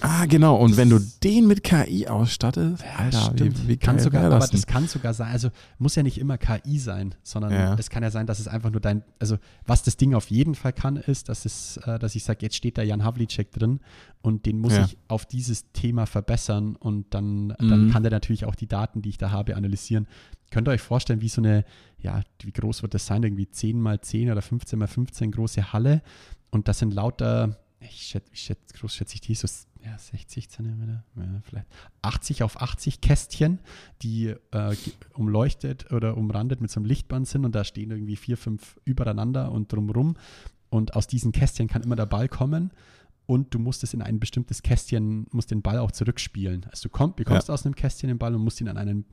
ah 0.00 0.26
genau, 0.26 0.54
und 0.56 0.76
wenn 0.76 0.90
du 0.90 1.00
den 1.24 1.48
mit 1.48 1.64
KI 1.64 2.06
ausstattest, 2.06 2.84
Alter, 2.96 3.32
stimmt. 3.34 3.64
wie, 3.64 3.68
wie 3.68 3.76
kann 3.76 3.98
sogar, 3.98 4.22
aber 4.24 4.38
das 4.38 4.50
das 4.50 4.66
kann 4.66 4.86
sogar 4.86 5.12
sein, 5.12 5.32
also 5.32 5.48
muss 5.78 5.96
ja 5.96 6.04
nicht 6.04 6.18
immer 6.18 6.38
KI 6.38 6.78
sein, 6.78 7.16
sondern 7.24 7.52
Ja. 7.52 7.74
es 7.76 7.90
kann 7.90 8.04
ja 8.04 8.10
sein, 8.12 8.26
dass 8.28 8.38
es 8.38 8.46
einfach 8.46 8.70
nur 8.70 8.80
dein, 8.80 9.02
also 9.18 9.38
was 9.66 9.82
das 9.82 9.96
Ding 9.96 10.14
auf 10.14 10.30
jeden 10.30 10.54
Fall 10.54 10.72
kann, 10.72 10.96
ist, 10.96 11.28
dass 11.28 11.44
es, 11.44 11.78
äh, 11.78 11.98
dass 11.98 12.14
ich 12.14 12.22
sage, 12.22 12.38
jetzt 12.42 12.54
steht 12.54 12.78
da 12.78 12.82
Jan 12.82 13.02
Havlicek 13.02 13.50
drin 13.50 13.80
und 14.22 14.46
den 14.46 14.60
muss 14.60 14.74
Ja. 14.74 14.84
ich 14.84 14.96
auf 15.08 15.26
dieses 15.26 15.72
Thema 15.72 16.06
verbessern 16.06 16.76
und 16.76 17.12
dann, 17.12 17.54
dann 17.58 17.86
Mhm. 17.86 17.90
kann 17.90 18.02
der 18.04 18.12
natürlich 18.12 18.44
auch 18.44 18.54
die 18.54 18.68
Daten, 18.68 19.02
die 19.02 19.08
ich 19.08 19.18
da 19.18 19.32
habe, 19.32 19.56
analysieren. 19.56 20.06
Könnt 20.50 20.68
ihr 20.68 20.72
euch 20.72 20.80
vorstellen, 20.80 21.20
wie 21.20 21.28
so 21.28 21.40
eine, 21.40 21.64
ja, 22.00 22.22
wie 22.40 22.52
groß 22.52 22.82
wird 22.82 22.94
das 22.94 23.06
sein? 23.06 23.22
Irgendwie 23.22 23.48
10 23.48 23.80
mal 23.80 24.00
10 24.00 24.30
oder 24.30 24.42
15 24.42 24.78
mal 24.78 24.86
15 24.86 25.32
große 25.32 25.72
Halle. 25.72 26.02
Und 26.50 26.68
das 26.68 26.78
sind 26.78 26.94
lauter, 26.94 27.58
ich 27.80 28.02
schätze, 28.02 28.32
wie 28.32 28.36
schätze, 28.36 28.74
groß 28.74 28.94
schätze 28.94 29.14
ich 29.16 29.20
die, 29.20 29.34
so 29.34 29.46
ja, 29.84 29.96
60 29.96 30.48
Zentimeter, 30.48 31.04
ja, 31.16 31.40
vielleicht 31.42 31.66
80 32.02 32.42
auf 32.42 32.60
80 32.60 33.00
Kästchen, 33.00 33.60
die 34.02 34.34
äh, 34.50 34.76
umleuchtet 35.14 35.92
oder 35.92 36.16
umrandet 36.16 36.60
mit 36.60 36.70
so 36.70 36.80
einem 36.80 36.86
Lichtband 36.86 37.28
sind. 37.28 37.44
Und 37.44 37.54
da 37.54 37.64
stehen 37.64 37.90
irgendwie 37.90 38.16
vier, 38.16 38.36
fünf 38.36 38.78
übereinander 38.84 39.52
und 39.52 39.72
drumrum. 39.72 40.16
Und 40.70 40.96
aus 40.96 41.06
diesen 41.06 41.32
Kästchen 41.32 41.68
kann 41.68 41.82
immer 41.82 41.96
der 41.96 42.06
Ball 42.06 42.28
kommen 42.28 42.72
und 43.28 43.52
du 43.52 43.58
musst 43.58 43.84
es 43.84 43.92
in 43.92 44.00
ein 44.00 44.18
bestimmtes 44.18 44.62
Kästchen, 44.62 45.26
musst 45.32 45.50
den 45.50 45.60
Ball 45.60 45.78
auch 45.78 45.92
zurückspielen. 45.92 46.64
Also 46.70 46.84
du 46.84 46.88
komm, 46.88 47.14
bekommst 47.14 47.50
aus 47.50 47.66
einem 47.66 47.74
Kästchen 47.74 48.08
den 48.08 48.16
Ball 48.16 48.34
und 48.34 48.42
musst 48.42 48.58
ihn 48.62 48.68
an, 48.68 48.78
einen, 48.78 49.04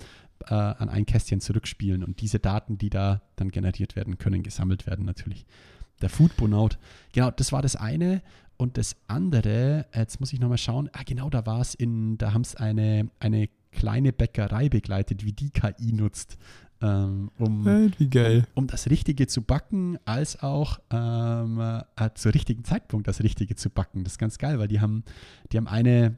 äh, 0.48 0.54
an 0.54 0.88
ein 0.88 1.06
Kästchen 1.06 1.42
zurückspielen 1.42 2.02
und 2.02 2.22
diese 2.22 2.40
Daten, 2.40 2.78
die 2.78 2.90
da 2.90 3.22
dann 3.36 3.52
generiert 3.52 3.98
werden, 3.98 4.18
können 4.18 4.42
gesammelt 4.42 4.88
werden 4.88 5.04
natürlich. 5.04 5.46
Der 6.02 6.08
Foodbonaut. 6.08 6.80
Genau, 7.12 7.30
das 7.30 7.52
war 7.52 7.62
das 7.62 7.76
eine. 7.76 8.22
Und 8.56 8.78
das 8.78 8.96
andere, 9.08 9.86
jetzt 9.94 10.22
muss 10.22 10.32
ich 10.32 10.40
nochmal 10.40 10.60
schauen, 10.60 10.90
ah 10.94 11.04
genau, 11.06 11.30
da 11.30 11.46
war 11.46 11.60
es 11.60 11.76
in, 11.76 12.18
da 12.18 12.34
haben 12.34 12.44
es 12.44 12.56
eine, 12.56 13.10
eine 13.20 13.50
kleine 13.74 14.14
Bäckerei 14.14 14.70
begleitet, 14.70 15.26
wie 15.26 15.34
die 15.34 15.50
KI 15.50 15.92
nutzt. 15.92 16.38
Ähm, 16.86 17.32
um, 17.38 17.66
um 18.54 18.68
das 18.68 18.90
Richtige 18.90 19.28
zu 19.28 19.42
backen, 19.42 19.98
als 20.06 20.42
auch 20.42 20.80
ähm, 20.92 21.60
äh, 21.60 22.10
zur 22.14 22.34
richtigen 22.34 22.64
Zeitpunkt 22.64 23.08
das 23.08 23.24
Richtige 23.24 23.56
zu 23.56 23.70
backen. 23.70 24.04
Das 24.04 24.14
ist 24.14 24.20
ganz 24.20 24.38
geil, 24.38 24.60
weil 24.60 24.68
die 24.68 24.82
haben, 24.82 25.04
die 25.52 25.58
haben 25.58 25.68
eine, 25.68 26.18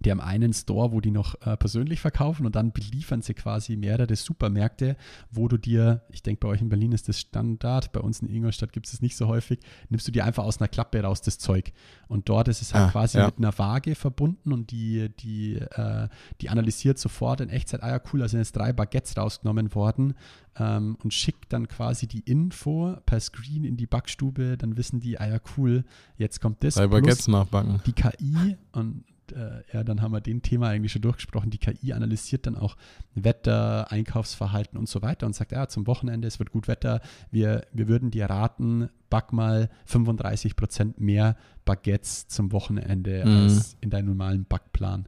die 0.00 0.10
haben 0.10 0.20
einen 0.20 0.52
Store, 0.52 0.92
wo 0.92 1.00
die 1.00 1.10
noch 1.10 1.34
äh, 1.46 1.56
persönlich 1.56 2.00
verkaufen 2.00 2.46
und 2.46 2.56
dann 2.56 2.72
beliefern 2.72 3.22
sie 3.22 3.34
quasi 3.34 3.76
mehrere 3.76 4.16
Supermärkte, 4.16 4.96
wo 5.30 5.46
du 5.48 5.56
dir, 5.56 6.02
ich 6.10 6.22
denke, 6.22 6.40
bei 6.40 6.48
euch 6.48 6.60
in 6.60 6.68
Berlin 6.68 6.92
ist 6.92 7.08
das 7.08 7.18
Standard, 7.20 7.92
bei 7.92 8.00
uns 8.00 8.20
in 8.20 8.28
Ingolstadt 8.28 8.72
gibt 8.72 8.86
es 8.86 8.94
es 8.94 9.02
nicht 9.02 9.16
so 9.16 9.28
häufig, 9.28 9.60
nimmst 9.88 10.08
du 10.08 10.12
dir 10.12 10.24
einfach 10.24 10.44
aus 10.44 10.58
einer 10.60 10.68
Klappe 10.68 11.00
raus 11.02 11.20
das 11.22 11.38
Zeug. 11.38 11.72
Und 12.08 12.28
dort 12.28 12.48
ist 12.48 12.60
es 12.62 12.74
halt 12.74 12.88
Ah, 12.88 12.90
quasi 12.90 13.18
ja. 13.18 13.26
mit 13.26 13.38
einer 13.38 13.56
Waage 13.58 13.94
verbunden 13.94 14.52
und 14.52 14.70
die, 14.70 15.10
die, 15.20 15.56
äh, 15.56 16.08
die 16.40 16.48
analysiert 16.48 16.98
sofort 16.98 17.40
in 17.40 17.50
Echtzeit, 17.50 17.82
ah 17.82 17.90
ja, 17.90 18.00
cool, 18.12 18.20
da 18.20 18.28
sind 18.28 18.40
jetzt 18.40 18.56
drei 18.56 18.72
Baguettes 18.72 19.16
rausgenommen 19.16 19.74
worden 19.74 20.14
ähm, 20.56 20.96
und 21.02 21.12
schickt 21.14 21.52
dann 21.52 21.68
quasi 21.68 22.06
die 22.06 22.20
Info 22.20 22.96
per 23.06 23.20
Screen 23.20 23.64
in 23.64 23.76
die 23.76 23.86
Backstube, 23.86 24.56
dann 24.56 24.76
wissen 24.76 25.00
die, 25.00 25.20
ah 25.20 25.28
ja, 25.28 25.38
cool, 25.56 25.84
jetzt 26.16 26.40
kommt 26.40 26.64
das. 26.64 26.74
Drei 26.74 26.88
Baguettes 26.88 27.28
nachbacken. 27.28 27.80
die 27.86 27.92
KI 27.92 28.56
und 28.72 29.04
äh, 29.32 29.62
ja, 29.72 29.84
dann 29.84 30.02
haben 30.02 30.12
wir 30.12 30.20
den 30.20 30.42
Thema 30.42 30.68
eigentlich 30.68 30.92
schon 30.92 31.02
durchgesprochen. 31.02 31.50
Die 31.50 31.58
KI 31.58 31.92
analysiert 31.92 32.46
dann 32.46 32.56
auch 32.56 32.76
Wetter, 33.14 33.90
Einkaufsverhalten 33.90 34.78
und 34.78 34.88
so 34.88 35.02
weiter 35.02 35.26
und 35.26 35.34
sagt, 35.34 35.52
ja, 35.52 35.68
zum 35.68 35.86
Wochenende, 35.86 36.28
es 36.28 36.38
wird 36.38 36.50
gut 36.50 36.68
Wetter, 36.68 37.00
wir, 37.30 37.62
wir 37.72 37.88
würden 37.88 38.10
dir 38.10 38.26
raten, 38.26 38.88
back 39.08 39.32
mal 39.32 39.70
35 39.86 40.56
Prozent 40.56 41.00
mehr 41.00 41.36
Baguettes 41.64 42.28
zum 42.28 42.52
Wochenende 42.52 43.24
Mhm. 43.24 43.36
als 43.36 43.76
in 43.80 43.90
deinem 43.90 44.06
normalen 44.06 44.44
Backplan. 44.44 45.06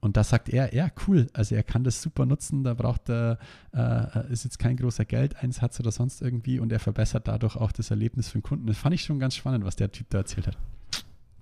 Und 0.00 0.16
da 0.16 0.22
sagt 0.22 0.48
er, 0.48 0.72
ja, 0.74 0.88
cool, 1.06 1.26
also 1.32 1.56
er 1.56 1.64
kann 1.64 1.82
das 1.82 2.00
super 2.00 2.24
nutzen, 2.24 2.62
da 2.62 2.74
braucht 2.74 3.10
er, 3.10 3.38
äh, 3.74 4.32
ist 4.32 4.44
jetzt 4.44 4.58
kein 4.60 4.76
großer 4.76 5.04
Geldeinsatz 5.04 5.80
oder 5.80 5.90
sonst 5.90 6.22
irgendwie 6.22 6.60
und 6.60 6.70
er 6.70 6.78
verbessert 6.78 7.26
dadurch 7.26 7.56
auch 7.56 7.72
das 7.72 7.90
Erlebnis 7.90 8.28
für 8.28 8.38
den 8.38 8.44
Kunden. 8.44 8.66
Das 8.68 8.78
fand 8.78 8.94
ich 8.94 9.02
schon 9.02 9.18
ganz 9.18 9.34
spannend, 9.34 9.64
was 9.64 9.74
der 9.74 9.90
Typ 9.90 10.08
da 10.10 10.18
erzählt 10.18 10.46
hat. 10.46 10.56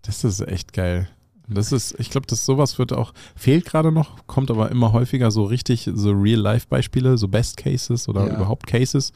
Das 0.02 0.24
ist 0.24 0.40
echt 0.40 0.72
geil. 0.72 1.06
Das 1.48 1.70
ist, 1.70 1.94
ich 2.00 2.10
glaube, 2.10 2.26
dass 2.26 2.44
sowas 2.44 2.78
wird 2.78 2.92
auch, 2.92 3.12
fehlt 3.36 3.64
gerade 3.66 3.92
noch, 3.92 4.26
kommt 4.26 4.50
aber 4.50 4.70
immer 4.70 4.92
häufiger 4.92 5.30
so 5.30 5.44
richtig, 5.44 5.88
so 5.94 6.10
Real-Life-Beispiele, 6.10 7.16
so 7.18 7.28
Best 7.28 7.56
Cases 7.56 8.08
oder 8.08 8.26
Ja. 8.26 8.34
überhaupt 8.34 8.66
Cases, 8.66 9.12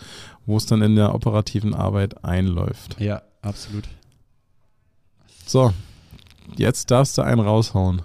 wo 0.46 0.56
es 0.56 0.66
dann 0.66 0.80
in 0.82 0.94
der 0.94 1.14
operativen 1.14 1.74
Arbeit 1.74 2.24
einläuft. 2.24 3.00
Ja, 3.00 3.22
absolut. 3.42 3.88
So, 5.44 5.72
jetzt 6.56 6.90
darfst 6.90 7.18
du 7.18 7.22
einen 7.22 7.40
raushauen. 7.40 8.02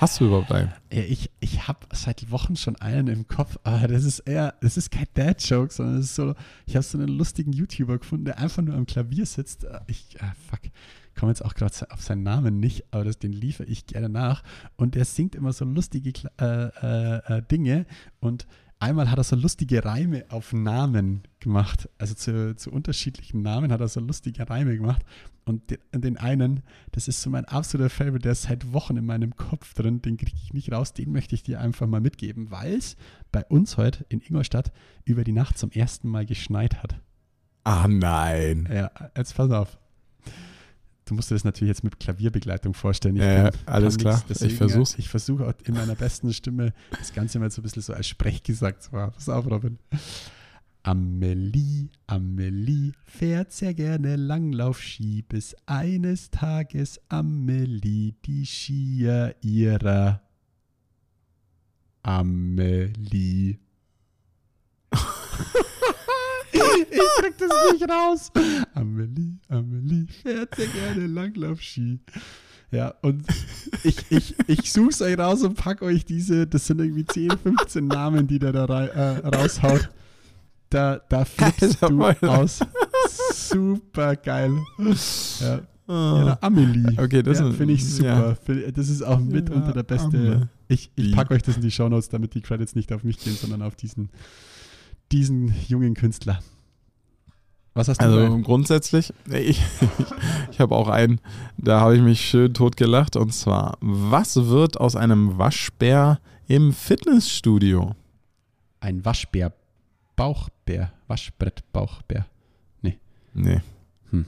Hast 0.00 0.18
du 0.18 0.24
überhaupt 0.26 0.50
einen? 0.52 0.72
Ja, 0.90 1.02
ich, 1.02 1.30
ich 1.40 1.68
habe 1.68 1.80
seit 1.92 2.30
Wochen 2.30 2.56
schon 2.56 2.76
einen 2.76 3.08
im 3.08 3.28
Kopf, 3.28 3.58
aber 3.64 3.86
das 3.88 4.04
ist 4.04 4.20
eher, 4.20 4.54
das 4.62 4.78
ist 4.78 4.90
kein 4.90 5.04
Dad-Joke, 5.12 5.70
sondern 5.74 5.98
es 5.98 6.06
ist 6.06 6.14
so, 6.14 6.34
ich 6.64 6.74
habe 6.74 6.82
so 6.82 6.96
einen 6.96 7.08
lustigen 7.08 7.52
YouTuber 7.52 7.98
gefunden, 7.98 8.24
der 8.24 8.38
einfach 8.38 8.62
nur 8.62 8.74
am 8.76 8.86
Klavier 8.86 9.26
sitzt. 9.26 9.66
Ich, 9.88 10.16
ah, 10.22 10.32
fuck, 10.48 10.60
komme 11.20 11.32
jetzt 11.32 11.44
auch 11.44 11.54
gerade 11.54 11.74
auf 11.90 12.02
seinen 12.02 12.22
Namen 12.22 12.58
nicht, 12.58 12.86
aber 12.92 13.04
das, 13.04 13.18
den 13.18 13.32
liefere 13.32 13.66
ich 13.66 13.86
gerne 13.86 14.08
nach. 14.08 14.42
Und 14.76 14.94
der 14.94 15.04
singt 15.04 15.34
immer 15.34 15.52
so 15.52 15.66
lustige 15.66 16.12
äh, 16.40 16.44
äh, 16.44 17.38
äh, 17.38 17.42
Dinge 17.42 17.84
und 18.20 18.46
einmal 18.78 19.10
hat 19.10 19.18
er 19.18 19.24
so 19.24 19.36
lustige 19.36 19.84
Reime 19.84 20.24
auf 20.30 20.54
Namen 20.54 21.22
gemacht. 21.38 21.90
Also 21.98 22.14
zu, 22.14 22.56
zu 22.56 22.72
unterschiedlichen 22.72 23.42
Namen 23.42 23.70
hat 23.70 23.82
er 23.82 23.88
so 23.88 24.00
lustige 24.00 24.48
Reime 24.48 24.74
gemacht. 24.74 25.04
Und 25.44 25.70
den, 25.70 25.78
den 25.92 26.16
einen, 26.16 26.62
das 26.92 27.06
ist 27.06 27.20
so 27.20 27.28
mein 27.28 27.44
absoluter 27.44 27.90
Favorite, 27.90 28.20
der 28.20 28.32
ist 28.32 28.44
seit 28.44 28.72
Wochen 28.72 28.96
in 28.96 29.04
meinem 29.04 29.36
Kopf 29.36 29.74
drin, 29.74 30.00
den 30.00 30.16
kriege 30.16 30.38
ich 30.42 30.54
nicht 30.54 30.72
raus, 30.72 30.94
den 30.94 31.12
möchte 31.12 31.34
ich 31.34 31.42
dir 31.42 31.60
einfach 31.60 31.86
mal 31.86 32.00
mitgeben, 32.00 32.50
weil 32.50 32.74
es 32.74 32.96
bei 33.30 33.44
uns 33.44 33.76
heute 33.76 34.06
in 34.08 34.22
Ingolstadt 34.22 34.72
über 35.04 35.22
die 35.22 35.32
Nacht 35.32 35.58
zum 35.58 35.70
ersten 35.70 36.08
Mal 36.08 36.24
geschneit 36.24 36.82
hat. 36.82 36.98
Ah, 37.64 37.86
nein. 37.88 38.66
Ja, 38.72 38.90
jetzt 39.14 39.36
pass 39.36 39.50
auf. 39.50 39.78
Du 41.10 41.16
musst 41.16 41.28
dir 41.28 41.34
das 41.34 41.42
natürlich 41.42 41.70
jetzt 41.70 41.82
mit 41.82 41.98
Klavierbegleitung 41.98 42.72
vorstellen. 42.72 43.16
Ich 43.16 43.22
Ja, 43.22 43.50
kann- 43.50 43.60
alles 43.66 43.94
kann 43.96 44.00
klar. 44.02 44.22
nichts, 44.28 44.42
Ich 44.42 44.54
versuch's. 44.54 44.94
Ich 44.96 45.08
versuche 45.08 45.44
auch 45.44 45.54
in 45.64 45.74
meiner 45.74 45.96
besten 45.96 46.32
Stimme 46.32 46.72
das 46.96 47.12
Ganze 47.12 47.40
mal 47.40 47.50
so 47.50 47.60
ein 47.60 47.64
bisschen 47.64 47.82
so 47.82 47.92
als 47.94 48.06
Sprechgesang 48.06 48.74
zu 48.78 48.92
machen. 48.92 49.10
Pass 49.12 49.28
auf, 49.28 49.44
Robin. 49.50 49.76
Amelie, 50.84 51.88
Amelie 52.06 52.92
fährt 53.04 53.50
sehr 53.52 53.74
gerne 53.74 54.14
Langlaufski, 54.14 55.22
bis 55.28 55.56
eines 55.66 56.30
Tages 56.30 57.00
Amelie 57.08 58.14
die 58.24 58.46
Skier 58.46 59.34
ihrer 59.42 60.22
Amelie. 62.04 63.58
ich 66.52 67.22
krieg 67.22 67.34
das 67.38 67.72
nicht 67.72 67.90
raus. 67.90 68.30
Amelie, 68.74 69.38
Amelie 69.48 70.06
fährt 70.22 70.54
sehr 70.54 70.66
gerne 70.66 71.06
Langlaufski. 71.06 72.00
Ja, 72.72 72.94
und 73.02 73.24
ich, 73.82 73.96
ich, 74.10 74.34
ich 74.46 74.72
suche 74.72 75.04
euch 75.04 75.18
raus 75.18 75.42
und 75.42 75.54
pack 75.54 75.82
euch 75.82 76.04
diese, 76.04 76.46
das 76.46 76.66
sind 76.66 76.80
irgendwie 76.80 77.04
10, 77.04 77.30
15 77.38 77.86
Namen, 77.86 78.26
die 78.26 78.38
der 78.38 78.52
da 78.52 78.86
äh, 78.86 79.26
raushaut. 79.26 79.88
Da, 80.68 81.00
da 81.08 81.24
flippst 81.24 81.82
du 81.82 82.02
aus. 82.28 82.60
Super 83.32 84.14
geil. 84.14 84.56
Ja. 85.40 85.60
Ah. 85.90 86.24
Ja, 86.24 86.38
Amelie. 86.40 86.96
Okay, 86.96 87.20
das 87.20 87.40
ja, 87.40 87.50
finde 87.50 87.74
ich 87.74 87.84
super. 87.84 88.36
ja. 88.46 88.70
Das 88.70 88.88
ist 88.88 89.02
auch 89.02 89.18
mitunter 89.18 89.72
der 89.72 89.82
beste. 89.82 90.48
Ich, 90.68 90.92
ich 90.94 91.10
packe 91.10 91.34
euch 91.34 91.42
das 91.42 91.56
in 91.56 91.62
die 91.62 91.72
Shownotes, 91.72 92.08
damit 92.08 92.34
die 92.34 92.40
Credits 92.40 92.76
nicht 92.76 92.92
auf 92.92 93.02
mich 93.02 93.18
gehen, 93.18 93.34
sondern 93.34 93.62
auf 93.62 93.74
diesen, 93.74 94.10
diesen 95.12 95.54
jungen 95.68 95.94
Künstler. 95.94 96.40
Was 97.74 97.88
hast 97.88 98.00
du 98.00 98.04
Also 98.04 98.38
grundsätzlich, 98.38 99.12
ich, 99.30 99.62
ich 100.50 100.60
habe 100.60 100.74
auch 100.74 100.88
einen, 100.88 101.20
da 101.56 101.80
habe 101.80 101.96
ich 101.96 102.02
mich 102.02 102.28
schön 102.28 102.52
tot 102.52 102.76
gelacht. 102.76 103.16
Und 103.16 103.32
zwar, 103.32 103.76
was 103.80 104.36
wird 104.36 104.78
aus 104.78 104.96
einem 104.96 105.38
Waschbär 105.38 106.20
im 106.48 106.72
Fitnessstudio? 106.72 107.94
Ein 108.80 109.04
Waschbär, 109.04 109.52
Bauchbär, 110.16 110.92
Waschbrett, 111.06 111.62
Bauchbär. 111.72 112.26
Nee. 113.34 113.60
Hm. 114.10 114.26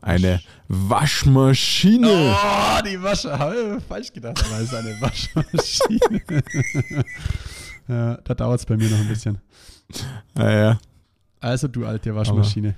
Eine 0.00 0.40
Waschmaschine. 0.68 2.08
Oh, 2.08 2.82
die 2.84 3.02
Wasche. 3.02 3.80
Falsch 3.88 4.12
gedacht, 4.12 4.42
aber 4.44 4.58
es 4.58 4.64
ist 4.64 4.74
eine 4.74 5.00
Waschmaschine. 5.00 6.42
ja, 7.88 8.16
da 8.24 8.34
dauert 8.34 8.60
es 8.60 8.66
bei 8.66 8.76
mir 8.76 8.88
noch 8.90 8.98
ein 8.98 9.08
bisschen. 9.08 9.38
Naja, 10.34 10.78
Also, 11.40 11.68
du 11.68 11.84
alte 11.84 12.14
Waschmaschine. 12.14 12.74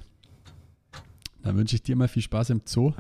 Dann 1.43 1.57
wünsche 1.57 1.77
ich 1.77 1.83
dir 1.83 1.95
mal 1.95 2.09
viel 2.09 2.23
Spaß 2.23 2.51
im 2.51 2.63
Zoo. 2.65 2.93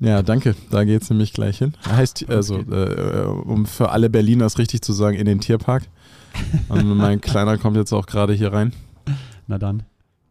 ja, 0.00 0.22
danke. 0.22 0.54
Da 0.70 0.84
geht 0.84 1.02
es 1.02 1.08
nämlich 1.10 1.32
gleich 1.32 1.58
hin. 1.58 1.72
Heißt, 1.86 2.28
also, 2.28 2.58
äh, 2.58 3.24
um 3.24 3.64
für 3.66 3.90
alle 3.90 4.10
Berliners 4.10 4.58
richtig 4.58 4.82
zu 4.82 4.92
sagen, 4.92 5.16
in 5.16 5.24
den 5.24 5.40
Tierpark. 5.40 5.84
Und 6.68 6.86
mein 6.96 7.20
Kleiner 7.22 7.56
kommt 7.56 7.76
jetzt 7.76 7.92
auch 7.92 8.06
gerade 8.06 8.34
hier 8.34 8.52
rein. 8.52 8.72
Na 9.46 9.56
dann, 9.58 9.84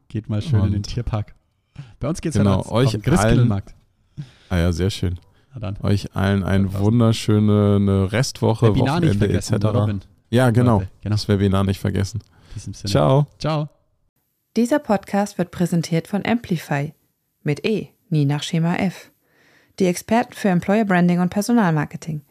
geht 0.10 0.30
mal 0.30 0.42
schön 0.44 0.60
in 0.60 0.66
den 0.68 0.76
Und- 0.78 0.88
Tierpark. 0.88 1.34
Bei 2.00 2.10
uns 2.10 2.22
geht 2.22 2.34
es 2.34 2.38
Genau, 2.38 2.58
halt 2.58 2.60
auf 2.66 2.72
euch 2.72 2.92
den 2.92 3.02
Christkindlmarkt. 3.02 3.74
Ah 4.50 4.58
ja, 4.58 4.72
sehr 4.72 4.90
schön. 4.92 5.20
Euch 5.82 6.16
allen 6.16 6.44
eine 6.44 6.72
wunderschöne 6.74 8.12
Restwoche, 8.12 8.68
Webinar 8.70 9.00
nicht 9.00 9.20
Wochenende 9.20 9.38
etc. 9.38 10.08
Ja, 10.30 10.50
genau. 10.50 10.80
Leute, 10.80 10.90
genau. 11.02 11.16
Das 11.16 11.28
Webinar 11.28 11.64
nicht 11.64 11.80
vergessen. 11.80 12.22
Ciao. 12.86 13.28
Ciao. 13.40 13.70
Dieser 14.56 14.80
Podcast 14.80 15.38
wird 15.38 15.52
präsentiert 15.52 16.08
von 16.08 16.26
Amplify 16.26 16.94
mit 17.44 17.66
E, 17.66 17.90
nie 18.10 18.26
nach 18.26 18.44
Schema 18.44 18.76
F. 18.76 19.12
Die 19.80 19.86
Experten 19.86 20.34
für 20.34 20.50
Employer 20.50 20.86
Branding 20.86 21.20
und 21.20 21.30
Personalmarketing. 21.30 22.22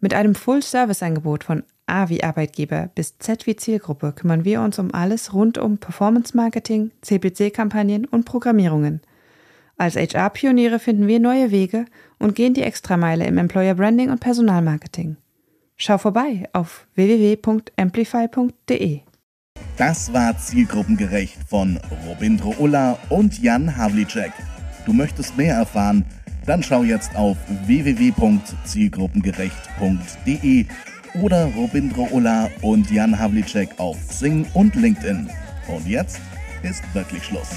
Mit 0.00 0.12
einem 0.12 0.34
Full-Service-Angebot 0.34 1.44
von 1.44 1.62
A 1.86 2.08
wie 2.10 2.22
Arbeitgeber 2.22 2.90
bis 2.94 3.18
Z 3.18 3.46
wie 3.46 3.56
Zielgruppe 3.56 4.12
kümmern 4.12 4.44
wir 4.44 4.60
uns 4.60 4.78
um 4.78 4.92
alles 4.92 5.32
rund 5.32 5.58
um 5.58 5.78
Performance-Marketing, 5.78 6.90
CPC-Kampagnen 7.00 8.04
und 8.04 8.24
Programmierungen. 8.24 9.00
Als 9.76 9.96
HR-Pioniere 9.96 10.78
finden 10.78 11.08
wir 11.08 11.20
neue 11.20 11.50
Wege 11.50 11.86
und 12.18 12.34
gehen 12.34 12.54
die 12.54 12.62
Extrameile 12.62 13.26
im 13.26 13.38
Employer 13.38 13.74
Branding 13.74 14.10
und 14.10 14.20
Personalmarketing. 14.20 15.16
Schau 15.76 15.98
vorbei 15.98 16.48
auf 16.52 16.86
www.amplify.de. 16.94 19.00
Das 19.76 20.12
war 20.12 20.38
zielgruppengerecht 20.38 21.36
von 21.48 21.80
Robindro 22.06 22.54
Ulla 22.58 22.96
und 23.08 23.42
Jan 23.42 23.76
Havlicek. 23.76 24.30
Du 24.86 24.92
möchtest 24.92 25.36
mehr 25.36 25.56
erfahren? 25.56 26.04
Dann 26.46 26.62
schau 26.62 26.84
jetzt 26.84 27.16
auf 27.16 27.36
www.zielgruppengerecht.de 27.66 30.66
oder 31.20 31.46
Robindro 31.46 32.06
Ulla 32.12 32.48
und 32.62 32.88
Jan 32.90 33.18
Havlicek 33.18 33.70
auf 33.78 33.96
Xing 34.08 34.46
und 34.54 34.76
LinkedIn. 34.76 35.28
Und 35.68 35.88
jetzt 35.88 36.20
ist 36.62 36.82
wirklich 36.94 37.24
Schluss. 37.24 37.50